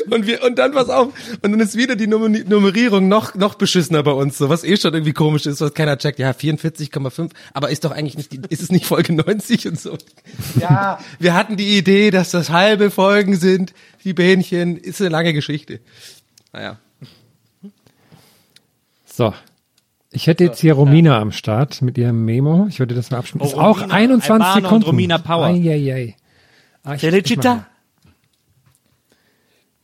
und 0.09 0.25
wir, 0.27 0.43
und 0.43 0.57
dann 0.57 0.71
pass 0.71 0.89
auf, 0.89 1.09
und 1.41 1.51
dann 1.51 1.59
ist 1.59 1.77
wieder 1.77 1.95
die 1.95 2.07
Nummer- 2.07 2.29
Nummerierung 2.29 3.07
noch, 3.07 3.35
noch 3.35 3.55
beschissener 3.55 4.01
bei 4.03 4.11
uns, 4.11 4.37
so, 4.37 4.49
was 4.49 4.63
eh 4.63 4.75
schon 4.77 4.93
irgendwie 4.93 5.13
komisch 5.13 5.45
ist, 5.45 5.61
was 5.61 5.73
keiner 5.75 5.97
checkt. 5.97 6.17
Ja, 6.19 6.31
44,5, 6.31 7.29
aber 7.53 7.69
ist 7.69 7.83
doch 7.85 7.91
eigentlich 7.91 8.17
nicht, 8.17 8.31
die, 8.33 8.41
ist 8.49 8.61
es 8.63 8.71
nicht 8.71 8.85
Folge 8.85 9.13
90 9.13 9.67
und 9.67 9.79
so. 9.79 9.97
Ja, 10.59 10.99
wir 11.19 11.35
hatten 11.35 11.57
die 11.57 11.77
Idee, 11.77 12.09
dass 12.11 12.31
das 12.31 12.49
halbe 12.49 12.89
Folgen 12.89 13.35
sind, 13.35 13.73
die 14.03 14.13
Bähnchen, 14.13 14.77
ist 14.77 14.99
eine 14.99 15.09
lange 15.09 15.33
Geschichte. 15.33 15.79
Naja. 16.51 16.77
So. 19.15 19.31
Ich 20.09 20.25
hätte 20.27 20.43
jetzt 20.43 20.59
hier 20.59 20.73
Romina 20.73 21.19
am 21.19 21.31
Start 21.31 21.81
mit 21.83 21.97
ihrem 21.99 22.25
Memo. 22.25 22.65
Ich 22.67 22.79
würde 22.79 22.95
das 22.95 23.11
mal 23.11 23.17
abspielen. 23.19 23.41
Oh, 23.43 23.47
ist 23.47 23.53
auch 23.55 23.77
Romina, 23.81 23.93
21 23.95 24.31
Albano 24.31 24.53
und 24.57 24.63
Sekunden. 24.63 24.85
Romina 24.85 25.17
Power. 25.19 25.45
Eieiei. 25.47 26.15
Ah, 26.83 26.95
ich- 26.95 27.03
ich. 27.03 27.37
Na, 27.37 27.65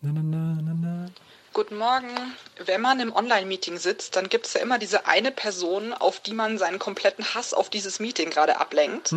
na, 0.02 0.12
na, 0.24 0.58
na, 0.62 0.74
na. 0.74 1.06
Guten 1.54 1.78
Morgen. 1.78 2.08
Wenn 2.66 2.82
man 2.82 3.00
im 3.00 3.12
Online-Meeting 3.14 3.78
sitzt, 3.78 4.16
dann 4.16 4.30
gibt 4.30 4.46
es 4.48 4.54
ja 4.54 4.62
immer 4.62 4.80
diese 4.80 5.06
eine 5.08 5.32
Person, 5.32 5.94
auf 5.94 6.20
die 6.20 6.34
man 6.34 6.58
seinen 6.58 6.80
kompletten 6.80 7.26
Hass 7.36 7.54
auf 7.54 7.70
dieses 7.70 8.00
Meeting 8.00 8.30
gerade 8.32 8.60
ablenkt. 8.60 9.14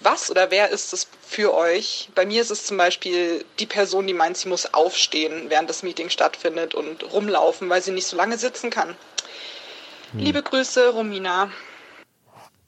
was 0.00 0.30
oder 0.30 0.50
wer 0.50 0.68
ist 0.70 0.92
es 0.92 1.08
für 1.26 1.54
euch? 1.54 2.10
Bei 2.14 2.26
mir 2.26 2.42
ist 2.42 2.50
es 2.50 2.66
zum 2.66 2.76
Beispiel 2.76 3.44
die 3.58 3.66
Person, 3.66 4.06
die 4.06 4.12
meint, 4.14 4.36
sie 4.36 4.48
muss 4.50 4.72
aufstehen, 4.74 5.46
während 5.48 5.70
das 5.70 5.82
Meeting 5.82 6.10
stattfindet 6.10 6.74
und 6.74 7.12
rumlaufen, 7.12 7.68
weil 7.70 7.80
sie 7.82 7.92
nicht 7.92 8.06
so 8.06 8.16
lange 8.16 8.36
sitzen 8.36 8.68
kann. 8.70 8.94
Hm. 10.14 10.20
Liebe 10.20 10.42
Grüße, 10.42 10.90
Romina. 10.90 11.48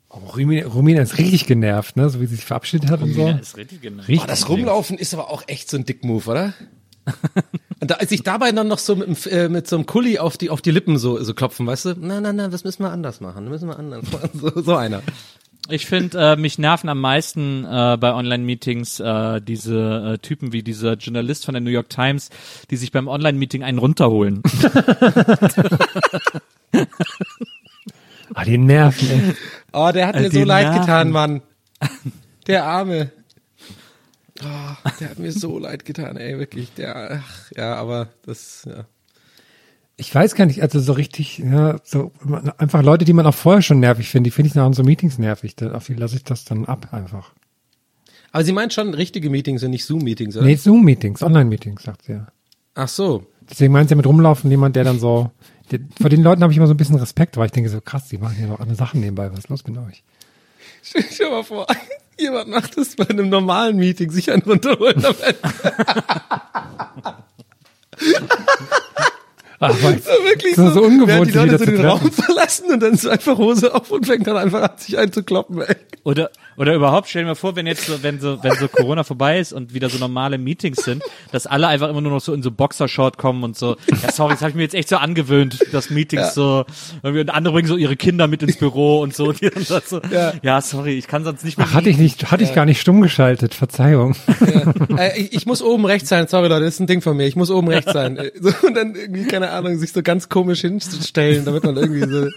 Oh, 0.09 0.18
Romina, 0.18 0.66
Romina 0.66 1.02
ist 1.02 1.18
richtig 1.18 1.46
genervt, 1.46 1.96
ne? 1.96 2.09
So 2.11 2.20
wie 2.20 2.26
sie 2.26 2.37
sich 2.37 2.44
verabschiedet 2.44 2.90
hat 2.90 3.02
und 3.02 3.12
so. 3.12 3.28
ist 3.28 3.56
richtig 3.56 3.82
genau. 3.82 4.02
Richtig. 4.02 4.22
Oh, 4.22 4.26
das 4.26 4.48
Rumlaufen 4.48 4.98
ist 4.98 5.14
aber 5.14 5.30
auch 5.30 5.44
echt 5.46 5.70
so 5.70 5.76
ein 5.76 5.85
Dick-Move, 5.85 6.28
oder? 6.30 6.54
Und 7.78 7.90
da, 7.90 8.04
sich 8.04 8.22
dabei 8.22 8.50
dann 8.52 8.68
noch 8.68 8.78
so 8.78 8.96
mit, 8.96 9.26
äh, 9.26 9.48
mit 9.48 9.68
so 9.68 9.76
einem 9.76 9.87
Kulli 9.87 10.18
auf 10.18 10.38
die, 10.38 10.50
auf 10.50 10.62
die 10.62 10.70
Lippen 10.70 10.98
so, 10.98 11.22
so 11.22 11.35
klopfen, 11.35 11.66
weißt 11.66 11.85
du? 11.85 11.88
Nein, 11.90 12.22
nein, 12.22 12.35
nein, 12.35 12.50
das 12.50 12.64
müssen 12.64 12.82
wir 12.82 12.90
anders 12.90 13.20
machen. 13.20 13.44
Das 13.44 13.50
müssen 13.50 13.68
wir 13.68 13.78
anders 13.78 14.11
machen. 14.11 14.30
So, 14.40 14.62
so 14.62 14.74
einer. 14.74 15.02
Ich 15.68 15.87
finde, 15.87 16.33
äh, 16.33 16.37
mich 16.37 16.59
nerven 16.59 16.88
am 16.88 17.00
meisten 17.00 17.64
äh, 17.64 17.96
bei 17.98 18.12
Online-Meetings 18.14 19.00
äh, 19.00 19.40
diese 19.40 20.14
äh, 20.14 20.18
Typen 20.18 20.52
wie 20.52 20.62
dieser 20.62 20.94
Journalist 20.94 21.44
von 21.44 21.55
der 21.55 21.61
New 21.61 21.70
York 21.70 21.88
Times, 21.88 22.31
die 22.70 22.76
sich 22.76 22.92
beim 22.92 23.09
Online-Meeting 23.09 23.64
einen 23.64 23.79
runterholen. 23.79 24.42
Ah, 28.35 28.44
die 28.44 28.59
Nerven, 28.59 29.09
ey. 29.11 29.35
Oh, 29.72 29.90
der 29.92 30.09
hat 30.09 30.16
Äh, 30.16 30.20
mir 30.22 30.31
so 30.31 30.38
die 30.38 30.44
leid 30.44 30.64
Nerven. 30.66 30.81
getan, 30.81 31.11
Mann. 31.11 31.42
Der 32.46 32.64
Arme. 32.64 33.11
Oh, 34.42 34.90
der 35.00 35.11
hat 35.11 35.18
mir 35.18 35.33
so 35.33 35.59
leid 35.59 35.85
getan, 35.85 36.16
ey, 36.16 36.38
wirklich. 36.38 36.72
Der, 36.74 37.22
ach, 37.24 37.50
ja, 37.57 37.74
aber 37.76 38.09
das, 38.24 38.66
ja. 38.68 38.85
Ich 39.98 40.14
weiß 40.14 40.35
gar 40.35 40.44
nicht, 40.44 40.61
also 40.62 40.78
so 40.78 40.92
richtig, 40.92 41.38
ja, 41.38 41.78
so 41.82 42.12
einfach 42.59 42.82
Leute, 42.82 43.06
die 43.06 43.14
man 43.14 43.24
auch 43.26 43.35
vorher 43.35 43.62
schon 43.62 43.80
nervig 43.80 44.09
findet, 44.11 44.26
die 44.26 44.30
finde 44.35 44.48
ich 44.48 44.54
nach 44.54 44.70
so 44.74 44.82
Meetings 44.82 45.16
nervig. 45.18 45.56
Da- 45.56 45.72
Auf 45.72 45.87
die 45.87 45.94
lasse 45.94 46.16
ich 46.16 46.24
das 46.24 46.44
dann 46.44 46.66
ab 46.66 46.88
einfach. 46.92 47.32
Aber 48.30 48.44
sie 48.44 48.52
meint 48.52 48.74
schon 48.74 48.92
richtige 48.92 49.30
Meetings 49.30 49.62
und 49.64 49.70
nicht 49.70 49.87
Zoom-Meetings, 49.87 50.37
oder? 50.37 50.44
Nee, 50.44 50.56
Zoom-Meetings, 50.56 51.22
Online-Meetings, 51.22 51.82
sagt 51.82 52.02
sie 52.04 52.12
ja. 52.12 52.26
Ach 52.74 52.88
so. 52.88 53.26
Deswegen 53.48 53.72
meint 53.72 53.88
sie 53.88 53.94
mit 53.94 54.04
rumlaufen 54.06 54.50
jemand, 54.50 54.76
der 54.76 54.85
dann 54.85 54.98
so, 55.00 55.30
der, 55.70 55.80
vor 55.98 56.11
den 56.11 56.22
Leuten 56.22 56.42
habe 56.42 56.52
ich 56.52 56.59
immer 56.59 56.66
so 56.66 56.74
ein 56.74 56.76
bisschen 56.76 56.96
Respekt, 56.96 57.38
weil 57.38 57.46
ich 57.46 57.52
denke 57.52 57.70
so, 57.70 57.80
krass, 57.80 58.09
die 58.09 58.18
machen 58.18 58.37
ja 58.38 58.48
noch 58.48 58.61
andere 58.61 58.76
Sachen 58.76 59.00
nebenbei, 59.00 59.30
was 59.32 59.38
ist 59.38 59.48
los 59.48 59.64
mit 59.66 59.78
euch? 59.78 60.02
Stell 60.82 61.04
dir 61.04 61.30
mal 61.30 61.42
vor, 61.44 61.66
jemand 62.18 62.48
macht 62.48 62.76
das 62.76 62.96
bei 62.96 63.09
einem 63.09 63.30
normalen 63.30 63.76
Meeting, 63.78 64.11
sich 64.11 64.30
einen 64.30 64.42
runterholen. 64.42 65.02
Ach, 69.61 69.75
weil, 69.83 69.99
So 69.99 70.11
wirklich 70.25 70.55
so, 70.55 70.71
so 70.71 70.83
ungewohnt, 70.83 71.29
die 71.29 71.38
Leute 71.38 71.59
so 71.59 71.64
den. 71.64 71.85
Raum 71.85 72.11
verlassen 72.12 72.73
und 72.73 72.83
dann 72.83 72.95
ist 72.95 73.07
einfach 73.07 73.38
Hose 73.38 73.75
auf 73.75 73.90
und 73.90 74.07
fängt 74.07 74.27
dann 74.27 74.37
einfach 74.37 74.62
an, 74.62 74.71
sich 74.77 74.99
einzukloppen, 74.99 75.62
ey. 75.62 75.77
Oder 76.05 76.31
oder 76.57 76.75
überhaupt 76.75 77.09
stell 77.09 77.23
dir 77.23 77.29
mal 77.29 77.35
vor, 77.35 77.57
wenn 77.57 77.66
jetzt 77.66 77.87
so, 77.87 78.03
wenn 78.03 78.21
so 78.21 78.42
wenn 78.42 78.53
so 78.55 78.69
Corona 78.69 79.05
vorbei 79.05 79.38
ist 79.38 79.53
und 79.53 79.75
wieder 79.75 79.90
so 79.90 79.99
normale 79.99 80.38
Meetings 80.38 80.85
sind, 80.85 81.03
dass 81.33 81.47
alle 81.47 81.66
einfach 81.69 81.88
immer 81.88 82.01
nur 82.01 82.12
noch 82.12 82.21
so 82.21 82.33
in 82.33 82.42
so 82.42 82.51
Boxershort 82.51 83.19
kommen 83.19 83.45
und 83.45 83.57
so. 83.57 83.77
Ja, 84.03 84.12
sorry, 84.12 84.33
das 84.33 84.40
habe 84.40 84.51
ich 84.51 84.57
mir 84.57 84.62
jetzt 84.62 84.75
echt 84.75 84.88
so 84.88 84.97
angewöhnt, 84.97 85.59
dass 85.73 85.90
Meetings 85.90 86.35
so 86.35 86.64
irgendwie 87.03 87.21
und 87.21 87.31
andere 87.31 87.55
bringen 87.55 87.69
so 87.69 87.77
ihre 87.77 87.97
Kinder 87.97 88.27
mit 88.27 88.42
ins 88.42 88.57
Büro 88.57 89.01
und 89.01 89.14
so. 89.14 89.29
Und 89.29 89.40
die 89.40 89.51
dann 89.51 89.64
so 89.64 90.01
Ja. 90.11 90.33
ja. 90.42 90.61
sorry, 90.61 90.97
ich 90.97 91.09
kann 91.09 91.25
sonst 91.25 91.45
nicht 91.45 91.59
mehr. 91.59 91.66
Ach, 91.69 91.75
hatte 91.75 91.90
ich 91.90 91.99
nicht, 91.99 92.31
hatte 92.31 92.45
ich 92.45 92.55
gar 92.55 92.64
nicht 92.64 92.81
stumm 92.81 93.01
geschaltet, 93.01 93.55
Verzeihung. 93.55 94.16
Äh, 94.97 95.21
ich, 95.21 95.33
ich 95.35 95.47
muss 95.47 95.62
oben 95.62 95.85
rechts 95.85 96.09
sein, 96.09 96.27
sorry 96.29 96.49
Leute, 96.49 96.64
das 96.64 96.75
ist 96.75 96.81
ein 96.81 96.87
Ding 96.87 97.03
von 97.03 97.16
mir, 97.16 97.27
ich 97.27 97.37
muss 97.37 97.51
oben 97.51 97.69
rechts 97.69 97.92
sein. 97.92 98.19
So, 98.38 98.53
und 98.66 98.75
dann 98.75 98.95
irgendwie, 98.95 99.27
keine 99.27 99.45
Ahnung, 99.50 99.78
sich 99.78 99.92
so 99.92 100.02
ganz 100.02 100.28
komisch 100.28 100.61
hinzustellen, 100.62 101.44
damit 101.44 101.64
man 101.64 101.76
irgendwie 101.76 102.09
so... 102.09 102.28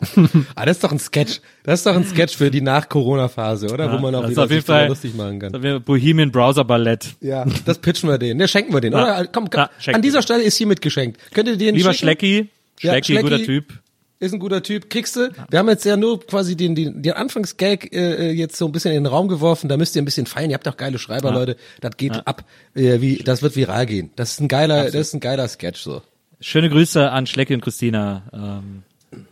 ah, 0.54 0.64
das 0.64 0.76
ist 0.76 0.84
doch 0.84 0.92
ein 0.92 0.98
Sketch. 0.98 1.40
Das 1.64 1.80
ist 1.80 1.86
doch 1.86 1.96
ein 1.96 2.04
Sketch 2.04 2.36
für 2.36 2.50
die 2.50 2.60
Nach-Corona-Phase, 2.60 3.68
oder? 3.72 3.92
Wo 3.92 3.98
man 3.98 4.14
auch 4.14 4.28
wieder 4.28 4.44
auf 4.44 4.50
jeden 4.50 4.64
Fall 4.64 4.86
lustig 4.88 5.14
machen 5.14 5.40
kann. 5.40 5.82
Bohemian 5.84 6.30
Browser 6.30 6.64
Ballett. 6.64 7.16
Ja, 7.20 7.44
das 7.64 7.78
pitchen 7.78 8.08
wir 8.08 8.18
denen. 8.18 8.38
Ne, 8.38 8.46
schenken 8.48 8.72
wir 8.72 8.80
den, 8.80 8.92
Ja. 8.92 9.02
oder? 9.20 9.26
Komm, 9.26 9.50
komm. 9.50 9.60
Ja, 9.62 9.70
schenken 9.78 9.96
an 9.96 10.02
dieser. 10.02 10.22
Stelle 10.22 10.42
ist 10.42 10.56
hiermit 10.56 10.80
geschenkt. 10.82 11.18
Könnt 11.34 11.48
ihr 11.48 11.56
den 11.56 11.74
Lieber 11.74 11.92
schicken? 11.92 11.98
Schlecki, 12.06 12.48
Ja, 12.80 12.92
Schlecki, 12.92 13.12
Schlecki. 13.12 13.22
guter 13.28 13.42
Typ. 13.42 13.72
Ist 14.20 14.34
ein 14.34 14.40
guter 14.40 14.64
Typ. 14.64 14.90
Kriegst 14.90 15.14
du? 15.14 15.30
Wir 15.48 15.60
haben 15.60 15.68
jetzt 15.68 15.84
ja 15.84 15.96
nur 15.96 16.20
quasi 16.20 16.56
den, 16.56 16.74
den, 16.74 17.02
den 17.02 17.12
Anfangsgag 17.12 17.92
äh, 17.92 18.32
jetzt 18.32 18.56
so 18.56 18.66
ein 18.66 18.72
bisschen 18.72 18.92
in 18.92 19.04
den 19.04 19.06
Raum 19.06 19.28
geworfen. 19.28 19.68
Da 19.68 19.76
müsst 19.76 19.94
ihr 19.94 20.02
ein 20.02 20.04
bisschen 20.04 20.26
feiern. 20.26 20.50
Ihr 20.50 20.54
habt 20.54 20.66
doch 20.66 20.76
geile 20.76 20.98
Schreiber, 20.98 21.30
Leute. 21.30 21.56
Das 21.80 21.96
geht 21.96 22.26
ab. 22.26 22.44
Äh, 22.74 23.00
wie, 23.00 23.18
das 23.18 23.42
wird 23.42 23.54
viral 23.54 23.86
gehen. 23.86 24.10
Das 24.16 24.32
ist 24.32 24.40
ein 24.40 24.48
geiler, 24.48 24.84
das 24.86 24.94
ist 24.94 25.14
ein 25.14 25.20
geiler 25.20 25.46
Sketch 25.46 25.80
so. 25.80 26.02
Schöne 26.40 26.68
Grüße 26.68 27.10
an 27.10 27.26
Schlecki 27.26 27.54
und 27.54 27.60
Christina. 27.60 28.22
Ähm, 28.32 28.82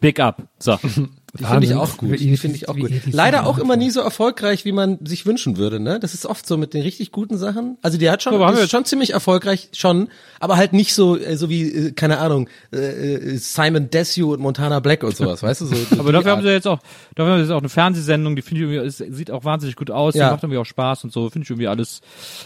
big 0.01 0.20
up. 0.20 0.42
So. 0.61 0.79
Die 1.38 1.44
finde 1.44 1.66
ich 1.66 1.75
auch 1.75 1.96
gut. 1.96 2.18
Die 2.20 2.37
finde 2.37 2.57
ich 2.57 2.68
auch 2.68 2.77
gut. 2.77 2.90
Leider 3.11 3.46
auch 3.46 3.59
immer 3.59 3.77
nie 3.77 3.90
so 3.90 4.01
erfolgreich, 4.01 4.64
wie 4.64 4.72
man 4.72 4.99
sich 5.05 5.27
wünschen 5.27 5.57
würde, 5.57 5.81
ne? 5.81 5.99
Das 6.01 6.14
ist 6.14 6.27
oft 6.27 6.46
so 6.46 6.57
mit 6.57 6.75
den 6.75 6.83
richtig 6.83 7.12
guten 7.12 7.37
Sachen. 7.38 7.77
Also 7.83 7.99
die 7.99 8.11
hat 8.11 8.22
schon, 8.22 8.35
Aber 8.35 8.46
haben 8.46 8.57
wir 8.57 8.68
schon 8.68 8.85
ziemlich 8.85 9.12
erfolgreich, 9.12 9.68
schon, 9.75 10.09
aber 10.40 10.57
halt 10.57 10.72
nicht 10.72 10.94
so, 10.94 11.16
äh, 11.16 11.37
so 11.37 11.49
wie, 11.51 11.62
äh, 11.70 11.92
keine 11.92 12.18
Ahnung, 12.18 12.49
äh, 12.72 13.37
Simon 13.37 13.90
Desue 13.90 14.27
und 14.35 14.40
Montana 14.40 14.81
Black 14.81 15.03
und 15.03 15.16
sowas, 15.16 15.42
weißt 15.42 15.62
du? 15.62 15.66
So, 15.66 15.77
Aber 15.99 16.12
dafür 16.12 16.31
Art. 16.33 16.38
haben 16.38 16.42
sie 16.46 16.53
jetzt 16.53 16.66
auch, 16.66 16.81
dafür 17.14 17.33
haben 17.33 17.38
sie 17.38 17.44
jetzt 17.44 17.53
auch 17.53 17.59
eine 17.61 17.68
Fernsehsendung, 17.68 18.37
die 18.37 18.42
finde 18.42 18.62
ich 18.64 18.70
irgendwie, 18.70 18.87
es 18.88 18.99
sieht 18.99 19.31
auch 19.31 19.44
wahnsinnig 19.44 19.77
gut 19.77 19.90
aus, 19.90 20.14
Ja. 20.14 20.27
die 20.29 20.33
macht 20.35 20.42
irgendwie 20.42 20.59
auch 20.59 20.66
Spaß 20.66 21.05
und 21.05 21.12
so, 21.12 21.29
finde 21.31 21.44
ich 21.44 21.51
irgendwie 21.51 21.68
alles, 21.68 22.01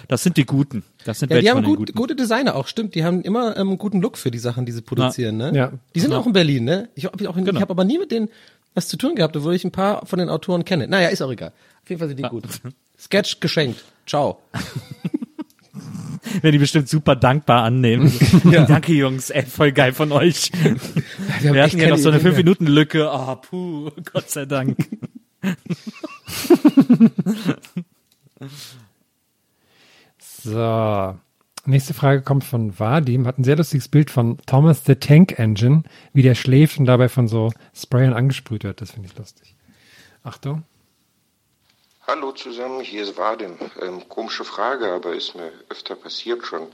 das 0.08 0.22
sind 0.22 0.36
die 0.36 0.44
Guten. 0.46 0.82
Das 1.04 1.18
sind 1.18 1.32
Ja, 1.32 1.40
die 1.40 1.50
haben 1.50 1.62
gut, 1.62 1.78
Guten. 1.78 1.92
gute 1.94 2.14
Designer 2.14 2.54
auch, 2.56 2.66
stimmt. 2.66 2.94
Die 2.94 3.04
haben 3.04 3.22
immer 3.22 3.56
ähm, 3.56 3.68
einen 3.70 3.78
guten 3.78 4.02
Look 4.02 4.18
für 4.18 4.30
die 4.30 4.38
Sachen, 4.38 4.66
die 4.66 4.72
sie 4.72 4.82
produzieren, 4.82 5.38
ne? 5.38 5.50
Ja. 5.54 5.72
Die 5.94 6.00
sind 6.00 6.12
auch 6.12 6.26
in 6.26 6.32
Berlin, 6.34 6.64
ne? 6.64 6.88
Ich 6.94 7.06
habe 7.06 7.28
auch, 7.28 7.36
in- 7.38 7.44
Genau. 7.46 7.56
ich 7.56 7.62
habe 7.62 7.70
aber 7.70 7.84
nie 7.84 7.98
mit 7.98 8.10
denen 8.10 8.28
was 8.74 8.88
zu 8.88 8.96
tun 8.96 9.14
gehabt, 9.14 9.36
obwohl 9.36 9.54
ich 9.54 9.64
ein 9.64 9.72
paar 9.72 10.06
von 10.06 10.18
den 10.18 10.28
Autoren 10.28 10.64
kenne. 10.64 10.88
Naja, 10.88 11.08
ist 11.08 11.22
auch 11.22 11.30
egal. 11.30 11.52
Auf 11.82 11.88
jeden 11.88 11.98
Fall 11.98 12.08
sind 12.08 12.18
die 12.18 12.24
gut. 12.24 12.44
Sketch 12.98 13.40
geschenkt. 13.40 13.84
Ciao. 14.06 14.40
Wenn 16.42 16.52
die 16.52 16.58
bestimmt 16.58 16.88
super 16.88 17.16
dankbar 17.16 17.62
annehmen. 17.64 18.12
Danke 18.44 18.92
Jungs, 18.92 19.30
ey, 19.30 19.42
voll 19.42 19.72
geil 19.72 19.92
von 19.92 20.12
euch. 20.12 20.52
haben 20.52 20.78
Wir 21.40 21.54
echt 21.64 21.74
hatten 21.74 21.82
ja 21.82 21.90
noch 21.90 21.96
so 21.96 22.08
eine 22.10 22.18
Idee 22.18 22.28
mehr. 22.28 22.34
5-Minuten-Lücke. 22.34 23.10
Ah, 23.10 23.36
puh, 23.36 23.90
Gott 24.12 24.30
sei 24.30 24.46
Dank. 24.46 24.76
So. 30.42 31.18
Nächste 31.66 31.92
Frage 31.92 32.22
kommt 32.22 32.44
von 32.44 32.78
Vadim, 32.78 33.26
hat 33.26 33.38
ein 33.38 33.44
sehr 33.44 33.56
lustiges 33.56 33.88
Bild 33.88 34.10
von 34.10 34.38
Thomas 34.46 34.84
the 34.86 34.94
Tank 34.94 35.38
Engine, 35.38 35.82
wie 36.14 36.22
der 36.22 36.34
schläft 36.34 36.78
und 36.78 36.86
dabei 36.86 37.08
von 37.08 37.28
so 37.28 37.52
Sprayern 37.74 38.14
angesprüht 38.14 38.64
wird. 38.64 38.80
Das 38.80 38.92
finde 38.92 39.08
ich 39.08 39.18
lustig. 39.18 39.54
Achtung. 40.22 40.64
Hallo 42.06 42.32
zusammen, 42.32 42.80
hier 42.80 43.02
ist 43.02 43.18
Vadim. 43.18 43.56
Ähm, 43.80 44.08
komische 44.08 44.44
Frage, 44.44 44.90
aber 44.90 45.14
ist 45.14 45.34
mir 45.34 45.52
öfter 45.68 45.94
passiert 45.96 46.44
schon. 46.44 46.66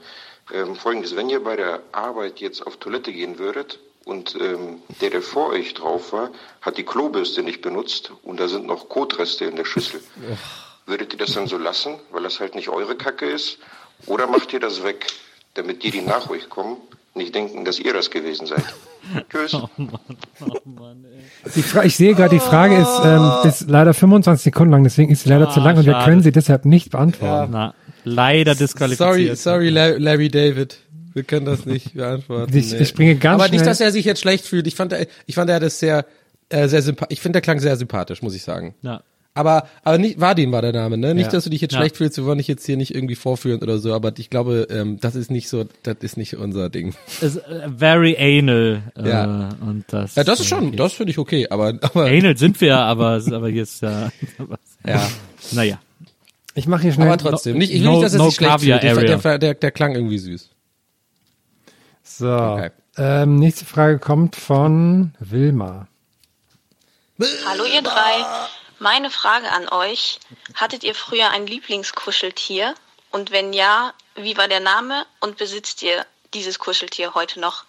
Ähm, 0.55 0.77
Folgendes, 0.77 1.17
wenn 1.17 1.29
ihr 1.29 1.43
bei 1.43 1.57
der 1.57 1.83
Arbeit 1.93 2.39
jetzt 2.41 2.65
auf 2.67 2.77
Toilette 2.77 3.13
gehen 3.13 3.39
würdet 3.39 3.81
und 4.05 4.37
ähm, 4.41 4.83
der, 5.01 5.11
der 5.11 5.21
vor 5.21 5.51
euch 5.51 5.75
drauf 5.75 6.13
war, 6.13 6.31
hat 6.61 6.79
die 6.79 6.85
Klobürste 6.85 7.43
nicht 7.43 7.61
benutzt 7.61 8.13
und 8.23 8.39
da 8.39 8.47
sind 8.47 8.67
noch 8.67 8.89
Kotreste 8.89 9.47
in 9.47 9.57
der 9.57 9.65
Schüssel. 9.65 10.01
Würdet 10.87 11.13
ihr 11.13 11.19
das 11.19 11.33
dann 11.33 11.49
so 11.49 11.59
lassen, 11.59 11.97
weil 12.13 12.23
das 12.23 12.39
halt 12.39 12.55
nicht 12.55 12.69
eure 12.69 12.97
Kacke 12.97 13.27
ist? 13.27 13.59
Oder 14.07 14.27
macht 14.27 14.53
ihr 14.53 14.61
das 14.61 14.83
weg, 14.85 15.07
damit 15.55 15.83
die, 15.83 15.91
die 15.91 16.03
nach 16.03 16.29
euch 16.31 16.49
kommen, 16.49 16.77
nicht 17.15 17.35
denken, 17.35 17.65
dass 17.65 17.79
ihr 17.79 17.93
das 17.93 18.11
gewesen 18.11 18.47
seid? 18.47 18.63
Tschüss. 19.31 19.57
Die 21.55 21.63
Fra 21.63 21.85
ich 21.85 21.97
sehe 21.97 22.15
gerade, 22.15 22.31
die 22.35 22.41
Frage 22.41 22.77
ist, 22.77 23.01
ähm, 23.05 23.31
ist 23.49 23.71
leider 23.71 23.95
25 23.95 24.45
Sekunden 24.45 24.73
lang, 24.73 24.85
deswegen 24.85 25.11
ist 25.13 25.23
sie 25.23 25.29
leider 25.29 25.49
Ah, 25.49 25.53
zu 25.53 25.61
lang 25.61 25.77
und 25.79 25.87
wir 25.87 25.93
schade. 25.93 26.05
können 26.05 26.23
sie 26.23 26.33
deshalb 26.33 26.65
nicht 26.65 26.91
beantworten. 26.91 27.53
Na, 27.53 27.75
leider 28.05 28.55
disqualifiziert. 28.55 29.09
Sorry, 29.09 29.37
sorry, 29.37 29.69
La- 29.71 29.97
Larry 29.97 30.29
David. 30.29 30.79
Wir 31.15 31.23
können 31.23 31.47
das 31.47 31.65
nicht 31.65 31.95
beantworten. 31.95 32.55
Ich- 32.57 32.73
ich 32.75 32.89
springe 32.89 33.17
ganz 33.17 33.41
Aber 33.43 33.51
nicht, 33.51 33.65
dass 33.65 33.81
er 33.81 33.91
sich 33.91 34.05
jetzt 34.05 34.21
schlecht 34.21 34.45
fühlt. 34.45 34.67
Ich 34.67 34.75
fand, 34.75 34.93
er- 34.93 35.07
ich 35.27 35.35
fand, 35.35 35.49
er 35.49 35.61
das 35.61 35.79
sehr, 35.79 36.05
äh, 36.51 36.69
sehr 36.69 36.83
sympathisch. 36.83 37.15
Ich 37.15 37.21
finde, 37.23 37.35
der 37.35 37.43
klang 37.43 37.59
sehr 37.61 37.77
sympathisch, 37.77 38.21
muss 38.23 38.35
ich 38.35 38.43
sagen. 38.43 38.75
Ja. 38.83 39.01
Aber, 39.37 39.69
aber 39.85 39.99
nicht, 39.99 40.19
Vadim 40.19 40.51
war 40.51 40.63
der 40.63 40.73
Name, 40.73 40.97
ne? 40.97 41.15
Nicht, 41.15 41.27
Ja. 41.27 41.33
dass 41.33 41.45
du 41.45 41.51
dich 41.51 41.61
jetzt 41.61 41.73
Ja. 41.75 41.81
schlecht 41.81 41.97
fühlst. 41.99 42.17
Wir 42.17 42.25
wollen 42.25 42.39
dich 42.39 42.49
jetzt 42.49 42.65
hier 42.65 42.79
nicht 42.79 42.95
irgendwie 42.95 43.17
vorführen 43.17 43.61
oder 43.63 43.79
so. 43.79 43.93
Aber 43.95 44.11
ich 44.17 44.31
glaube, 44.31 44.67
ähm, 44.71 44.99
das 44.99 45.15
ist 45.15 45.31
nicht 45.31 45.49
so, 45.51 45.67
das 45.83 45.97
ist 46.01 46.17
nicht 46.17 46.37
unser 46.37 46.71
Ding. 46.71 46.95
Ist 47.21 47.37
äh, 47.37 47.69
very 47.77 48.17
anal. 48.19 48.83
Äh, 48.97 49.09
Ja. 49.09 49.51
Und 49.61 49.85
das, 49.89 50.15
Ja, 50.15 50.25
das 50.25 50.41
ist 50.41 50.47
schon, 50.47 50.73
äh, 50.73 50.77
das 50.77 50.95
finde 50.95 51.11
ich 51.11 51.19
okay. 51.19 51.49
Aber, 51.51 51.75
aber, 51.83 52.07
Anal 52.07 52.37
sind 52.39 52.59
wir, 52.63 52.79
aber, 52.79 53.21
aber 53.31 53.49
hier 53.51 53.65
ist 53.65 53.83
ja, 53.83 54.11
ja. 54.87 55.07
naja. 55.53 55.79
Ich 56.55 56.67
mache 56.67 56.83
hier 56.83 56.93
schnell. 56.95 57.09
Aber 57.09 57.19
trotzdem. 57.19 57.59
Nicht, 57.59 57.73
ich 57.75 57.81
will 57.81 57.87
No- 57.89 57.93
nicht, 57.97 58.05
dass 58.05 58.15
er 58.15 58.19
no 58.21 58.27
sich 58.31 58.37
schlecht 58.37 58.61
fühlt. 58.61 58.83
Der, 59.25 59.39
der, 59.39 59.55
der 59.55 59.71
klang 59.71 59.95
irgendwie 59.95 60.17
süß. 60.19 60.49
So. 62.03 62.33
Okay. 62.33 62.71
Ähm, 62.97 63.37
nächste 63.37 63.67
Frage 63.67 63.99
kommt 63.99 64.37
von 64.37 65.13
Wilma. 65.21 65.87
Hallo 67.47 67.65
ihr 67.75 67.83
drei. 67.83 68.25
Meine 68.79 69.11
Frage 69.11 69.51
an 69.51 69.69
euch. 69.69 70.21
Hattet 70.55 70.85
ihr 70.85 70.95
früher 70.95 71.31
ein 71.31 71.47
Lieblingskuscheltier? 71.47 72.75
Und 73.11 73.31
wenn 73.31 73.53
ja, 73.53 73.95
wie 74.15 74.37
war 74.37 74.49
der 74.49 74.61
Name 74.61 75.07
und 75.21 75.39
besitzt 75.39 75.83
ihr 75.83 76.05
dieses 76.35 76.59
Kuscheltier 76.59 77.15
heute 77.15 77.41
noch? 77.41 77.65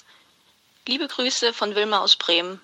Liebe 0.87 1.07
Grüße 1.07 1.53
von 1.53 1.75
Wilma 1.75 1.99
aus 1.99 2.15
Bremen. 2.15 2.59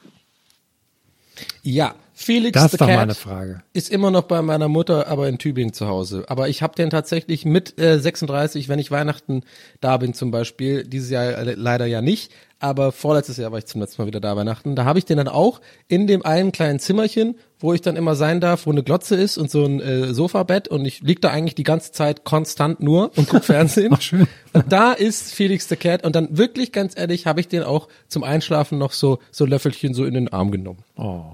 Ja, 1.62 1.96
Felix 2.14 2.54
Das 2.54 2.72
the 2.72 2.78
Cat 2.78 2.88
mal 2.88 3.00
eine 3.00 3.16
Frage. 3.16 3.64
ist 3.74 3.90
immer 3.90 4.12
noch 4.12 4.24
bei 4.24 4.42
meiner 4.42 4.68
Mutter, 4.68 5.08
aber 5.08 5.28
in 5.28 5.40
Tübingen 5.40 5.74
zu 5.74 5.88
Hause. 5.88 6.26
Aber 6.28 6.48
ich 6.48 6.62
habe 6.62 6.76
den 6.76 6.90
tatsächlich 6.90 7.44
mit 7.46 7.80
äh, 7.80 8.00
36, 8.00 8.70
wenn 8.70 8.80
ich 8.80 8.92
Weihnachten 8.92 9.42
da 9.82 9.98
bin 9.98 10.14
zum 10.14 10.30
Beispiel, 10.32 10.84
dieses 10.84 11.10
Jahr 11.10 11.26
äh, 11.38 11.56
leider 11.56 11.86
ja 11.86 12.02
nicht, 12.02 12.32
aber 12.60 12.94
vorletztes 12.94 13.36
Jahr 13.38 13.52
war 13.52 13.60
ich 13.60 13.66
zum 13.66 13.82
letzten 13.82 14.02
Mal 14.02 14.06
wieder 14.06 14.22
da 14.22 14.38
Weihnachten. 14.38 14.76
Da 14.76 14.86
habe 14.86 14.98
ich 14.98 15.04
den 15.04 15.18
dann 15.18 15.28
auch 15.28 15.60
in 15.90 16.08
dem 16.08 16.24
einen 16.24 16.54
kleinen 16.54 16.80
Zimmerchen, 16.80 17.36
wo 17.60 17.74
ich 17.74 17.82
dann 17.82 17.98
immer 17.98 18.16
sein 18.16 18.40
darf, 18.40 18.66
wo 18.68 18.72
eine 18.72 18.84
Glotze 18.84 19.16
ist 19.16 19.38
und 19.38 19.52
so 19.52 19.66
ein 19.66 19.82
äh, 19.82 20.14
Sofabett 20.14 20.70
und 20.70 20.86
ich 20.86 21.02
lieg 21.02 21.20
da 21.20 21.30
eigentlich 21.30 21.56
die 21.56 21.64
ganze 21.64 21.92
Zeit 21.92 22.24
konstant 22.24 22.82
nur 22.82 23.12
und 23.18 23.28
guck 23.28 23.44
Fernsehen. 23.44 23.92
Ach, 23.94 24.02
schön. 24.02 24.28
Und 24.54 24.72
da 24.72 24.94
ist 24.94 25.34
Felix 25.34 25.68
the 25.68 25.76
Cat 25.76 26.06
und 26.06 26.16
dann 26.16 26.38
wirklich 26.38 26.72
ganz 26.72 26.98
ehrlich 26.98 27.26
habe 27.26 27.42
ich 27.42 27.50
den 27.50 27.64
auch 27.64 27.90
zum 28.08 28.24
Einschlafen 28.24 28.78
noch 28.78 28.94
so 28.94 29.20
so 29.32 29.46
Löffelchen 29.46 29.94
so 29.94 30.06
in 30.06 30.14
den 30.14 30.32
Arm 30.32 30.52
genommen. 30.52 30.84
Oh. 30.96 31.34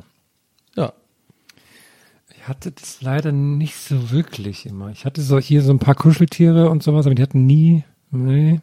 Hatte 2.49 2.71
das 2.71 3.01
leider 3.01 3.31
nicht 3.31 3.75
so 3.75 4.11
wirklich 4.11 4.65
immer. 4.65 4.89
Ich 4.89 5.05
hatte 5.05 5.21
so 5.21 5.39
hier 5.39 5.61
so 5.61 5.71
ein 5.71 5.79
paar 5.79 5.95
Kuscheltiere 5.95 6.69
und 6.69 6.83
sowas, 6.83 7.05
aber 7.05 7.15
die 7.15 7.21
hatten 7.21 7.45
nie, 7.45 7.83
nee. 8.11 8.59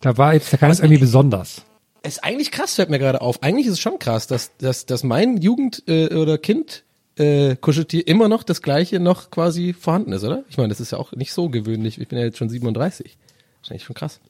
Da 0.00 0.16
war 0.18 0.34
jetzt 0.34 0.50
keines 0.58 0.78
irgendwie 0.80 0.98
besonders. 1.00 1.64
ist 2.02 2.22
eigentlich 2.22 2.50
krass, 2.50 2.74
fällt 2.74 2.90
mir 2.90 2.98
gerade 2.98 3.20
auf. 3.20 3.42
Eigentlich 3.42 3.66
ist 3.66 3.72
es 3.74 3.80
schon 3.80 3.98
krass, 3.98 4.26
dass, 4.26 4.56
dass, 4.58 4.86
dass 4.86 5.04
mein 5.04 5.38
Jugend- 5.38 5.82
äh, 5.88 6.14
oder 6.14 6.38
Kind 6.38 6.84
äh, 7.16 7.56
Kuscheltier 7.56 8.06
immer 8.06 8.28
noch 8.28 8.42
das 8.42 8.62
gleiche 8.62 9.00
noch 9.00 9.30
quasi 9.30 9.72
vorhanden 9.72 10.12
ist, 10.12 10.24
oder? 10.24 10.44
Ich 10.48 10.56
meine, 10.56 10.68
das 10.68 10.80
ist 10.80 10.92
ja 10.92 10.98
auch 10.98 11.12
nicht 11.12 11.32
so 11.32 11.48
gewöhnlich. 11.48 12.00
Ich 12.00 12.08
bin 12.08 12.18
ja 12.18 12.24
jetzt 12.24 12.38
schon 12.38 12.48
37. 12.48 13.16
Das 13.60 13.68
ist 13.68 13.70
eigentlich 13.72 13.84
schon 13.84 13.96
krass. 13.96 14.20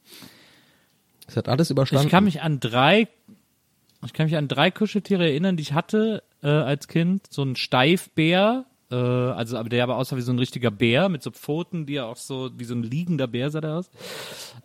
Das 1.27 1.37
hat 1.37 1.49
alles 1.49 1.71
überstanden. 1.71 2.07
Ich 2.07 2.11
kann 2.11 2.25
mich 2.25 2.43
an 2.43 2.59
drei, 2.59 3.07
ich 4.05 4.13
kann 4.13 4.27
mich 4.27 4.37
an 4.37 4.49
drei 4.49 4.71
Kuscheltiere 4.71 5.25
erinnern, 5.25 5.57
die 5.57 5.63
ich 5.63 5.73
hatte 5.73 6.23
äh, 6.43 6.49
als 6.49 6.89
Kind. 6.89 7.27
So 7.31 7.43
ein 7.45 7.55
Steifbär, 7.55 8.65
äh, 8.91 8.95
also 8.95 9.57
aber 9.57 9.69
der 9.69 9.85
aber 9.85 9.97
aussah 9.97 10.17
wie 10.17 10.23
so 10.23 10.33
ein 10.33 10.39
richtiger 10.39 10.71
Bär 10.71 11.09
mit 11.09 11.23
so 11.23 11.31
Pfoten, 11.31 11.87
die 11.87 11.95
ja 11.95 12.07
auch 12.07 12.17
so 12.17 12.51
wie 12.57 12.65
so 12.65 12.75
ein 12.75 12.83
liegender 12.83 13.27
Bär 13.27 13.51
sah 13.51 13.61
der 13.61 13.77
aus. 13.77 13.91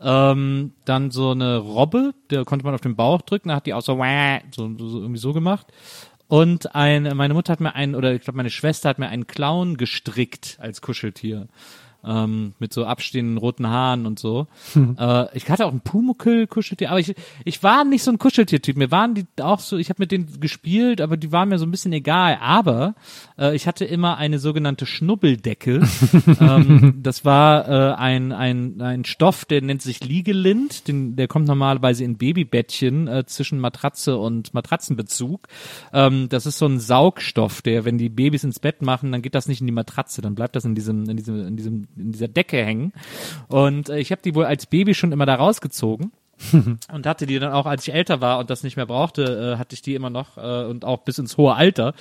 Ähm, 0.01 0.73
dann 0.85 1.11
so 1.11 1.31
eine 1.31 1.57
Robbe, 1.57 2.13
der 2.29 2.45
konnte 2.45 2.65
man 2.65 2.73
auf 2.73 2.81
den 2.81 2.95
Bauch 2.95 3.21
drücken, 3.21 3.49
da 3.49 3.55
hat 3.55 3.65
die 3.65 3.73
auch 3.73 3.81
so, 3.81 3.97
wah, 3.97 4.39
so, 4.51 4.71
so 4.77 4.99
irgendwie 4.99 5.19
so 5.19 5.33
gemacht. 5.33 5.67
Und 6.27 6.73
ein, 6.75 7.03
meine 7.15 7.35
Mutter 7.35 7.51
hat 7.51 7.59
mir 7.59 7.75
einen, 7.75 7.93
oder 7.93 8.13
ich 8.13 8.21
glaube 8.21 8.37
meine 8.37 8.49
Schwester 8.49 8.89
hat 8.89 8.99
mir 8.99 9.09
einen 9.09 9.27
Clown 9.27 9.77
gestrickt 9.77 10.57
als 10.59 10.81
Kuscheltier. 10.81 11.47
Ähm, 12.05 12.53
mit 12.59 12.73
so 12.73 12.85
abstehenden 12.85 13.37
roten 13.37 13.67
Haaren 13.67 14.05
und 14.05 14.19
so. 14.19 14.47
Äh, 14.75 15.37
ich 15.37 15.49
hatte 15.49 15.65
auch 15.65 15.71
ein 15.71 15.81
Pumuckl-Kuscheltier, 15.81 16.89
aber 16.89 16.99
ich, 16.99 17.15
ich 17.43 17.63
war 17.63 17.83
nicht 17.83 18.03
so 18.03 18.11
ein 18.11 18.19
Kuscheltier-Typ. 18.19 18.77
Mir 18.77 18.91
waren 18.91 19.15
die 19.15 19.25
auch 19.41 19.59
so, 19.59 19.77
ich 19.77 19.89
habe 19.89 20.01
mit 20.01 20.11
denen 20.11 20.39
gespielt, 20.39 21.01
aber 21.01 21.17
die 21.17 21.31
waren 21.31 21.49
mir 21.49 21.57
so 21.57 21.65
ein 21.65 21.71
bisschen 21.71 21.93
egal. 21.93 22.37
Aber 22.41 22.95
äh, 23.37 23.55
ich 23.55 23.67
hatte 23.67 23.85
immer 23.85 24.17
eine 24.17 24.39
sogenannte 24.39 24.85
Schnubbeldecke. 24.85 25.81
ähm, 26.39 26.99
das 27.01 27.25
war 27.25 27.67
äh, 27.67 27.95
ein, 27.95 28.31
ein, 28.31 28.81
ein 28.81 29.05
Stoff, 29.05 29.45
der 29.45 29.61
nennt 29.61 29.81
sich 29.81 30.03
Liegelind. 30.03 30.87
Den, 30.87 31.15
der 31.15 31.27
kommt 31.27 31.47
normalerweise 31.47 32.03
in 32.03 32.17
Babybettchen 32.17 33.07
äh, 33.07 33.25
zwischen 33.25 33.59
Matratze 33.59 34.17
und 34.17 34.53
Matratzenbezug. 34.53 35.47
Ähm, 35.93 36.29
das 36.29 36.45
ist 36.45 36.57
so 36.57 36.65
ein 36.65 36.79
Saugstoff, 36.79 37.61
der, 37.61 37.85
wenn 37.85 37.97
die 37.97 38.09
Babys 38.09 38.43
ins 38.43 38.59
Bett 38.59 38.81
machen, 38.81 39.11
dann 39.11 39.21
geht 39.21 39.35
das 39.35 39.47
nicht 39.47 39.61
in 39.61 39.67
die 39.67 39.73
Matratze, 39.73 40.21
dann 40.21 40.35
bleibt 40.35 40.55
das 40.55 40.65
in 40.65 40.75
diesem, 40.75 41.09
in 41.09 41.17
diesem, 41.17 41.47
in 41.47 41.57
diesem, 41.57 41.87
in 41.95 42.11
dieser 42.11 42.27
Decke 42.27 42.57
hängen. 42.63 42.93
Und 43.47 43.89
äh, 43.89 43.99
ich 43.99 44.11
habe 44.11 44.21
die 44.21 44.35
wohl 44.35 44.45
als 44.45 44.65
Baby 44.65 44.93
schon 44.93 45.11
immer 45.11 45.25
da 45.25 45.35
rausgezogen. 45.35 46.11
und 46.91 47.05
hatte 47.05 47.25
die 47.25 47.39
dann 47.39 47.53
auch, 47.53 47.65
als 47.65 47.87
ich 47.87 47.93
älter 47.93 48.19
war 48.19 48.39
und 48.39 48.49
das 48.49 48.63
nicht 48.63 48.75
mehr 48.75 48.85
brauchte, 48.85 49.53
äh, 49.53 49.57
hatte 49.57 49.73
ich 49.73 49.81
die 49.81 49.95
immer 49.95 50.09
noch 50.09 50.37
äh, 50.37 50.65
und 50.65 50.83
auch 50.83 51.03
bis 51.03 51.17
ins 51.17 51.37
hohe 51.37 51.55
Alter 51.55 51.93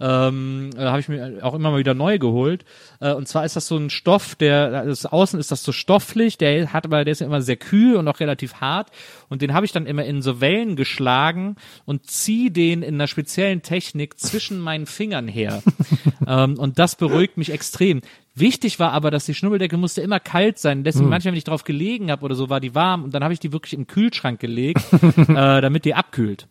ähm, 0.00 0.70
äh, 0.76 0.84
habe 0.84 1.00
ich 1.00 1.08
mir 1.08 1.40
auch 1.42 1.54
immer 1.54 1.72
mal 1.72 1.78
wieder 1.78 1.94
neu 1.94 2.18
geholt. 2.18 2.64
Äh, 3.00 3.12
und 3.12 3.26
zwar 3.26 3.44
ist 3.44 3.56
das 3.56 3.66
so 3.66 3.76
ein 3.76 3.90
Stoff, 3.90 4.36
der 4.36 4.84
das 4.84 5.06
außen 5.06 5.40
ist 5.40 5.50
das 5.50 5.64
so 5.64 5.72
stofflich, 5.72 6.38
der 6.38 6.72
hat 6.72 6.84
aber 6.84 7.04
der 7.04 7.12
ist 7.12 7.20
ja 7.20 7.26
immer 7.26 7.42
sehr 7.42 7.56
kühl 7.56 7.96
und 7.96 8.06
auch 8.06 8.20
relativ 8.20 8.54
hart 8.54 8.90
und 9.28 9.42
den 9.42 9.54
habe 9.54 9.66
ich 9.66 9.72
dann 9.72 9.86
immer 9.86 10.04
in 10.04 10.22
so 10.22 10.40
Wellen 10.40 10.76
geschlagen 10.76 11.56
und 11.84 12.06
zieh 12.06 12.50
den 12.50 12.82
in 12.82 12.94
einer 12.94 13.08
speziellen 13.08 13.62
Technik 13.62 14.20
zwischen 14.20 14.60
meinen 14.60 14.86
Fingern 14.86 15.26
her. 15.26 15.62
ähm, 16.26 16.58
und 16.58 16.78
das 16.78 16.94
beruhigt 16.94 17.36
mich 17.36 17.50
extrem. 17.50 18.02
Wichtig 18.40 18.78
war 18.78 18.92
aber, 18.92 19.10
dass 19.10 19.26
die 19.26 19.34
Schnubbeldecke 19.34 19.76
musste 19.76 20.00
immer 20.00 20.18
kalt 20.20 20.58
sein. 20.58 20.82
Deswegen 20.84 21.08
manchmal, 21.08 21.32
wenn 21.32 21.38
ich 21.38 21.44
drauf 21.44 21.64
gelegen 21.64 22.10
habe 22.10 22.24
oder 22.24 22.34
so, 22.34 22.48
war 22.48 22.60
die 22.60 22.74
warm 22.74 23.04
und 23.04 23.14
dann 23.14 23.22
habe 23.22 23.34
ich 23.34 23.40
die 23.40 23.52
wirklich 23.52 23.74
in 23.74 23.82
den 23.82 23.86
Kühlschrank 23.86 24.40
gelegt, 24.40 24.82
äh, 25.16 25.60
damit 25.60 25.84
die 25.84 25.94
abkühlt. 25.94 26.46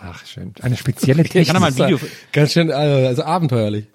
Ach, 0.00 0.24
schön. 0.26 0.52
Eine 0.60 0.76
spezielle 0.76 1.22
Ich 1.22 1.30
kann 1.30 1.44
Technik. 1.44 1.60
mal 1.60 1.66
ein 1.68 1.76
Video. 1.76 1.98
Ganz 2.32 2.52
schön, 2.52 2.70
also, 2.70 3.06
also 3.06 3.22
abenteuerlich. 3.22 3.86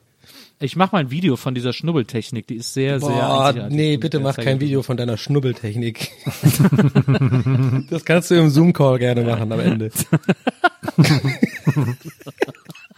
Ich 0.59 0.75
mache 0.75 0.95
mal 0.95 0.99
ein 0.99 1.11
Video 1.11 1.35
von 1.35 1.53
dieser 1.53 1.71
Schnubbeltechnik. 1.71 2.47
Die 2.47 2.55
ist 2.55 2.73
sehr, 2.73 2.99
sehr. 2.99 3.09
Boah, 3.09 3.47
einzigartig. 3.49 3.77
nee, 3.77 3.97
bitte 3.97 4.19
mach 4.19 4.35
kein 4.35 4.59
Video 4.59 4.81
von 4.81 4.97
deiner 4.97 5.15
Schnubbeltechnik. 5.17 6.09
das 7.91 8.05
kannst 8.05 8.31
du 8.31 8.35
im 8.35 8.49
Zoom-Call 8.49 8.97
gerne 8.97 9.21
machen 9.23 9.51
am 9.51 9.59
Ende. 9.59 9.91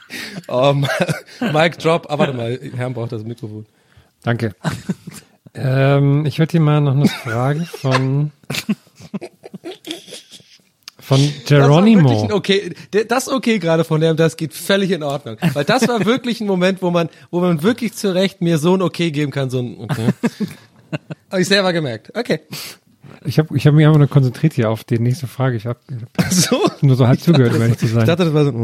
oh, 0.47 0.73
Mic 1.53 1.77
drop. 1.79 2.07
Ah, 2.09 2.17
warte 2.17 2.33
mal, 2.33 2.59
Herrn 2.75 2.93
braucht 2.93 3.11
das 3.11 3.23
Mikrofon. 3.23 3.65
Danke. 4.23 4.53
ähm, 5.53 6.25
ich 6.25 6.39
würde 6.39 6.51
dir 6.51 6.59
mal 6.59 6.81
noch 6.81 6.93
eine 6.95 7.07
Frage 7.07 7.65
von 7.65 8.31
von 10.99 11.17
Das 11.47 11.59
war 11.59 11.83
wirklich 11.83 11.95
Geronimo. 11.95 12.23
ein 12.25 12.31
okay, 12.31 12.73
das 13.07 13.27
okay 13.29 13.57
gerade 13.59 13.83
von 13.83 13.99
dem, 14.01 14.15
das 14.15 14.37
geht 14.37 14.53
völlig 14.53 14.91
in 14.91 15.01
Ordnung. 15.03 15.37
Weil 15.53 15.65
das 15.65 15.87
war 15.87 16.05
wirklich 16.05 16.39
ein 16.41 16.47
Moment, 16.47 16.81
wo 16.81 16.91
man, 16.91 17.09
wo 17.31 17.39
man 17.39 17.63
wirklich 17.63 17.93
zu 17.93 18.13
Recht 18.13 18.41
mir 18.41 18.57
so 18.59 18.75
ein 18.75 18.81
Okay 18.81 19.09
geben 19.11 19.31
kann, 19.31 19.49
so 19.49 19.59
ein 19.59 19.77
Okay. 19.79 20.09
Habe 21.31 21.41
ich 21.41 21.47
selber 21.47 21.71
gemerkt. 21.73 22.11
Okay. 22.17 22.41
Ich 23.25 23.37
habe 23.37 23.55
ich 23.55 23.67
hab 23.67 23.73
mich 23.73 23.85
einfach 23.85 23.99
nur 23.99 24.07
konzentriert 24.07 24.53
hier 24.53 24.69
auf 24.71 24.83
die 24.83 24.97
nächste 24.99 25.27
Frage. 25.27 25.55
Ich 25.57 25.65
habe 25.65 25.79
So. 26.29 26.61
nur 26.81 26.95
so 26.95 27.07
halb 27.07 27.19
zugehört, 27.19 27.53
um 27.55 27.61
ehrlich 27.61 27.77
zu 27.77 27.85
Ich 27.85 27.91
sein. 27.91 28.05
dachte, 28.05 28.25
das 28.25 28.33
war 28.33 28.43
so 28.43 28.49
ein 28.51 28.55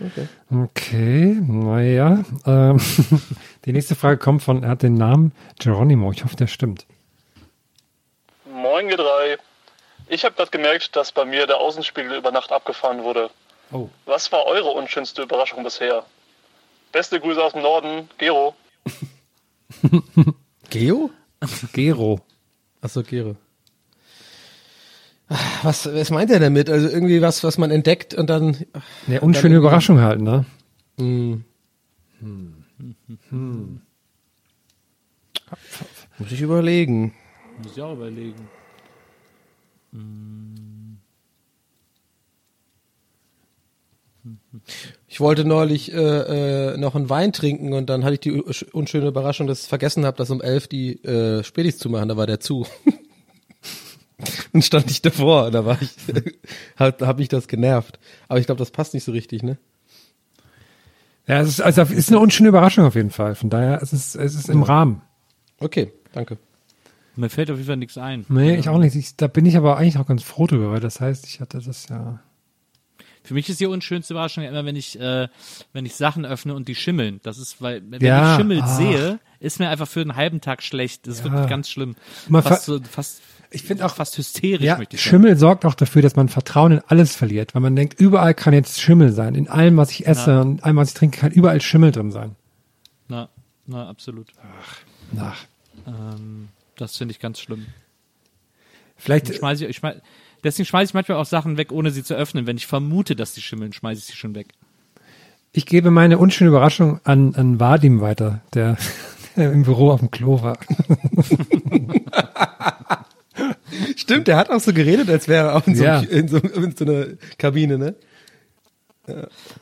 Okay. 0.00 0.28
Okay, 0.50 1.38
naja. 1.40 2.24
Ähm, 2.46 2.80
die 3.64 3.72
nächste 3.72 3.94
Frage 3.94 4.18
kommt 4.18 4.42
von, 4.42 4.62
er 4.62 4.70
hat 4.70 4.82
den 4.82 4.94
Namen 4.94 5.32
Geronimo. 5.58 6.10
Ich 6.12 6.24
hoffe, 6.24 6.36
der 6.36 6.46
stimmt. 6.46 6.86
Moin, 8.50 8.88
ihr 8.88 8.96
drei. 8.96 9.38
Ich 10.08 10.24
habe 10.24 10.34
gerade 10.34 10.50
gemerkt, 10.50 10.96
dass 10.96 11.12
bei 11.12 11.24
mir 11.24 11.46
der 11.46 11.58
Außenspiegel 11.58 12.16
über 12.16 12.32
Nacht 12.32 12.50
abgefahren 12.50 13.02
wurde. 13.02 13.30
Oh. 13.72 13.88
Was 14.06 14.32
war 14.32 14.46
eure 14.46 14.70
unschönste 14.70 15.22
Überraschung 15.22 15.62
bisher? 15.62 16.04
Beste 16.92 17.20
Grüße 17.20 17.42
aus 17.42 17.52
dem 17.52 17.62
Norden, 17.62 18.08
Gero. 18.18 18.54
Geo? 20.70 21.10
Gero. 21.72 22.20
Achso, 22.80 23.02
Gero. 23.02 23.36
Was, 25.62 25.86
was 25.86 26.10
meint 26.10 26.30
er 26.30 26.40
damit? 26.40 26.70
Also 26.70 26.88
irgendwie 26.88 27.20
was, 27.22 27.44
was 27.44 27.58
man 27.58 27.70
entdeckt 27.70 28.14
und 28.14 28.30
dann. 28.30 28.56
Eine 29.06 29.20
unschöne 29.20 29.56
Überraschung 29.56 30.00
halt, 30.00 30.20
ne? 30.20 30.44
Hm. 30.98 31.44
Muss 36.18 36.32
ich 36.32 36.40
überlegen. 36.40 37.14
Muss 37.62 37.72
ich 37.76 37.82
auch 37.82 37.94
überlegen. 37.94 38.48
Ich 45.08 45.20
wollte 45.20 45.44
neulich 45.44 45.92
äh, 45.92 46.72
äh, 46.72 46.76
noch 46.76 46.94
einen 46.94 47.10
Wein 47.10 47.32
trinken 47.32 47.72
und 47.72 47.90
dann 47.90 48.04
hatte 48.04 48.14
ich 48.14 48.20
die 48.20 48.32
unschöne 48.72 49.08
Überraschung, 49.08 49.46
dass 49.46 49.62
ich 49.62 49.68
vergessen 49.68 50.04
habe, 50.04 50.16
dass 50.16 50.30
um 50.30 50.40
elf 50.40 50.68
die 50.68 51.02
äh, 51.04 51.42
Spätis 51.42 51.78
zu 51.78 51.88
machen. 51.90 52.08
Da 52.08 52.16
war 52.16 52.26
der 52.26 52.40
zu. 52.40 52.66
und 54.52 54.64
stand 54.64 54.90
ich 54.90 55.02
davor. 55.02 55.50
Da 55.50 55.64
war 55.64 55.78
ich, 55.80 55.90
hat, 56.76 57.02
hat 57.02 57.18
mich 57.18 57.28
das 57.28 57.48
genervt. 57.48 57.98
Aber 58.28 58.38
ich 58.40 58.46
glaube, 58.46 58.58
das 58.58 58.70
passt 58.70 58.94
nicht 58.94 59.04
so 59.04 59.12
richtig, 59.12 59.42
ne? 59.42 59.58
Ja, 61.26 61.40
es 61.40 61.48
ist, 61.48 61.60
also 61.60 61.82
es 61.82 61.90
ist 61.92 62.08
eine 62.08 62.18
unschöne 62.18 62.48
Überraschung 62.48 62.84
auf 62.84 62.94
jeden 62.96 63.10
Fall. 63.10 63.34
Von 63.34 63.50
daher, 63.50 63.80
es 63.82 63.92
ist, 63.92 64.16
es 64.16 64.34
ist 64.34 64.48
im 64.48 64.62
Rahmen. 64.62 65.02
Okay, 65.58 65.92
danke. 66.12 66.38
Mir 67.16 67.28
fällt 67.30 67.50
auf 67.50 67.56
jeden 67.56 67.66
Fall 67.66 67.76
nichts 67.76 67.98
ein. 67.98 68.24
Nee, 68.28 68.56
ich 68.56 68.68
auch 68.68 68.78
nicht. 68.78 68.96
Ich, 68.96 69.16
da 69.16 69.26
bin 69.26 69.44
ich 69.46 69.56
aber 69.56 69.76
eigentlich 69.76 69.98
auch 69.98 70.06
ganz 70.06 70.22
froh 70.22 70.46
drüber, 70.46 70.70
weil 70.72 70.80
das 70.80 71.00
heißt, 71.00 71.26
ich 71.26 71.40
hatte 71.40 71.60
das 71.60 71.88
ja. 71.88 72.20
Für 73.22 73.34
mich 73.34 73.48
ist 73.50 73.60
die 73.60 73.66
unschönste 73.66 74.14
Überraschung 74.14 74.44
immer, 74.44 74.64
wenn 74.64 74.76
ich, 74.76 74.98
äh, 74.98 75.28
wenn 75.74 75.84
ich 75.84 75.94
Sachen 75.94 76.24
öffne 76.24 76.54
und 76.54 76.66
die 76.68 76.74
schimmeln. 76.74 77.20
Das 77.22 77.36
ist, 77.38 77.60
weil, 77.60 77.82
wenn 77.90 78.00
Ja, 78.02 78.32
ich 78.32 78.36
Schimmel 78.38 78.60
ach. 78.62 78.76
sehe, 78.78 79.20
ist 79.40 79.58
mir 79.60 79.68
einfach 79.68 79.86
für 79.86 80.00
einen 80.00 80.16
halben 80.16 80.40
Tag 80.40 80.62
schlecht. 80.62 81.06
Das 81.06 81.16
ist 81.16 81.24
Ja. 81.26 81.30
wirklich 81.30 81.48
ganz 81.50 81.68
schlimm. 81.68 81.96
Man 82.28 82.42
fast, 82.42 82.64
so, 82.64 82.80
fast, 82.82 83.20
Ich 83.52 83.62
finde 83.64 83.84
auch, 83.84 83.94
fast 83.94 84.16
hysterisch, 84.16 84.62
ja, 84.64 84.78
möchte 84.78 84.94
ich 84.96 85.02
sagen. 85.02 85.10
Schimmel 85.10 85.36
sorgt 85.36 85.64
auch 85.64 85.74
dafür, 85.74 86.02
dass 86.02 86.14
man 86.14 86.28
Vertrauen 86.28 86.72
in 86.72 86.80
alles 86.86 87.16
verliert, 87.16 87.54
weil 87.54 87.62
man 87.62 87.74
denkt, 87.74 88.00
überall 88.00 88.32
kann 88.32 88.54
jetzt 88.54 88.80
Schimmel 88.80 89.12
sein. 89.12 89.34
In 89.34 89.48
allem, 89.48 89.76
was 89.76 89.90
ich 89.90 90.06
esse 90.06 90.30
Ja. 90.30 90.40
und 90.42 90.62
allem, 90.64 90.76
was 90.76 90.88
ich 90.90 90.94
trinke, 90.94 91.18
kann 91.18 91.32
überall 91.32 91.60
Schimmel 91.60 91.90
drin 91.90 92.12
sein. 92.12 92.36
Na, 93.08 93.28
na, 93.66 93.88
absolut. 93.88 94.28
Na. 95.10 95.34
Ähm, 95.86 96.48
das 96.76 96.96
finde 96.96 97.12
ich 97.12 97.18
ganz 97.20 97.40
schlimm. 97.40 97.66
Vielleicht, 98.96 99.28
Dann 99.30 99.36
schmeiß 99.36 99.60
ich, 99.62 99.68
ich 99.68 99.76
schmeiß, 99.78 99.96
deswegen 100.44 100.66
schmeiße 100.66 100.90
ich 100.90 100.94
manchmal 100.94 101.18
auch 101.18 101.26
Sachen 101.26 101.56
weg, 101.56 101.72
ohne 101.72 101.90
sie 101.90 102.04
zu 102.04 102.14
öffnen. 102.14 102.46
Wenn 102.46 102.56
ich 102.56 102.66
vermute, 102.68 103.16
dass 103.16 103.34
die 103.34 103.40
schimmeln, 103.42 103.72
schmeiße 103.72 103.98
ich 103.98 104.04
sie 104.04 104.16
schon 104.16 104.34
weg. 104.36 104.48
Ich 105.52 105.66
gebe 105.66 105.90
meine 105.90 106.18
unschöne 106.18 106.50
Überraschung 106.50 107.00
an, 107.02 107.34
an 107.34 107.58
Vadim 107.58 108.00
weiter, 108.00 108.42
der, 108.54 108.76
der 109.36 109.50
im 109.50 109.64
Büro 109.64 109.90
auf 109.90 109.98
dem 109.98 110.12
Klo 110.12 110.40
war. 110.42 110.56
Stimmt, 113.96 114.28
der 114.28 114.36
hat 114.36 114.50
auch 114.50 114.60
so 114.60 114.72
geredet, 114.72 115.08
als 115.08 115.28
wäre 115.28 115.48
er 115.48 115.56
auch 115.56 115.66
in 115.66 115.74
so, 115.74 115.84
Ja. 115.84 116.00
in 116.00 116.28
so, 116.28 116.38
in 116.38 116.74
so 116.76 116.84
einer 116.84 117.06
Kabine, 117.38 117.78
ne? 117.78 117.94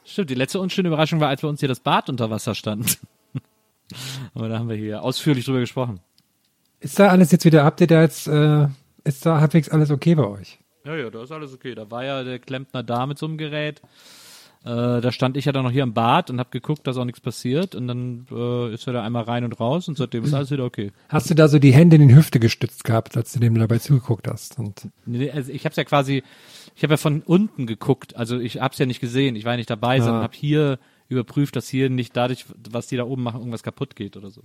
Stimmt, 0.05 0.31
die 0.31 0.35
letzte 0.35 0.61
unschöne 0.61 0.89
Überraschung 0.89 1.21
war, 1.21 1.29
als 1.29 1.41
bei 1.41 1.49
uns 1.49 1.61
hier 1.61 1.69
das 1.69 1.81
Bad 1.81 2.09
unter 2.09 2.29
Wasser 2.31 2.55
stand. 2.55 2.99
Aber 4.35 4.49
da 4.49 4.59
haben 4.59 4.69
wir 4.69 4.77
hier 4.77 5.03
ausführlich 5.03 5.45
drüber 5.45 5.61
gesprochen. 5.61 6.01
Ist 6.81 6.99
da 6.99 7.09
alles 7.09 7.33
jetzt 7.33 7.45
wieder, 7.45 7.65
habt 7.65 7.81
ihr 7.81 7.87
da 7.87 8.03
jetzt, 8.03 8.27
äh, 8.29 8.67
ist 9.05 9.25
da 9.25 9.41
halbwegs 9.41 9.69
alles 9.69 9.91
okay 9.91 10.15
bei 10.15 10.27
euch? 10.27 10.59
Ja, 10.85 10.97
ja, 10.97 11.11
da 11.11 11.23
ist 11.23 11.33
alles 11.33 11.53
okay. 11.55 11.75
Da 11.75 11.91
war 11.91 12.05
ja 12.05 12.23
der 12.25 12.39
Klempner 12.39 12.83
da 12.83 13.07
mit 13.07 13.19
so 13.19 13.27
einem 13.27 13.39
Gerät. 13.39 13.81
Äh, 14.65 15.01
da 15.01 15.13
stand 15.13 15.37
ich 15.37 15.45
ja 15.45 15.53
dann 15.53 15.65
noch 15.65 15.71
hier 15.71 15.83
im 15.85 15.95
Bad 15.95 16.31
und 16.31 16.39
habe 16.41 16.51
geguckt, 16.51 16.87
dass 16.87 16.97
auch 16.97 17.05
nichts 17.05 17.21
passiert. 17.21 17.75
Und 17.75 17.87
dann 17.89 18.27
äh, 18.31 18.75
ist 18.75 18.87
er 18.87 18.93
da 18.93 19.03
einmal 19.03 19.23
rein 19.25 19.45
und 19.45 19.59
raus 19.61 19.89
und 19.89 19.97
seitdem 19.97 20.25
ist 20.25 20.35
alles 20.35 20.51
wieder 20.51 20.65
okay. 20.65 20.93
Hast 21.09 21.31
du 21.31 21.35
da 21.35 21.49
so 21.49 21.59
die 21.59 21.73
Hände 21.73 21.97
in 21.97 22.09
die 22.09 22.15
Hüfte 22.15 22.41
gestützt 22.41 22.85
gehabt, 22.85 23.17
als 23.17 23.33
du 23.33 23.39
dem 23.41 23.55
dabei 23.55 23.79
zugeguckt 23.79 24.27
hast? 24.29 24.59
Und 24.59 24.89
Nee, 25.07 25.31
also 25.31 25.53
ich 25.53 25.65
habe 25.65 25.71
es 25.73 25.77
ja 25.77 25.85
quasi, 25.85 26.23
ich 26.75 26.83
habe 26.83 26.95
ja 26.95 26.97
von 26.99 27.23
unten 27.23 27.67
geguckt. 27.67 28.17
Also 28.17 28.39
ich 28.39 28.61
habe 28.61 28.73
es 28.73 28.79
ja 28.79 28.87
nicht 28.87 29.01
gesehen. 29.01 29.37
Ich 29.37 29.45
war 29.45 29.53
ja 29.53 29.59
nicht 29.59 29.71
dabei, 29.71 30.01
Ah. 30.01 30.03
sondern 30.03 30.23
habe 30.23 30.37
hier 30.37 30.79
überprüft, 31.09 31.57
dass 31.57 31.69
hier 31.69 31.89
nicht 31.89 32.17
dadurch, 32.17 32.45
was 32.71 32.89
die 32.89 32.97
da 32.97 33.05
oben 33.05 33.23
machen, 33.23 33.39
irgendwas 33.41 33.63
kaputt 33.63 33.97
geht 33.97 34.17
oder 34.17 34.31
so. 34.31 34.43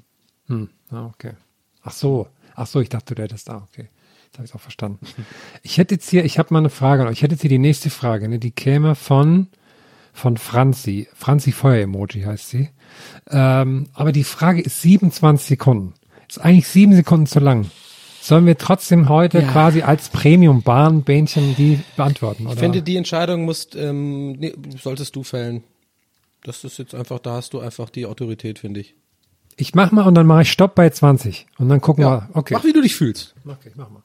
Hm, 0.48 0.70
ah, 0.92 1.08
okay. 1.08 1.34
Ach 1.82 1.92
so, 1.92 2.28
ach 2.56 2.68
so, 2.68 2.80
ich 2.80 2.88
dachte, 2.90 3.16
du 3.16 3.22
hättest 3.22 3.50
da, 3.50 3.68
okay. 3.70 3.90
Jetzt 4.26 4.38
habe 4.38 4.46
ich 4.46 4.56
auch 4.56 4.62
verstanden. 4.62 5.06
Ich 5.64 5.78
hätte 5.78 5.96
jetzt 5.96 6.10
hier, 6.10 6.24
ich 6.24 6.40
habe 6.40 6.54
mal 6.54 6.60
eine 6.60 6.70
Frage 6.70 7.02
an 7.02 7.08
euch. 7.10 7.14
Ich 7.18 7.22
hätte 7.24 7.34
jetzt 7.36 7.42
hier 7.42 7.50
die 7.50 7.58
nächste 7.60 7.90
Frage, 7.90 8.30
ne? 8.30 8.40
Die 8.40 8.52
käme 8.52 8.96
von, 8.96 9.48
von 10.14 10.38
Franzi. 10.38 11.08
Franzi 11.16 11.52
Feuer-Emoji 11.52 12.22
heißt 12.22 12.50
sie. 12.50 12.70
Ähm, 13.30 13.88
aber 13.94 14.12
die 14.12 14.24
Frage 14.24 14.62
ist 14.62 14.82
27 14.82 15.48
Sekunden. 15.48 15.94
Ist 16.30 16.40
eigentlich 16.40 16.68
sieben 16.68 16.94
Sekunden 16.96 17.26
zu 17.26 17.40
lang. 17.40 17.70
Sollen 18.22 18.46
wir 18.46 18.58
trotzdem 18.58 19.10
heute 19.10 19.40
Ja. 19.40 19.52
quasi 19.52 19.82
als 19.82 20.08
Premium-Bahn-Bähnchen 20.10 21.56
die 21.58 21.80
beantworten? 21.98 22.46
Oder? 22.46 22.54
Ich 22.54 22.60
finde, 22.60 22.82
die 22.82 22.96
Entscheidung 22.96 23.44
musst, 23.44 23.76
ähm, 23.76 24.34
nee, 24.34 24.54
solltest 24.82 25.16
du 25.16 25.24
fällen. 25.24 25.64
Das 26.44 26.64
ist 26.64 26.78
jetzt 26.78 26.96
einfach, 26.96 27.20
da 27.20 27.34
hast 27.34 27.54
du 27.54 27.60
einfach 27.60 27.90
die 27.90 28.06
Autorität, 28.06 28.60
finde 28.60 28.80
ich. 28.82 28.96
ich 29.56 29.76
mach 29.76 29.92
mal 29.92 30.08
und 30.08 30.16
dann 30.16 30.26
mache 30.26 30.42
ich 30.44 30.52
Stopp 30.52 30.74
bei 30.76 30.90
20. 30.90 31.46
Und 31.58 31.70
dann 31.70 31.80
gucken 31.82 32.04
wir, 32.06 32.30
okay. 32.34 32.54
Mach, 32.56 32.64
wie 32.64 32.74
du 32.74 32.82
dich 32.82 32.96
fühlst. 32.96 33.36
Okay, 33.46 33.72
mach 33.76 33.90
mal. 33.90 34.02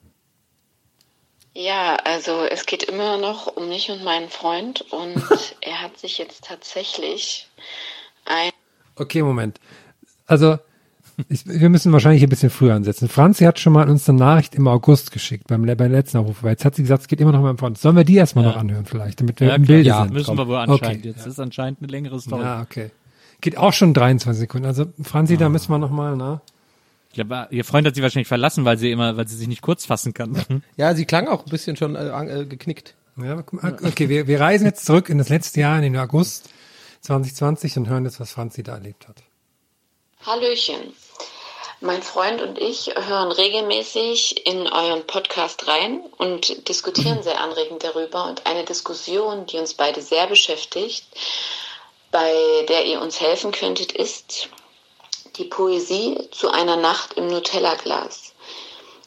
Ja, 1.59 1.96
also 2.04 2.44
es 2.48 2.66
geht 2.66 2.84
immer 2.84 3.18
noch 3.18 3.48
um 3.48 3.68
mich 3.68 3.90
und 3.90 4.04
meinen 4.04 4.28
Freund 4.28 4.82
und 4.92 5.16
er 5.61 5.82
hat 5.82 5.98
sich 5.98 6.16
jetzt 6.16 6.44
tatsächlich 6.44 7.48
ein 8.26 8.52
Okay, 8.94 9.24
Moment. 9.24 9.59
Also, 10.26 10.59
ich, 11.28 11.44
wir 11.46 11.68
müssen 11.68 11.92
wahrscheinlich 11.92 12.22
ein 12.22 12.28
bisschen 12.28 12.50
früher 12.50 12.74
ansetzen. 12.74 13.09
Franzi 13.09 13.42
hat 13.42 13.59
schon 13.59 13.72
mal 13.72 13.90
uns 13.90 14.09
eine 14.09 14.18
Nachricht 14.18 14.54
im 14.54 14.68
August 14.68 15.11
geschickt, 15.11 15.48
beim, 15.48 15.66
beim 15.66 15.90
letzten 15.90 16.18
Aufruf. 16.18 16.44
Weil 16.44 16.52
jetzt 16.52 16.64
hat 16.64 16.76
sie 16.76 16.82
gesagt, 16.82 17.02
es 17.02 17.09
geht 17.09 17.20
immer 17.20 17.32
noch 17.32 17.42
mal 17.42 17.50
im 17.50 17.59
Freund. 17.59 17.76
Sollen 17.76 17.96
wir 17.96 18.04
die 18.04 18.14
erstmal 18.14 18.44
noch 18.44 18.56
anhören 18.56 18.86
vielleicht, 18.86 19.20
damit 19.20 19.40
wir 19.40 19.52
im 19.52 19.64
klar. 19.64 19.66
Bilde 19.66 19.88
ja, 19.88 20.02
sind? 20.04 20.12
müssen 20.12 20.38
wir 20.38 20.46
wohl 20.46 20.59
Okay. 20.59 20.70
anscheinend. 20.70 21.04
Jetzt 21.06 21.26
ist 21.26 21.40
anscheinend 21.40 21.80
eine 21.80 21.90
längere 21.90 22.20
Story. 22.20 22.42
Ja, 22.42 22.62
okay. 22.62 22.92
Geht 23.40 23.59
auch 23.59 23.72
schon 23.72 23.94
23 23.94 24.38
Sekunden. 24.38 24.66
Also, 24.66 24.86
Franzi, 25.02 25.36
da 25.36 25.48
müssen 25.48 25.72
wir 25.72 25.78
noch 25.78 25.90
mal, 25.90 26.16
ne? 26.16 26.40
Ich 27.18 27.26
glaub, 27.28 27.52
ihr 27.52 27.64
Freund 27.64 27.86
hat 27.86 27.94
sie 27.94 28.02
wahrscheinlich 28.02 28.28
verlassen, 28.28 28.64
weil 28.64 28.78
sie 28.78 28.90
immer, 28.90 29.16
weil 29.16 29.26
sie 29.26 29.36
sich 29.36 29.48
nicht 29.48 29.62
kurz 29.62 29.86
fassen 29.86 30.14
kann. 30.14 30.62
Ja, 30.76 30.94
sie 30.94 31.04
klang 31.04 31.26
auch 31.26 31.44
ein 31.44 31.50
bisschen 31.50 31.76
schon 31.76 31.96
äh, 31.96 32.40
äh, 32.40 32.44
geknickt. 32.44 32.94
Ja, 33.16 33.42
okay, 33.62 34.08
wir, 34.08 34.28
wir 34.28 34.40
reisen 34.40 34.64
jetzt 34.66 34.86
zurück 34.86 35.08
in 35.08 35.18
das 35.18 35.28
letzte 35.28 35.60
Jahr, 35.60 35.76
in 35.76 35.82
den 35.82 35.96
August 35.96 36.50
2020 37.00 37.76
und 37.78 37.88
hören 37.88 38.04
jetzt, 38.04 38.20
was 38.20 38.30
Franzi 38.30 38.62
da 38.62 38.74
erlebt 38.74 39.08
hat. 39.08 39.16
Hallöchen. 40.24 40.92
Mein 41.80 42.02
Freund 42.02 42.42
und 42.42 42.58
ich 42.58 42.92
hören 42.96 43.32
regelmäßig 43.32 44.46
in 44.46 44.66
euren 44.66 45.06
Podcast 45.06 45.66
rein 45.66 46.00
und 46.16 46.68
diskutieren 46.68 47.22
sehr 47.22 47.40
anregend 47.40 47.82
darüber. 47.84 48.26
Und 48.26 48.46
eine 48.46 48.64
Diskussion, 48.64 49.46
die 49.46 49.58
uns 49.58 49.74
beide 49.74 50.02
sehr 50.02 50.26
beschäftigt, 50.26 51.06
bei 52.10 52.32
der 52.68 52.86
ihr 52.86 53.00
uns 53.00 53.20
helfen 53.20 53.52
könntet, 53.52 53.92
ist 53.92 54.48
die 55.39 55.45
Poesie 55.45 56.18
zu 56.30 56.51
einer 56.51 56.76
Nacht 56.76 57.14
im 57.14 57.28
Nutella-Glas. 57.28 58.34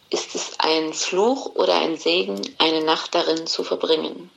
Ist 0.10 0.36
es 0.36 0.54
ein 0.60 0.94
Fluch 0.94 1.56
oder 1.56 1.80
ein 1.82 1.98
Segen, 1.98 2.42
eine 2.58 2.84
Nacht 2.84 3.16
darin 3.16 3.48
zu 3.48 3.64
verbringen? 3.64 4.30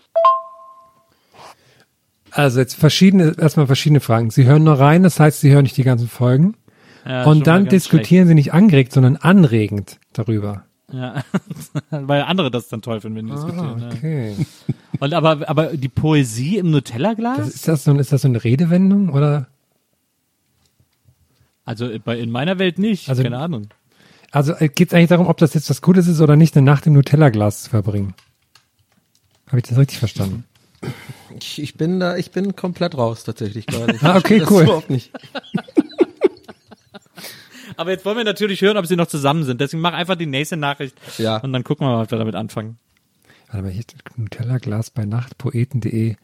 Also 2.30 2.60
jetzt 2.60 2.74
verschiedene, 2.74 3.34
erstmal 3.38 3.66
verschiedene 3.66 4.00
Fragen. 4.00 4.30
Sie 4.30 4.44
hören 4.44 4.64
nur 4.64 4.78
rein, 4.78 5.02
das 5.04 5.20
heißt, 5.20 5.40
Sie 5.40 5.52
hören 5.52 5.62
nicht 5.62 5.76
die 5.76 5.84
ganzen 5.84 6.08
Folgen. 6.08 6.56
Ja, 7.06 7.24
und 7.24 7.46
dann 7.46 7.68
diskutieren 7.68 8.26
Sie 8.26 8.34
nicht 8.34 8.52
angeregt, 8.52 8.92
sondern 8.92 9.16
anregend 9.16 9.98
darüber. 10.12 10.64
Ja, 10.92 11.22
weil 11.90 12.22
andere 12.22 12.50
das 12.50 12.68
dann 12.68 12.82
toll 12.82 13.00
finden, 13.00 13.18
wenn 13.18 13.26
die 13.26 13.32
diskutieren. 13.32 13.78
ja. 13.80 13.88
Ah, 13.88 13.92
okay. 13.94 14.36
Und 15.00 15.14
aber, 15.14 15.48
aber 15.48 15.76
die 15.76 15.88
Poesie 15.88 16.58
im 16.58 16.70
Nutella-Glas? 16.70 17.38
Das, 17.38 17.48
ist, 17.48 17.68
das 17.68 17.84
so, 17.84 17.92
ist 17.94 18.12
das 18.12 18.22
so 18.22 18.28
eine 18.28 18.42
Redewendung 18.42 19.10
oder? 19.10 19.48
Also 21.64 21.90
bei, 22.04 22.18
in 22.18 22.30
meiner 22.30 22.58
Welt 22.58 22.78
nicht, 22.78 23.08
Also- 23.08 23.22
keine 23.22 23.38
Ahnung. 23.38 23.68
Also 24.30 24.52
geht 24.56 24.88
es 24.88 24.94
eigentlich 24.94 25.08
darum, 25.10 25.28
ob 25.28 25.36
das 25.38 25.54
jetzt 25.54 25.70
was 25.70 25.80
Gutes 25.80 26.08
ist 26.08 26.20
oder 26.20 26.34
nicht, 26.34 26.56
eine 26.56 26.64
Nacht 26.66 26.86
im 26.88 26.92
Nutella-Glas 26.94 27.62
zu 27.64 27.70
verbringen? 27.70 28.14
Habe 29.46 29.58
ich 29.58 29.64
das 29.64 29.78
richtig 29.78 29.98
verstanden? 30.00 30.42
Ich, 31.38 31.62
ich 31.62 31.76
bin 31.76 32.00
da, 32.00 32.16
ich 32.16 32.32
bin 32.32 32.56
komplett 32.56 32.96
raus 32.96 33.22
tatsächlich 33.22 33.66
gerade. 33.66 33.94
Ich 33.94 34.02
Ah, 34.04 34.16
okay, 34.16 34.42
cool. 34.50 34.64
Überhaupt 34.64 34.90
nicht. 34.90 35.12
Aber 37.76 37.90
jetzt 37.90 38.04
wollen 38.04 38.16
wir 38.16 38.24
natürlich 38.24 38.60
hören, 38.60 38.76
ob 38.76 38.86
sie 38.86 38.96
noch 38.96 39.06
zusammen 39.06 39.44
sind. 39.44 39.60
Deswegen 39.60 39.80
mach 39.80 39.92
einfach 39.94 40.16
die 40.16 40.26
nächste 40.26 40.56
Nachricht 40.56 40.94
Ja. 41.18 41.38
und 41.38 41.52
dann 41.52 41.64
gucken 41.64 41.86
wir 41.86 41.92
mal, 41.92 42.02
was 42.04 42.10
wir 42.10 42.18
damit 42.18 42.34
anfangen. 42.34 42.78
Warte 43.48 43.62
mal, 43.64 43.72
hier 43.72 43.82
steht 43.82 44.02
Nutella-Glas 44.16 44.90
bei 44.90 45.04
Nacht, 45.06 45.38
poeten.de. 45.38 46.16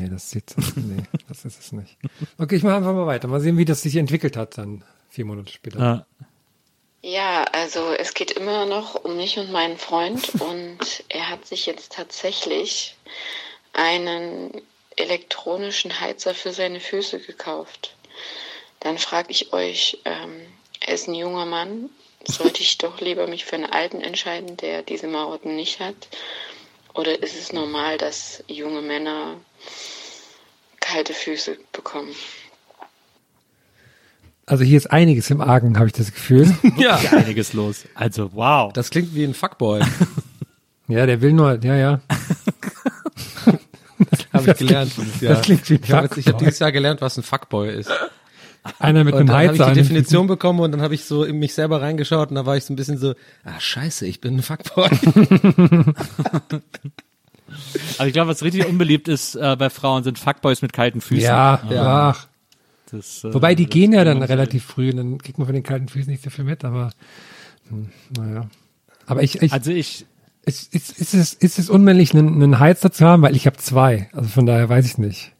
Nee, 0.00 0.08
das 0.08 0.30
sieht, 0.30 0.54
nee, 0.76 1.02
das 1.28 1.44
ist 1.44 1.60
es 1.60 1.72
nicht. 1.72 1.98
Okay, 2.38 2.56
ich 2.56 2.62
mache 2.62 2.76
einfach 2.76 2.94
mal 2.94 3.06
weiter. 3.06 3.28
Mal 3.28 3.40
sehen, 3.40 3.58
wie 3.58 3.66
das 3.66 3.82
sich 3.82 3.96
entwickelt 3.96 4.36
hat 4.36 4.56
dann 4.56 4.82
vier 5.10 5.26
Monate 5.26 5.52
später. 5.52 5.78
Ja. 5.78 6.06
Ja, 7.02 7.44
also 7.44 7.94
es 7.98 8.12
geht 8.12 8.30
immer 8.30 8.66
noch 8.66 8.94
um 8.94 9.16
mich 9.16 9.38
und 9.38 9.50
meinen 9.50 9.78
Freund 9.78 10.34
und 10.40 11.04
er 11.08 11.30
hat 11.30 11.46
sich 11.46 11.66
jetzt 11.66 11.92
tatsächlich 11.92 12.96
einen 13.72 14.62
elektronischen 14.96 16.00
Heizer 16.00 16.34
für 16.34 16.52
seine 16.52 16.80
Füße 16.80 17.20
gekauft. 17.20 17.94
Dann 18.80 18.98
frage 18.98 19.30
ich 19.30 19.52
euch, 19.52 20.00
ähm, 20.04 20.46
er 20.80 20.94
ist 20.94 21.08
ein 21.08 21.14
junger 21.14 21.46
Mann, 21.46 21.90
sollte 22.24 22.60
ich 22.60 22.76
doch 22.78 23.00
lieber 23.00 23.26
mich 23.26 23.44
für 23.44 23.56
einen 23.56 23.70
Alten 23.70 24.00
entscheiden, 24.00 24.56
der 24.58 24.82
diese 24.82 25.06
Marotten 25.06 25.56
nicht 25.56 25.80
hat? 25.80 26.08
Oder 26.94 27.22
ist 27.22 27.36
es 27.38 27.52
normal, 27.52 27.98
dass 27.98 28.42
junge 28.48 28.82
Männer 28.82 29.36
kalte 30.80 31.14
Füße 31.14 31.56
bekommen? 31.72 32.10
Also 34.46 34.64
hier 34.64 34.76
ist 34.78 34.90
einiges 34.90 35.30
im 35.30 35.40
Argen, 35.40 35.76
habe 35.78 35.86
ich 35.86 35.92
das 35.92 36.12
Gefühl. 36.12 36.52
Ja. 36.76 36.96
Ist 36.96 37.12
einiges 37.14 37.52
los. 37.52 37.84
Also, 37.94 38.32
wow. 38.34 38.72
Das 38.72 38.90
klingt 38.90 39.14
wie 39.14 39.22
ein 39.24 39.34
Fuckboy. 39.34 39.80
ja, 40.88 41.06
der 41.06 41.20
will 41.20 41.32
nur, 41.32 41.62
ja, 41.62 41.76
ja. 41.76 42.00
Habe 44.32 44.50
ich 44.52 44.56
gelernt 44.58 44.92
dieses 44.96 45.20
Jahr. 45.20 45.34
Das 45.34 45.42
klingt 45.44 45.68
wie 45.68 45.74
ein 45.74 45.80
ich 45.84 45.92
habe 45.92 46.06
jetzt- 46.06 46.16
ich 46.16 46.26
hab 46.26 46.32
Fuckboy. 46.32 46.46
dieses 46.46 46.58
Jahr 46.58 46.72
gelernt, 46.72 47.00
was 47.02 47.16
ein 47.18 47.22
Fuckboy 47.22 47.70
ist. 47.70 47.90
Einer 48.78 49.04
mit 49.04 49.14
und 49.14 49.20
einem 49.20 49.28
dann 49.28 49.36
habe 49.36 49.54
ich 49.54 49.60
Heizer. 49.60 49.72
die 49.72 49.80
Definition 49.80 50.26
bekommen 50.26 50.60
und 50.60 50.72
dann 50.72 50.82
habe 50.82 50.94
ich 50.94 51.04
so 51.04 51.24
in 51.24 51.38
mich 51.38 51.54
selber 51.54 51.80
reingeschaut 51.80 52.28
und 52.30 52.34
da 52.34 52.44
war 52.46 52.56
ich 52.56 52.64
so 52.64 52.72
ein 52.72 52.76
bisschen 52.76 52.98
so, 52.98 53.14
ah 53.44 53.58
scheiße, 53.58 54.06
ich 54.06 54.20
bin 54.20 54.36
ein 54.36 54.42
Fuckboy. 54.42 54.90
Aber 57.98 58.06
ich 58.06 58.12
glaube, 58.12 58.30
was 58.30 58.42
richtig 58.42 58.66
unbeliebt 58.66 59.08
ist 59.08 59.34
äh, 59.34 59.56
bei 59.58 59.70
Frauen 59.70 60.04
sind 60.04 60.18
Fuckboys 60.18 60.60
mit 60.62 60.72
kalten 60.72 61.00
Füßen. 61.00 61.24
Ja, 61.24 61.62
ja. 61.70 62.10
ach. 62.10 62.26
Das, 62.90 63.24
äh, 63.24 63.32
Wobei 63.32 63.54
die 63.54 63.64
das 63.64 63.72
gehen 63.72 63.92
ja 63.92 64.04
dann 64.04 64.22
relativ 64.22 64.64
früh, 64.64 64.92
dann 64.92 65.18
kriegt 65.18 65.38
man 65.38 65.46
von 65.46 65.54
den 65.54 65.62
kalten 65.62 65.88
Füßen 65.88 66.10
nicht 66.10 66.22
so 66.22 66.30
viel 66.30 66.44
mit, 66.44 66.64
aber 66.64 66.90
hm, 67.68 67.88
naja. 68.16 68.48
Aber 69.06 69.22
ich, 69.22 69.40
ich 69.40 69.52
Also 69.52 69.70
ich, 69.70 70.06
ist, 70.44 70.74
ist, 70.74 70.98
ist, 70.98 71.14
es, 71.14 71.34
ist 71.34 71.58
es 71.58 71.70
unmännlich, 71.70 72.14
einen, 72.14 72.34
einen 72.42 72.58
Heizer 72.58 72.92
zu 72.92 73.06
haben, 73.06 73.22
weil 73.22 73.36
ich 73.36 73.46
habe 73.46 73.56
zwei. 73.56 74.08
Also 74.12 74.28
von 74.28 74.46
daher 74.46 74.68
weiß 74.68 74.86
ich 74.86 74.98
nicht. 74.98 75.32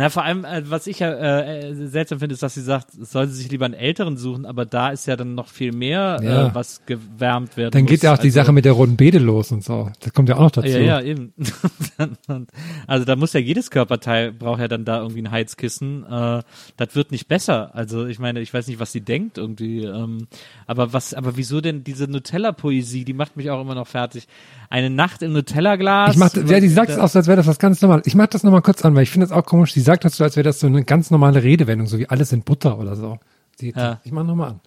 Na, 0.00 0.10
vor 0.10 0.22
allem, 0.22 0.44
äh, 0.44 0.62
was 0.70 0.86
ich 0.86 1.00
ja 1.00 1.10
äh, 1.10 1.70
äh, 1.70 1.74
seltsam 1.88 2.20
finde, 2.20 2.32
ist, 2.34 2.42
dass 2.44 2.54
sie 2.54 2.60
sagt, 2.62 2.92
soll 2.92 3.26
sie 3.26 3.34
sich 3.34 3.50
lieber 3.50 3.64
einen 3.64 3.74
älteren 3.74 4.16
suchen, 4.16 4.46
aber 4.46 4.64
da 4.64 4.90
ist 4.90 5.06
ja 5.06 5.16
dann 5.16 5.34
noch 5.34 5.48
viel 5.48 5.72
mehr, 5.72 6.20
Ja. 6.22 6.46
äh, 6.46 6.54
was 6.54 6.86
gewärmt 6.86 7.56
werden 7.56 7.72
Dann 7.72 7.82
muss. 7.82 7.90
geht 7.90 8.04
ja 8.04 8.12
auch 8.14 8.18
die 8.18 8.28
Also- 8.28 8.36
Sache 8.36 8.52
mit 8.52 8.64
der 8.64 8.74
roten 8.74 8.96
Beete 8.96 9.18
los 9.18 9.50
und 9.50 9.64
so. 9.64 9.90
Das 9.98 10.12
kommt 10.12 10.28
ja 10.28 10.36
auch 10.36 10.42
noch 10.42 10.50
dazu. 10.52 10.68
Ja, 10.68 10.78
ja, 10.78 11.00
eben. 11.00 11.32
also 12.86 13.04
da 13.04 13.16
muss 13.16 13.32
ja 13.32 13.40
jedes 13.40 13.70
Körperteil 13.72 14.30
braucht 14.32 14.60
ja 14.60 14.68
dann 14.68 14.84
da 14.84 15.00
irgendwie 15.00 15.22
ein 15.22 15.30
Heizkissen. 15.32 16.04
Äh, 16.04 16.42
das 16.76 16.94
wird 16.94 17.10
nicht 17.10 17.26
besser. 17.26 17.74
Also 17.74 18.06
ich 18.06 18.20
meine, 18.20 18.40
ich 18.40 18.54
weiß 18.54 18.68
nicht, 18.68 18.78
was 18.78 18.92
sie 18.92 19.00
denkt 19.00 19.36
irgendwie. 19.36 19.84
Ähm, 19.84 20.28
aber 20.68 20.92
was, 20.92 21.12
aber 21.12 21.36
wieso 21.36 21.60
denn 21.60 21.82
diese 21.82 22.04
Nutella-Poesie? 22.08 23.04
Die 23.04 23.14
macht 23.14 23.36
mich 23.36 23.50
auch 23.50 23.60
immer 23.60 23.74
noch 23.74 23.88
fertig. 23.88 24.28
Eine 24.70 24.90
Nacht 24.90 25.22
im 25.22 25.32
Nutella-Glas. 25.32 26.12
Ich 26.12 26.18
mach, 26.18 26.34
ja, 26.34 26.60
die 26.60 26.68
sagt 26.68 26.90
es 26.90 26.98
auch 26.98 27.08
so, 27.08 27.18
als 27.18 27.26
wäre 27.26 27.38
das 27.38 27.46
was 27.46 27.58
ganz 27.58 27.80
normal. 27.80 28.02
Ich 28.04 28.14
mach 28.14 28.26
das 28.26 28.42
nochmal 28.42 28.60
kurz 28.60 28.84
an, 28.84 28.94
weil 28.94 29.02
ich 29.02 29.10
finde 29.10 29.26
das 29.26 29.36
auch 29.36 29.44
komisch. 29.46 29.72
Sie 29.72 29.80
gesagt 29.80 30.04
hast 30.04 30.20
du, 30.20 30.24
als 30.24 30.36
wäre 30.36 30.44
das 30.44 30.60
so 30.60 30.66
eine 30.66 30.84
ganz 30.84 31.10
normale 31.10 31.42
Redewendung, 31.42 31.86
so 31.86 31.98
wie 31.98 32.08
alles 32.08 32.32
in 32.32 32.42
Butter 32.42 32.78
oder 32.78 32.94
so. 32.94 33.18
Die, 33.60 33.72
Ja. 33.74 34.00
Ich 34.04 34.12
mach 34.12 34.24
nochmal 34.24 34.50
an. 34.50 34.60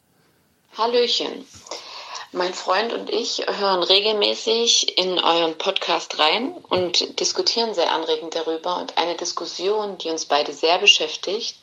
Hallöchen. 0.77 1.45
Mein 2.33 2.53
Freund 2.53 2.93
und 2.93 3.09
ich 3.09 3.45
hören 3.45 3.83
regelmäßig 3.83 4.97
in 4.97 5.19
euren 5.19 5.57
Podcast 5.57 6.17
rein 6.17 6.53
und 6.69 7.19
diskutieren 7.19 7.73
sehr 7.73 7.91
anregend 7.91 8.33
darüber. 8.35 8.79
Und 8.79 8.97
eine 8.97 9.15
Diskussion, 9.15 9.97
die 9.97 10.09
uns 10.09 10.25
beide 10.25 10.53
sehr 10.53 10.79
beschäftigt, 10.79 11.57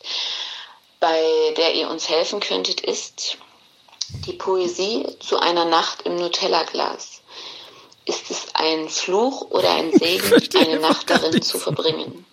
bei 1.01 1.23
der 1.57 1.75
ihr 1.75 1.89
uns 1.89 2.09
helfen 2.09 2.41
könntet, 2.41 2.83
ist 2.83 3.39
die 4.27 4.35
Poesie 4.35 5.07
zu 5.21 5.39
einer 5.39 5.65
Nacht 5.65 6.03
im 6.03 6.17
Nutella-Glas. 6.17 7.18
Ist 8.09 8.31
es 8.31 8.47
ein 8.55 8.89
Fluch 8.89 9.51
oder 9.51 9.75
ein 9.77 9.93
Segen, 9.99 10.23
eine 10.67 10.81
Nacht 10.81 11.09
darin 11.11 11.41
zu 11.43 11.59
verbringen? 11.59 12.25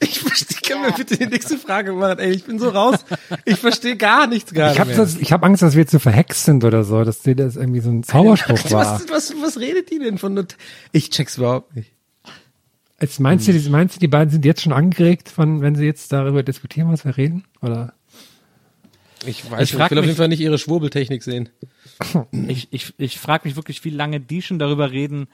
Ich 0.00 0.18
verstehe, 0.20 0.58
kann 0.68 0.82
mir 0.82 0.92
bitte 0.92 1.16
die 1.16 1.26
nächste 1.26 1.56
Frage 1.58 1.92
machen, 1.92 2.18
ey, 2.18 2.32
ich 2.32 2.44
bin 2.44 2.58
so 2.58 2.68
raus. 2.68 2.96
Ich 3.44 3.58
verstehe 3.58 3.96
gar 3.96 4.26
nichts 4.26 4.52
gerade 4.52 4.72
Ich 4.74 4.80
habe 4.80 4.90
mehr. 4.90 4.98
das, 4.98 5.16
ich 5.16 5.32
hab 5.32 5.42
Angst, 5.44 5.62
dass 5.62 5.74
wir 5.74 5.80
jetzt 5.82 5.92
so 5.92 5.98
verhext 5.98 6.44
sind 6.44 6.64
oder 6.64 6.84
so, 6.84 7.04
dass 7.04 7.20
dir 7.20 7.34
das 7.36 7.56
irgendwie 7.56 7.80
so 7.80 7.90
ein 7.90 8.02
Zauberspruch 8.02 8.58
war. 8.72 9.00
was, 9.00 9.08
was, 9.10 9.34
was 9.42 9.58
redet 9.58 9.90
die 9.90 9.98
denn 9.98 10.18
von 10.18 10.46
Ich 10.92 11.10
check's 11.10 11.38
überhaupt 11.38 11.74
nicht. 11.76 11.92
Jetzt 13.00 13.20
meinst 13.20 13.48
du, 13.48 13.52
die- 13.52 13.68
meinst 13.70 13.96
du, 13.96 14.00
die 14.00 14.08
beiden 14.08 14.30
sind 14.30 14.44
jetzt 14.44 14.62
schon 14.62 14.72
angeregt, 14.72 15.28
von, 15.28 15.60
wenn 15.62 15.74
sie 15.74 15.84
jetzt 15.84 16.12
darüber 16.12 16.42
diskutieren, 16.42 16.90
was 16.92 17.04
wir 17.04 17.16
reden? 17.16 17.44
Oder? 17.62 17.92
Ich 19.26 19.50
weiß 19.50 19.62
Ich 19.62 19.72
ich 19.72 19.78
will 19.78 19.82
auf 19.84 19.90
mich- 19.90 20.04
jeden 20.06 20.16
Fall 20.16 20.28
nicht 20.28 20.40
ihre 20.40 20.58
Schwurbeltechnik 20.58 21.22
sehen. 21.22 21.48
Ich, 22.48 22.68
ich, 22.72 22.92
ich 22.98 23.18
frage 23.18 23.46
mich 23.46 23.56
wirklich, 23.56 23.84
wie 23.84 23.90
lange 23.90 24.18
die 24.20 24.42
schon 24.42 24.58
darüber 24.58 24.90
reden. 24.90 25.28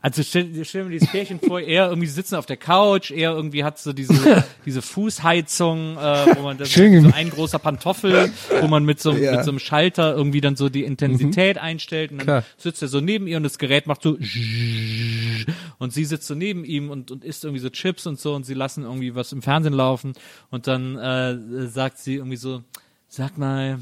Also 0.00 0.22
stell, 0.22 0.62
stell 0.66 0.84
mir 0.84 0.90
dieses 0.90 1.08
Pärchen 1.10 1.40
vor, 1.40 1.60
er 1.62 1.88
irgendwie 1.88 2.08
sitzen 2.08 2.34
auf 2.34 2.44
der 2.44 2.58
Couch, 2.58 3.10
er 3.10 3.30
irgendwie 3.32 3.64
hat 3.64 3.78
so 3.78 3.94
diese, 3.94 4.44
diese 4.66 4.82
Fußheizung, 4.82 5.96
äh, 5.96 6.36
wo 6.36 6.42
man 6.42 6.58
das 6.58 6.70
Schön 6.70 7.00
so 7.00 7.10
ein 7.14 7.30
großer 7.30 7.58
Pantoffel, 7.58 8.30
wo 8.60 8.66
man 8.68 8.84
mit 8.84 9.00
so, 9.00 9.12
Ja. 9.12 9.36
mit 9.36 9.44
so 9.44 9.50
einem 9.50 9.58
Schalter 9.60 10.14
irgendwie 10.14 10.42
dann 10.42 10.56
so 10.56 10.68
die 10.68 10.84
Intensität 10.84 11.56
einstellt 11.56 12.10
und 12.12 12.18
dann 12.18 12.26
Klar. 12.26 12.44
sitzt 12.58 12.82
er 12.82 12.88
so 12.88 13.00
neben 13.00 13.26
ihr 13.26 13.38
und 13.38 13.44
das 13.44 13.56
Gerät 13.58 13.86
macht 13.86 14.02
so 14.02 14.18
und 15.78 15.92
sie 15.92 16.04
sitzt 16.04 16.26
so 16.26 16.34
neben 16.34 16.64
ihm 16.66 16.90
und, 16.90 17.10
und 17.10 17.24
isst 17.24 17.44
irgendwie 17.44 17.60
so 17.62 17.70
Chips 17.70 18.06
und 18.06 18.18
so 18.20 18.34
und 18.34 18.44
sie 18.44 18.54
lassen 18.54 18.84
irgendwie 18.84 19.14
was 19.14 19.32
im 19.32 19.40
Fernsehen 19.42 19.72
laufen 19.74 20.12
und 20.50 20.66
dann 20.66 20.96
äh, 20.98 21.66
sagt 21.68 21.96
sie 21.98 22.16
irgendwie 22.16 22.36
so, 22.36 22.62
sag 23.14 23.38
mal, 23.38 23.78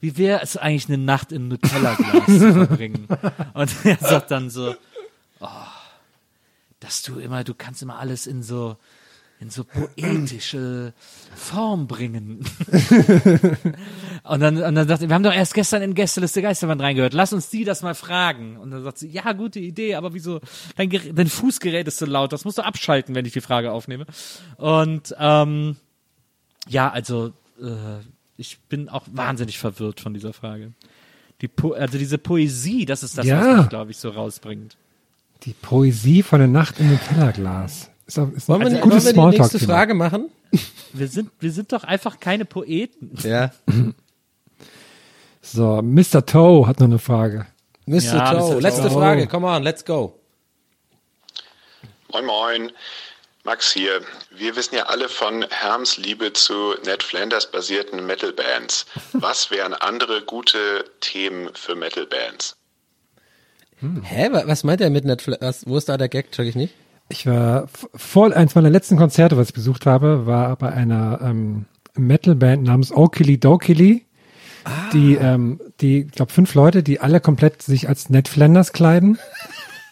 wie 0.00 0.16
wäre 0.16 0.42
es 0.42 0.56
eigentlich 0.56 0.88
eine 0.88 0.98
Nacht 0.98 1.32
im 1.32 1.48
Nutella-Glas 1.48 2.26
zu 2.26 2.52
verbringen? 2.52 3.08
Und 3.54 3.74
er 3.84 3.96
sagt 3.96 4.30
dann 4.30 4.50
so, 4.50 4.74
oh, 5.40 5.48
dass 6.80 7.02
du 7.02 7.18
immer, 7.18 7.42
du 7.44 7.54
kannst 7.54 7.82
immer 7.82 7.98
alles 7.98 8.26
in 8.26 8.42
so, 8.42 8.76
in 9.40 9.50
so 9.50 9.64
poetische 9.64 10.92
Form 11.34 11.86
bringen. 11.86 12.44
und 14.24 14.40
dann, 14.40 14.62
und 14.62 14.74
dann 14.74 14.88
sagt 14.88 15.02
er, 15.02 15.08
wir 15.08 15.14
haben 15.14 15.22
doch 15.22 15.34
erst 15.34 15.54
gestern 15.54 15.82
in 15.82 15.94
Gästeliste 15.94 16.42
Geisterband 16.42 16.80
reingehört, 16.80 17.14
lass 17.14 17.32
uns 17.32 17.50
die 17.50 17.64
das 17.64 17.82
mal 17.82 17.94
fragen. 17.94 18.56
Und 18.56 18.70
dann 18.70 18.84
sagt 18.84 18.98
sie, 18.98 19.08
ja, 19.08 19.32
gute 19.32 19.58
Idee, 19.58 19.96
aber 19.96 20.14
wieso, 20.14 20.40
dein, 20.76 20.90
dein 20.90 21.28
Fußgerät 21.28 21.86
ist 21.88 21.98
so 21.98 22.06
laut, 22.06 22.32
das 22.32 22.44
musst 22.44 22.58
du 22.58 22.62
abschalten, 22.62 23.14
wenn 23.14 23.26
ich 23.26 23.32
die 23.32 23.40
Frage 23.40 23.72
aufnehme. 23.72 24.06
Und, 24.56 25.14
ähm, 25.18 25.76
ja, 26.68 26.90
also, 26.90 27.32
äh, 27.60 28.02
ich 28.38 28.58
bin 28.70 28.88
auch 28.88 29.04
wahnsinnig 29.12 29.58
verwirrt 29.58 30.00
von 30.00 30.14
dieser 30.14 30.32
Frage. 30.32 30.72
Die 31.42 31.48
po 31.48 31.72
also 31.72 31.98
diese 31.98 32.16
Poesie, 32.18 32.86
das 32.86 33.02
ist 33.02 33.18
das, 33.18 33.26
Ja. 33.26 33.40
was 33.46 33.56
mich, 33.58 33.68
glaube 33.68 33.90
ich, 33.90 33.98
so 33.98 34.08
rausbringt. 34.08 34.76
Die 35.42 35.52
Poesie 35.52 36.22
von 36.22 36.38
der 36.38 36.48
Nacht 36.48 36.80
im 36.80 36.88
Nutella-Glas. 36.90 37.90
Ist, 38.06 38.18
auch- 38.18 38.32
ist 38.32 38.48
Wollen 38.48 38.60
wir, 38.62 38.66
ein 38.68 38.74
die- 38.76 38.80
gutes 38.80 39.04
wollen 39.04 39.16
wir 39.16 39.30
die 39.32 39.38
nächste 39.38 39.58
Smalltalk-Thema. 39.58 39.72
Frage 39.74 39.94
machen? 39.94 40.30
Wir 40.94 41.08
sind, 41.08 41.30
wir 41.40 41.52
sind 41.52 41.72
doch 41.74 41.84
einfach 41.84 42.18
keine 42.20 42.46
Poeten. 42.46 43.10
Ja. 43.22 43.52
So, 45.40 45.80
Mr. 45.82 46.24
Toe 46.26 46.66
hat 46.66 46.80
noch 46.80 46.86
eine 46.88 46.98
Frage. 46.98 47.46
Mr. 47.86 47.98
Ja, 48.00 48.34
Toe, 48.34 48.54
Mr. 48.56 48.60
letzte 48.60 48.82
Toe. 48.82 48.90
Frage, 48.90 49.26
come 49.26 49.46
on, 49.46 49.62
let's 49.62 49.84
go. 49.84 50.18
Moin 52.12 52.24
Moin, 52.26 52.70
Max 53.48 53.72
hier. 53.72 54.02
Wir 54.36 54.56
wissen 54.56 54.74
ja 54.74 54.82
alle 54.88 55.08
von 55.08 55.42
Herms 55.48 55.96
Liebe 55.96 56.34
zu 56.34 56.74
Ned 56.84 57.02
Flanders 57.02 57.50
basierten 57.50 58.04
Metal-Bands. 58.06 58.84
Was 59.14 59.50
wären 59.50 59.72
andere 59.72 60.20
gute 60.20 60.84
Themen 61.00 61.48
für 61.54 61.74
Metal-Bands? 61.74 62.56
Hä, 64.02 64.28
wa- 64.32 64.42
was 64.44 64.64
meint 64.64 64.82
er 64.82 64.90
mit 64.90 65.06
Netflix? 65.06 65.40
Was, 65.40 65.66
wo 65.66 65.78
ist 65.78 65.88
da 65.88 65.96
der 65.96 66.08
Gag? 66.10 66.30
Check 66.32 66.46
ich 66.46 66.56
nicht. 66.56 66.74
Ich 67.08 67.24
war 67.26 67.68
vor 67.94 68.36
eins 68.36 68.54
meiner 68.54 68.68
letzten 68.70 68.98
Konzerte, 68.98 69.38
was 69.38 69.48
ich 69.48 69.54
besucht 69.54 69.86
habe, 69.86 70.26
war 70.26 70.54
bei 70.56 70.70
einer 70.70 71.18
ähm, 71.22 71.64
Metalband 71.94 72.64
namens 72.64 72.92
Okili 72.92 73.38
Dokili. 73.40 74.04
Die, 74.92 75.14
ähm, 75.14 75.58
die, 75.80 76.00
ich 76.00 76.10
glaube, 76.12 76.30
fünf 76.32 76.52
Leute, 76.52 76.82
die 76.82 77.00
alle 77.00 77.20
komplett 77.20 77.62
sich 77.62 77.88
als 77.88 78.10
Ned 78.10 78.28
Flanders 78.28 78.74
kleiden. 78.74 79.18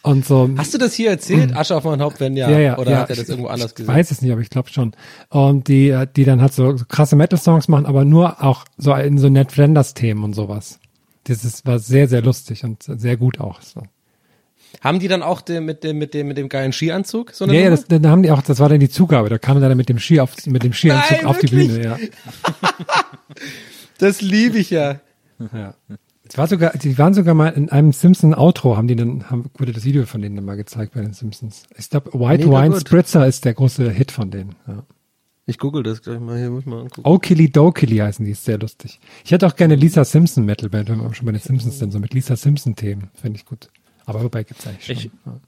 Und 0.06 0.24
so. 0.24 0.48
Hast 0.56 0.72
du 0.72 0.78
das 0.78 0.94
hier 0.94 1.10
erzählt? 1.10 1.56
Asche 1.56 1.74
auf 1.76 1.84
mein 1.84 2.00
Haupt, 2.00 2.20
wenn 2.20 2.36
ja. 2.36 2.48
Ja, 2.48 2.58
ja, 2.60 2.78
Oder 2.78 2.92
ja, 2.92 2.98
hat 3.00 3.10
er 3.10 3.16
das 3.16 3.24
ich- 3.24 3.28
irgendwo 3.30 3.48
anders 3.48 3.70
ich 3.70 3.74
gesehen? 3.76 3.94
weiß 3.94 4.10
es 4.12 4.22
nicht, 4.22 4.30
aber 4.30 4.40
ich 4.40 4.50
glaube 4.50 4.68
schon. 4.70 4.92
Und 5.30 5.66
die, 5.68 5.88
äh, 5.88 6.06
die 6.14 6.24
dann 6.24 6.40
halt 6.40 6.52
so, 6.52 6.76
so 6.76 6.84
krasse 6.86 7.16
Metal-Songs 7.16 7.66
machen, 7.68 7.86
aber 7.86 8.04
nur 8.04 8.42
auch 8.42 8.64
so 8.78 8.94
in 8.94 9.18
so 9.18 9.28
Ned 9.28 9.50
Flanders-Themen 9.50 10.22
und 10.22 10.34
sowas. 10.34 10.78
Das 11.24 11.44
ist, 11.44 11.66
war 11.66 11.80
sehr, 11.80 12.06
sehr 12.08 12.22
lustig 12.22 12.62
und 12.64 12.84
sehr 12.84 13.16
gut 13.16 13.40
auch. 13.40 13.60
So. 13.62 13.82
Haben 14.80 15.00
die 15.00 15.08
dann 15.08 15.22
auch 15.24 15.40
den, 15.40 15.64
mit 15.64 15.82
dem, 15.82 15.98
mit 15.98 16.14
dem, 16.14 16.28
mit 16.28 16.36
dem 16.38 16.48
geilen 16.48 16.72
Skianzug? 16.72 17.32
So 17.32 17.44
eine 17.44 17.54
Ja, 17.54 17.62
ja, 17.62 17.70
das, 17.70 17.86
dann 17.86 18.06
haben 18.06 18.22
die 18.22 18.30
auch, 18.30 18.42
das 18.42 18.60
war 18.60 18.68
dann 18.68 18.78
die 18.78 18.88
Zugabe. 18.88 19.28
Da 19.28 19.38
kam 19.38 19.56
er 19.60 19.68
dann 19.68 19.76
mit 19.76 19.88
dem 19.88 19.98
Ski 19.98 20.20
auf, 20.20 20.34
mit 20.46 20.62
dem 20.62 20.72
Skianzug 20.72 21.16
Nein, 21.18 21.26
auf 21.26 21.38
die? 21.38 21.48
Bühne, 21.48 21.82
ja. 21.82 21.96
Das 23.98 24.20
liebe 24.20 24.58
ich 24.58 24.70
ja. 24.70 25.00
Ja. 25.52 25.74
Es 26.36 26.38
war 26.38 26.48
sogar, 26.48 26.76
die 26.76 26.98
waren 26.98 27.14
sogar 27.14 27.32
mal 27.34 27.48
in 27.48 27.70
einem 27.70 27.92
Simpson 27.92 28.34
Outro, 28.34 28.76
haben 28.76 28.88
die 28.88 28.94
dann, 28.94 29.30
haben, 29.30 29.46
wurde 29.56 29.72
das 29.72 29.86
Video 29.86 30.04
von 30.04 30.20
denen 30.20 30.36
dann 30.36 30.44
mal 30.44 30.58
gezeigt 30.58 30.92
bei 30.92 31.00
den 31.00 31.14
Simpsons. 31.14 31.62
Ich 31.78 31.88
glaube, 31.88 32.12
White 32.12 32.44
Mega 32.44 32.62
Wine 32.62 32.74
gut. 32.74 32.80
Spritzer 32.82 33.26
ist 33.26 33.46
der 33.46 33.54
große 33.54 33.90
Hit 33.90 34.12
von 34.12 34.30
denen. 34.30 34.54
Ja. 34.66 34.82
Ich 35.46 35.56
google 35.58 35.82
das 35.82 36.02
gleich 36.02 36.20
mal 36.20 36.36
hier, 36.36 36.50
muss 36.50 36.60
ich 36.60 36.66
mal 36.66 36.80
angucken. 36.82 37.08
Okili 37.08 37.50
Dokili 37.50 37.96
heißen 37.96 38.22
die, 38.22 38.32
ist 38.32 38.44
sehr 38.44 38.58
lustig. 38.58 39.00
Ich 39.24 39.30
hätte 39.30 39.46
auch 39.46 39.56
gerne 39.56 39.76
Lisa 39.76 40.04
Simpson 40.04 40.44
Metalband, 40.44 40.90
wenn 40.90 40.98
wir 41.00 41.14
schon 41.14 41.24
bei 41.24 41.32
den 41.32 41.40
Simpsons 41.40 41.78
sind, 41.78 41.90
so 41.90 41.98
mit 42.00 42.12
Lisa 42.12 42.36
Simpson 42.36 42.76
Themen, 42.76 43.08
finde 43.14 43.38
ich 43.38 43.46
gut. 43.46 43.70
Aber 44.04 44.22
wobei 44.22 44.44
gibt's 44.44 44.66
eigentlich 44.66 44.84
schon. 44.84 44.94
Ich- 44.96 45.10
ja. 45.24 45.40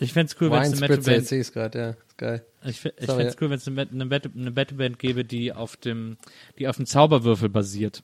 Ich 0.00 0.12
fände 0.12 0.32
es 0.32 0.40
cool, 0.40 0.50
wenn 0.50 0.60
es 0.62 0.82
eine 0.82 0.92
jetzt 0.92 1.28
sehe 1.28 1.40
ich 1.40 1.52
gerade, 1.52 1.78
ja. 1.78 1.90
Ist 1.90 2.18
geil. 2.18 2.44
Ich, 2.64 2.84
ich 2.84 3.06
Sorry, 3.06 3.06
fände 3.06 3.26
es 3.28 3.36
cool, 3.40 3.50
wenn 3.50 3.58
es 3.58 3.68
eine, 3.68 3.82
eine, 3.82 4.20
eine 4.34 4.50
Metalband 4.50 4.98
gäbe, 4.98 5.24
die 5.24 5.52
auf 5.52 5.76
dem, 5.76 6.16
die 6.58 6.66
auf 6.66 6.74
dem 6.78 6.86
Zauberwürfel 6.86 7.48
basiert. 7.48 8.02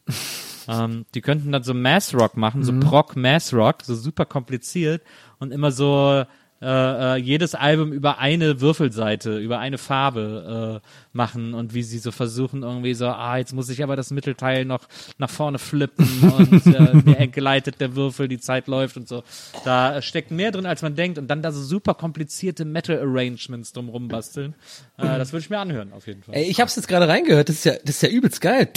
Ähm, 0.68 1.04
die 1.14 1.20
könnten 1.20 1.52
dann 1.52 1.62
so 1.62 1.74
Mass 1.74 2.14
Rock 2.14 2.36
machen, 2.36 2.62
so 2.64 2.72
Mhm. 2.72 2.80
Prog 2.80 3.16
Mass 3.16 3.52
Rock, 3.52 3.82
so 3.82 3.94
super 3.94 4.24
kompliziert 4.24 5.02
und 5.38 5.52
immer 5.52 5.70
so 5.72 6.24
äh, 6.64 7.14
äh, 7.14 7.16
jedes 7.16 7.56
Album 7.56 7.92
über 7.92 8.18
eine 8.20 8.60
Würfelseite, 8.60 9.36
über 9.38 9.58
eine 9.58 9.78
Farbe 9.78 10.80
äh, 10.80 10.88
machen 11.12 11.54
und 11.54 11.74
wie 11.74 11.82
sie 11.82 11.98
so 11.98 12.12
versuchen 12.12 12.62
irgendwie 12.62 12.94
so, 12.94 13.06
ah, 13.06 13.36
jetzt 13.36 13.52
muss 13.52 13.68
ich 13.68 13.82
aber 13.82 13.96
das 13.96 14.12
Mittelteil 14.12 14.64
noch 14.64 14.86
nach 15.18 15.28
vorne 15.28 15.58
flippen 15.58 16.06
und 16.38 16.66
äh, 16.72 16.94
mir 17.04 17.26
gleitet 17.26 17.80
der 17.80 17.96
Würfel, 17.96 18.28
die 18.28 18.38
Zeit 18.38 18.68
läuft 18.68 18.96
und 18.96 19.08
so. 19.08 19.24
Da 19.64 20.00
steckt 20.02 20.30
mehr 20.30 20.52
drin, 20.52 20.64
als 20.66 20.82
man 20.82 20.94
denkt 20.94 21.18
und 21.18 21.26
dann 21.26 21.42
da 21.42 21.50
so 21.50 21.60
super 21.60 21.94
komplizierte 21.94 22.64
Metal-Arrangements 22.64 23.72
drumrum 23.72 24.06
basteln. 24.06 24.54
Äh, 24.98 25.18
das 25.18 25.32
würde 25.32 25.42
ich 25.42 25.50
mir 25.50 25.58
anhören, 25.58 25.92
auf 25.92 26.06
jeden 26.06 26.22
Fall. 26.22 26.36
Ey, 26.36 26.44
ich 26.44 26.60
hab's 26.60 26.76
jetzt 26.76 26.86
gerade 26.86 27.08
reingehört, 27.08 27.48
das 27.48 27.56
ist 27.56 27.64
ja, 27.64 27.72
das 27.72 27.96
ist 27.96 28.02
ja 28.02 28.08
übelst 28.08 28.40
geil. 28.40 28.68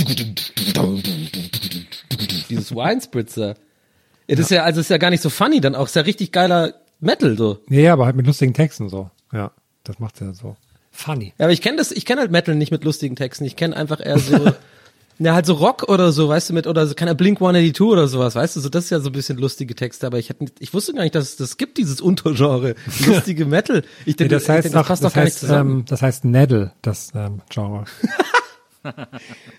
Dieses 2.50 2.72
Wine 2.74 3.02
Spritzer. 3.02 3.56
Ja, 4.28 4.36
das 4.36 4.40
ist 4.46 4.50
ja, 4.52 4.64
also 4.64 4.82
ist 4.82 4.90
ja 4.90 4.98
gar 4.98 5.10
nicht 5.12 5.22
so 5.22 5.30
funny, 5.30 5.62
dann 5.62 5.76
auch 5.76 5.86
ist 5.86 5.96
ja 5.96 6.02
richtig 6.02 6.32
geiler 6.32 6.74
Metal, 7.00 7.38
so. 7.38 7.60
Ja, 7.70 7.80
ja, 7.82 7.94
aber 7.94 8.06
halt 8.06 8.16
mit 8.16 8.26
lustigen 8.26 8.54
Texten 8.54 8.90
so. 8.90 9.10
Ja, 9.32 9.52
das 9.84 10.00
macht 10.00 10.20
ja 10.22 10.34
so. 10.34 10.56
Funny. 10.92 11.34
Ja, 11.38 11.46
aber 11.46 11.54
ich 11.54 11.62
kenne 11.62 11.78
das, 11.78 11.92
ich 11.92 12.06
kenne 12.06 12.22
halt 12.22 12.32
Metal 12.32 12.56
nicht 12.56 12.72
mit 12.72 12.84
lustigen 12.86 13.16
Texten. 13.16 13.44
Ich 13.46 13.56
kenne 13.58 13.76
einfach 13.76 14.00
eher 14.04 14.18
so, 14.18 14.52
na 15.20 15.34
halt 15.36 15.46
so 15.46 15.54
Rock 15.54 15.90
oder 15.90 16.12
so, 16.12 16.30
weißt 16.30 16.50
du, 16.50 16.54
mit, 16.54 16.66
oder 16.68 16.88
so, 16.88 16.96
keine 16.96 17.14
Blink 17.16 17.38
182 17.38 17.82
oder 17.82 18.08
sowas, 18.08 18.34
weißt 18.34 18.56
du, 18.56 18.62
so, 18.62 18.70
das 18.70 18.86
ist 18.86 18.90
ja 18.92 19.00
so 19.02 19.10
ein 19.10 19.14
bisschen 19.14 19.38
lustige 19.38 19.76
Texte, 19.76 20.08
aber 20.08 20.18
ich 20.20 20.30
hätte, 20.30 20.46
nicht- 20.46 20.56
ich 20.60 20.74
wusste 20.74 20.94
gar 20.94 21.04
nicht, 21.04 21.14
dass 21.14 21.26
es 21.26 21.36
das 21.36 21.58
gibt, 21.58 21.78
dieses 21.78 22.00
Untergenre, 22.02 22.76
lustige 23.06 23.46
Metal. 23.46 23.84
Ich 24.02 24.08
Nee, 24.08 24.14
denke, 24.14 24.36
das 24.36 24.48
heißt 24.50 24.76
auch, 24.76 24.88
passt 24.88 25.04
das 25.04 25.12
doch 25.12 25.16
gar 25.16 25.24
nicht 25.26 25.34
heißt, 25.34 25.40
zusammen. 25.42 25.80
ähm, 25.82 25.86
das 25.86 26.02
heißt 26.02 26.26
Neddle, 26.26 26.72
das 26.82 27.10
ähm, 27.14 27.42
Genre. 27.50 27.84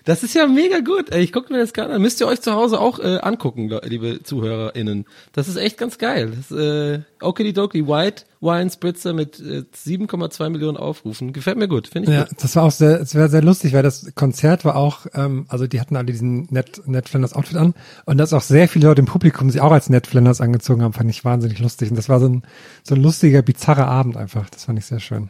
Das 0.05 0.23
ist 0.23 0.33
ja 0.35 0.47
mega 0.47 0.79
gut. 0.79 1.11
Ey, 1.11 1.21
ich 1.23 1.31
gucke 1.31 1.51
mir 1.51 1.59
das 1.59 1.73
gerade 1.73 1.93
an. 1.93 2.01
Müsst 2.01 2.19
ihr 2.21 2.27
euch 2.27 2.41
zu 2.41 2.53
Hause 2.53 2.79
auch 2.79 2.99
äh, 2.99 3.17
angucken, 3.19 3.69
liebe 3.83 4.23
ZuhörerInnen. 4.23 5.05
Das 5.33 5.47
ist 5.47 5.57
echt 5.57 5.77
ganz 5.77 5.97
geil. 5.97 6.31
Das, 6.35 6.51
äh, 6.57 7.01
Okidoki 7.21 7.87
White 7.87 8.23
Wine 8.39 8.69
Spritzer 8.69 9.13
mit 9.13 9.39
äh, 9.39 9.63
7,2 9.75 10.49
Millionen 10.49 10.77
Aufrufen. 10.77 11.33
Gefällt 11.33 11.57
mir 11.57 11.67
gut, 11.67 11.87
finde 11.87 12.11
ich 12.11 12.17
Ja, 12.17 12.25
gut. 12.25 12.41
das 12.41 12.55
war 12.55 12.63
auch 12.63 12.71
sehr, 12.71 13.01
es 13.01 13.15
war 13.15 13.29
sehr 13.29 13.41
lustig, 13.41 13.73
weil 13.73 13.83
das 13.83 14.13
Konzert 14.15 14.63
war 14.63 14.75
auch, 14.75 15.07
ähm, 15.13 15.45
also 15.49 15.65
die 15.65 15.81
hatten 15.81 15.95
alle 15.95 16.05
diesen 16.05 16.47
Ned, 16.51 16.87
Ned 16.87 17.09
Flanders 17.09 17.33
Outfit 17.33 17.57
an 17.57 17.73
und 18.05 18.17
dass 18.17 18.33
auch 18.33 18.41
sehr 18.41 18.67
viele 18.67 18.87
Leute 18.87 19.01
im 19.01 19.07
Publikum 19.07 19.49
sich 19.49 19.61
auch 19.61 19.71
als 19.71 19.89
Ned 19.89 20.07
Flanders 20.07 20.41
angezogen 20.41 20.83
haben, 20.83 20.93
fand 20.93 21.09
ich 21.09 21.25
wahnsinnig 21.25 21.59
lustig. 21.59 21.89
Und 21.89 21.95
das 21.95 22.09
war 22.09 22.19
so 22.19 22.27
ein, 22.27 22.43
so 22.83 22.95
ein 22.95 23.01
lustiger, 23.01 23.41
bizarrer 23.41 23.87
Abend 23.87 24.17
einfach. 24.17 24.49
Das 24.49 24.65
fand 24.65 24.77
ich 24.77 24.85
sehr 24.85 24.99
schön. 24.99 25.29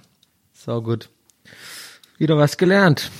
Sau 0.54 0.82
gut. 0.82 1.10
Wieder 2.18 2.38
was 2.38 2.58
gelernt. 2.58 3.12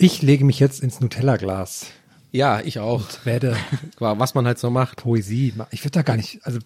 Ich 0.00 0.22
lege 0.22 0.44
mich 0.44 0.58
jetzt 0.58 0.80
ins 0.82 1.00
Nutella-Glas. 1.00 1.86
Ja, 2.32 2.60
ich 2.60 2.78
auch. 2.78 3.00
Und 3.00 3.26
werde 3.26 3.56
Was 3.98 4.34
man 4.34 4.46
halt 4.46 4.58
so 4.58 4.70
macht. 4.70 4.96
Poesie. 4.98 5.52
Ich 5.70 5.82
würde 5.84 5.92
da 5.92 6.02
gar 6.02 6.16
nicht, 6.16 6.40
also 6.44 6.58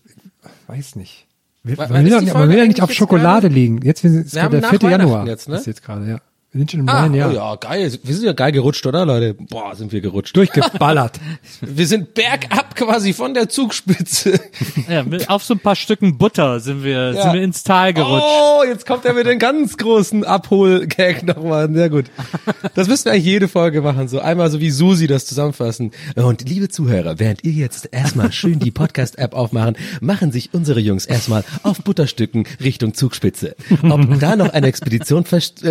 weiß 0.66 0.96
nicht. 0.96 1.26
Wann- 1.62 1.90
Man 1.90 2.04
will, 2.04 2.58
ja 2.58 2.66
nicht 2.66 2.82
auf 2.82 2.92
Schokolade 2.92 3.48
liegen. 3.48 3.80
Jetzt 3.82 4.04
ist 4.04 4.34
Wir 4.34 4.42
haben 4.42 4.50
der 4.52 4.60
nach 4.60 4.70
4. 4.70 4.90
Januar. 4.90 5.26
Jetzt, 5.26 5.48
ne? 5.48 5.56
Ist 5.56 5.66
jetzt 5.66 5.82
gerade, 5.82 6.06
ja. 6.06 6.20
Wir 6.54 6.60
sind 6.60 6.70
schon 6.70 6.80
im 6.80 6.88
Ah, 6.88 7.00
neuen 7.08 7.14
Jahr. 7.14 7.30
oh 7.30 7.34
ja, 7.34 7.54
geil. 7.56 7.92
Wir 8.04 8.14
sind 8.14 8.24
ja 8.24 8.32
geil 8.32 8.52
gerutscht, 8.52 8.86
oder 8.86 9.04
Leute? 9.04 9.34
Boah, 9.34 9.74
sind 9.74 9.90
wir 9.90 10.00
gerutscht. 10.00 10.36
Durchgeballert. 10.36 11.18
Wir 11.60 11.86
sind 11.88 12.14
bergab 12.14 12.76
quasi 12.76 13.12
von 13.12 13.34
der 13.34 13.48
Zugspitze. 13.48 14.38
Ja, 14.88 15.02
mit, 15.02 15.28
auf 15.30 15.42
so 15.42 15.54
ein 15.54 15.58
paar 15.60 15.74
Stücken 15.74 16.16
Butter 16.16 16.60
sind 16.60 16.84
wir, 16.84 17.12
Ja. 17.12 17.22
sind 17.24 17.32
wir 17.34 17.42
ins 17.42 17.64
Tal 17.64 17.92
gerutscht. 17.92 18.24
Oh, 18.24 18.62
jetzt 18.64 18.86
kommt 18.86 19.04
er 19.04 19.14
mit 19.14 19.26
den 19.26 19.38
ganz 19.40 19.76
großen 19.76 20.22
Abhol-Gag 20.24 21.24
nochmal. 21.24 21.68
Sehr 21.72 21.90
gut. 21.90 22.04
Das 22.76 22.86
müssten 22.86 23.06
wir 23.06 23.12
eigentlich 23.14 23.24
jede 23.24 23.48
Folge 23.48 23.82
machen. 23.82 24.06
So 24.06 24.20
einmal 24.20 24.48
so 24.50 24.60
wie 24.60 24.70
Susi 24.70 25.06
das 25.08 25.26
zusammenfassen. 25.26 25.90
Und 26.14 26.48
liebe 26.48 26.68
Zuhörer, 26.68 27.18
während 27.18 27.42
ihr 27.42 27.52
jetzt 27.52 27.88
erstmal 27.92 28.30
schön 28.30 28.60
die 28.60 28.70
Podcast-App 28.70 29.34
aufmachen, 29.34 29.76
machen 30.00 30.30
sich 30.30 30.50
unsere 30.52 30.78
Jungs 30.78 31.04
erstmal 31.06 31.42
auf 31.64 31.78
Butterstücken 31.82 32.44
Richtung 32.62 32.94
Zugspitze. 32.94 33.56
Ob 33.82 34.20
da 34.20 34.36
noch 34.36 34.50
eine 34.52 34.68
Expedition 34.68 35.24
fest, 35.24 35.64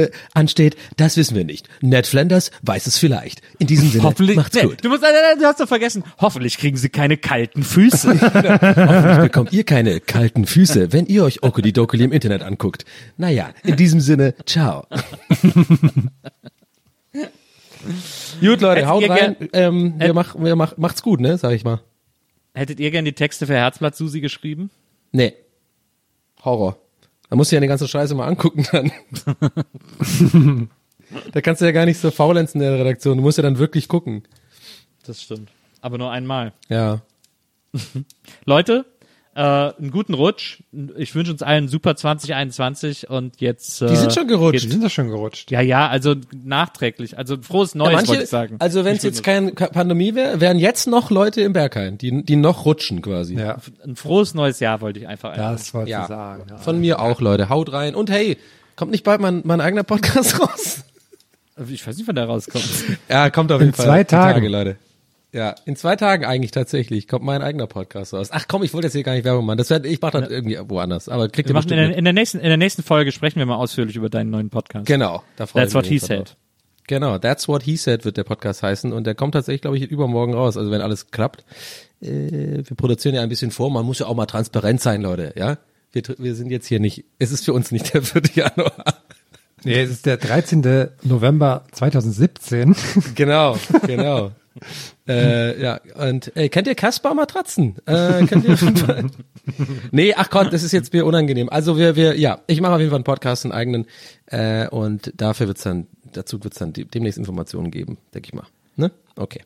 ansteht, 0.73 0.99
das 0.99 1.17
wissen 1.17 1.35
wir 1.35 1.43
nicht. 1.45 1.67
Ned 1.81 2.07
Flanders 2.07 2.51
weiß 2.63 2.87
es 2.87 2.97
vielleicht. 2.97 3.41
In 3.59 3.67
diesem 3.67 3.89
Sinne, 3.89 4.03
Hoffentlich, 4.03 4.35
macht's 4.35 4.55
nee, 4.55 4.63
gut. 4.63 4.83
du 4.83 4.89
musst, 4.89 5.03
du 5.03 5.45
hast 5.45 5.59
doch 5.59 5.67
vergessen, 5.67 6.03
hoffentlich 6.19 6.57
kriegen 6.57 6.77
sie 6.77 6.89
keine 6.89 7.17
kalten 7.17 7.63
Füße. 7.63 8.09
Hoffentlich 8.21 9.17
bekommt 9.19 9.53
ihr 9.53 9.63
keine 9.63 9.99
kalten 9.99 10.45
Füße, 10.45 10.91
wenn 10.93 11.05
ihr 11.05 11.23
euch 11.23 11.43
Okuli 11.43 11.73
Dokuli 11.73 12.03
im 12.05 12.11
Internet 12.11 12.41
anguckt. 12.43 12.85
Naja, 13.17 13.49
in 13.63 13.75
diesem 13.75 13.99
Sinne, 14.01 14.35
ciao. 14.45 14.85
Gut, 18.39 18.61
Leute, 18.61 18.81
Hättet 18.81 18.87
haut 18.87 19.09
rein. 19.09 19.35
gern- 19.39 19.49
Ähm, 19.53 19.93
wir 19.99 20.13
mach, 20.13 20.35
wir 20.39 20.55
mach, 20.55 20.77
macht's 20.77 21.01
gut, 21.03 21.19
ne, 21.19 21.37
sag 21.37 21.51
ich 21.53 21.63
mal. 21.63 21.81
Hättet 22.53 22.79
ihr 22.79 22.91
gern 22.91 23.03
die 23.05 23.13
Texte 23.13 23.45
für 23.47 23.55
Herzblatt 23.55 23.95
Susi 23.95 24.21
geschrieben? 24.21 24.69
Nee. 25.11 25.33
Horror. 26.45 26.77
Da 27.33 27.37
musst 27.37 27.51
du 27.51 27.55
ja 27.55 27.61
den 27.61 27.69
ganzen 27.69 27.87
Scheiße 27.87 28.13
mal 28.13 28.27
angucken 28.27 28.63
dann. 28.71 28.91
da 31.31 31.41
kannst 31.41 31.61
du 31.61 31.65
ja 31.65 31.71
gar 31.71 31.87
nicht 31.87 31.97
so 31.97 32.11
faulenzen 32.11 32.61
in 32.61 32.67
der 32.69 32.77
Redaktion. 32.77 33.17
Du 33.17 33.23
musst 33.23 33.39
ja 33.39 33.41
dann 33.41 33.57
wirklich 33.57 33.87
gucken. 33.87 34.21
Das 35.03 35.19
stimmt. 35.19 35.49
Aber 35.81 35.97
nur 35.97 36.11
einmal. 36.11 36.53
Ja. 36.69 37.01
Leute, 38.45 38.85
äh, 39.35 39.39
einen 39.41 39.89
guten 39.91 40.13
Rutsch. 40.13 40.59
Ich 40.95 41.15
wünsche 41.15 41.31
uns 41.31 41.41
allen 41.41 41.67
super 41.67 41.95
2021 41.95 43.09
und 43.09 43.41
jetzt. 43.41 43.81
Äh, 43.81 43.87
Die 43.87 43.95
sind 43.95 44.13
schon 44.13 44.27
gerutscht. 44.27 44.51
geht's- 44.53 44.63
Die 44.65 44.71
sind 44.71 44.83
doch 44.83 44.89
schon 44.91 45.09
gerutscht. 45.09 45.49
Ja, 45.51 45.61
ja, 45.61 45.87
also 45.87 46.15
nachträglich. 46.43 47.17
Also 47.17 47.37
frohes 47.41 47.73
Neues, 47.75 47.89
Ja, 47.91 47.95
manche, 47.97 48.09
wollte 48.09 48.23
ich 48.23 48.29
sagen. 48.29 48.55
Also 48.59 48.85
wenn 48.85 48.95
es 48.95 49.03
jetzt 49.03 49.23
keine 49.23 49.51
Pandemie 49.53 50.13
wäre, 50.15 50.39
wären 50.39 50.59
jetzt 50.59 50.87
noch 50.87 51.09
Leute 51.09 51.41
im 51.41 51.53
Berghain, 51.53 51.97
die, 51.97 52.23
die 52.23 52.35
noch 52.35 52.65
rutschen 52.65 53.01
quasi. 53.01 53.35
Ja, 53.35 53.57
ein 53.83 53.95
frohes 53.95 54.33
neues 54.33 54.59
Jahr 54.59 54.81
wollte 54.81 54.99
ich 54.99 55.07
einfach. 55.07 55.35
das 55.35 55.73
wollte 55.73 55.89
Ja. 55.89 56.01
ich 56.03 56.07
sagen. 56.07 56.43
Ja. 56.49 56.57
Von 56.57 56.79
mir 56.79 56.99
auch, 56.99 57.19
Leute. 57.21 57.49
Haut 57.49 57.71
rein. 57.73 57.95
Und 57.95 58.09
hey, 58.11 58.37
kommt 58.75 58.91
nicht 58.91 59.03
bald 59.03 59.19
mein, 59.21 59.41
mein 59.45 59.61
eigener 59.61 59.83
Podcast 59.83 60.39
raus? 60.39 60.83
Ich 61.69 61.85
weiß 61.85 61.97
nicht, 61.97 62.07
wann 62.07 62.15
der 62.15 62.25
rauskommt. 62.25 62.67
Ja, 63.09 63.29
kommt 63.29 63.51
auf 63.51 63.61
In 63.61 63.67
jeden 63.67 63.75
Fall. 63.75 63.85
zwei 63.85 64.03
Die 64.03 64.07
Tagen. 64.09 64.33
Tage, 64.33 64.47
Leute. 64.47 64.77
Ja, 65.33 65.55
in 65.65 65.75
zwei 65.75 65.95
Tagen 65.95 66.25
eigentlich 66.25 66.51
tatsächlich 66.51 67.07
kommt 67.07 67.25
mein 67.25 67.41
eigener 67.41 67.65
Podcast 67.65 68.13
raus. 68.13 68.29
Ach 68.31 68.45
komm, 68.47 68.61
ich 68.61 68.71
wollte 68.73 68.87
jetzt 68.87 68.93
hier 68.93 69.01
gar 69.01 69.13
nicht 69.13 69.25
Werbung 69.25 69.45
machen. 69.45 69.57
Das 69.57 69.71
werd, 69.71 69.85
ich 69.85 69.99
mache 69.99 70.21
das 70.21 70.29
irgendwie 70.29 70.59
woanders. 70.67 71.09
Aber 71.09 71.27
kriegt 71.27 71.49
ihr 71.49 71.53
machen 71.53 71.63
in, 71.63 71.75
bestimmt 71.75 71.89
der, 71.89 71.97
in, 71.97 72.03
der 72.05 72.13
nächsten, 72.13 72.37
in 72.37 72.47
der 72.47 72.57
nächsten 72.57 72.83
Folge 72.83 73.11
sprechen 73.11 73.39
wir 73.39 73.47
mal 73.47 73.55
ausführlich 73.55 73.95
über 73.95 74.09
deinen 74.09 74.29
neuen 74.29 74.51
Podcast. 74.51 74.85
Genau, 74.85 75.23
da 75.35 75.47
freue 75.47 75.63
That's 75.63 75.71
ich 75.71 75.75
what 75.75 75.89
mich 75.89 76.01
he 76.01 76.05
said. 76.05 76.29
drauf. 76.29 76.37
Genau, 76.87 77.17
That's 77.17 77.47
What 77.47 77.63
He 77.63 77.77
Said 77.77 78.03
wird 78.03 78.17
der 78.17 78.25
Podcast 78.25 78.61
heißen 78.61 78.91
und 78.91 79.07
der 79.07 79.15
kommt 79.15 79.33
tatsächlich, 79.33 79.61
glaube 79.61 79.77
ich, 79.77 79.83
übermorgen 79.89 80.33
raus. 80.33 80.57
Also 80.57 80.69
wenn 80.69 80.81
alles 80.81 81.11
klappt. 81.11 81.45
Äh, 82.01 82.61
wir 82.65 82.75
produzieren 82.75 83.15
ja 83.15 83.21
ein 83.21 83.29
bisschen 83.29 83.51
vor. 83.51 83.71
Man 83.71 83.85
muss 83.85 83.99
ja 83.99 84.07
auch 84.07 84.15
mal 84.15 84.25
transparent 84.25 84.81
sein, 84.81 85.01
Leute. 85.01 85.33
Ja, 85.37 85.57
wir, 85.93 86.03
wir 86.17 86.35
sind 86.35 86.51
jetzt 86.51 86.67
hier 86.67 86.79
nicht. 86.79 87.05
Es 87.19 87.31
ist 87.31 87.45
für 87.45 87.53
uns 87.53 87.71
nicht 87.71 87.93
der 87.93 88.03
4. 88.03 88.21
Januar. 88.35 88.73
Nee, 89.63 89.81
es 89.81 89.91
ist 89.91 90.05
der 90.05 90.17
13. 90.17 90.89
November 91.03 91.63
2017. 91.71 92.75
Genau, 93.15 93.57
genau. 93.87 94.31
äh, 95.07 95.61
ja, 95.61 95.79
und 95.95 96.35
äh, 96.35 96.49
kennt 96.49 96.67
ihr 96.67 96.75
Kaspar 96.75 97.13
Matratzen? 97.13 97.75
Äh, 97.85 98.25
kennt 98.25 98.45
ihr? 98.45 98.57
nee, 99.91 100.13
ach 100.15 100.29
Gott, 100.29 100.53
das 100.53 100.63
ist 100.63 100.71
jetzt 100.71 100.93
mir 100.93 101.05
unangenehm. 101.05 101.49
Also 101.49 101.77
wir, 101.77 101.95
wir, 101.95 102.17
ja, 102.17 102.39
ich 102.47 102.61
mache 102.61 102.73
auf 102.73 102.79
jeden 102.79 102.89
Fall 102.91 102.97
einen 102.97 103.03
Podcast, 103.03 103.45
einen 103.45 103.51
eigenen, 103.53 103.85
äh, 104.27 104.67
und 104.67 105.11
dafür 105.17 105.47
wird's 105.47 105.63
dann, 105.63 105.87
dazu 106.11 106.43
wird's 106.43 106.57
dann 106.57 106.73
de- 106.73 106.85
demnächst 106.85 107.17
Informationen 107.17 107.71
geben, 107.71 107.97
denke 108.13 108.27
ich 108.29 108.33
mal. 108.33 108.45
Ne? 108.75 108.91
Okay. 109.15 109.41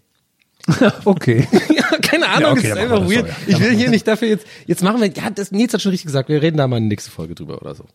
okay. 1.06 1.48
ja, 1.74 1.98
keine 2.02 2.28
Ahnung, 2.28 2.42
Ja, 2.42 2.52
okay, 2.52 2.68
ist 2.72 2.78
einfach 2.78 3.02
weird. 3.10 3.28
so, 3.28 3.52
ja. 3.52 3.58
Ich 3.58 3.60
will 3.60 3.72
hier 3.76 3.90
nicht 3.90 4.08
dafür 4.08 4.28
jetzt, 4.28 4.46
jetzt 4.66 4.84
machen 4.84 5.00
wir, 5.02 5.08
ja, 5.08 5.30
das 5.30 5.52
Nils 5.52 5.74
hat 5.74 5.82
schon 5.82 5.92
richtig 5.92 6.08
gesagt, 6.08 6.28
wir 6.30 6.42
reden 6.42 6.58
da 6.58 6.68
mal 6.68 6.78
in 6.78 6.84
der 6.84 6.90
nächsten 6.90 7.12
Folge 7.12 7.36
drüber 7.36 7.62
oder 7.62 7.74
so. 7.76 7.86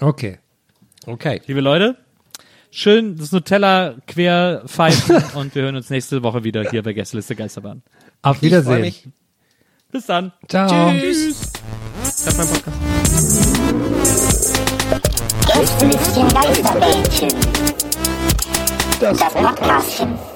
Okay. 0.00 0.38
Okay. 1.06 1.40
Liebe 1.46 1.60
Leute, 1.60 1.96
schön 2.76 3.16
das 3.16 3.32
Nutella 3.32 3.94
quer 4.06 4.62
pfeifen 4.66 5.22
und 5.34 5.54
wir 5.54 5.62
hören 5.62 5.76
uns 5.76 5.88
nächste 5.90 6.22
Woche 6.22 6.44
wieder 6.44 6.68
hier 6.70 6.82
bei 6.82 6.92
Gästeliste 6.92 7.34
Geisterbahn. 7.34 7.82
Auf 8.22 8.36
Ich 8.36 8.42
Wiedersehen. 8.42 8.80
mich. 8.82 9.08
Bis 9.90 10.06
dann. 10.06 10.32
Ciao. 10.48 10.90
Tschüss. 10.92 11.52
Das 12.02 12.26
ist 12.26 12.38
mein 12.38 12.46
Podcast. 12.48 13.86
Gästelistchen 15.46 16.28
Geisterbällchen. 16.28 17.28
Das 19.00 19.18
Podcastchen. 19.18 20.35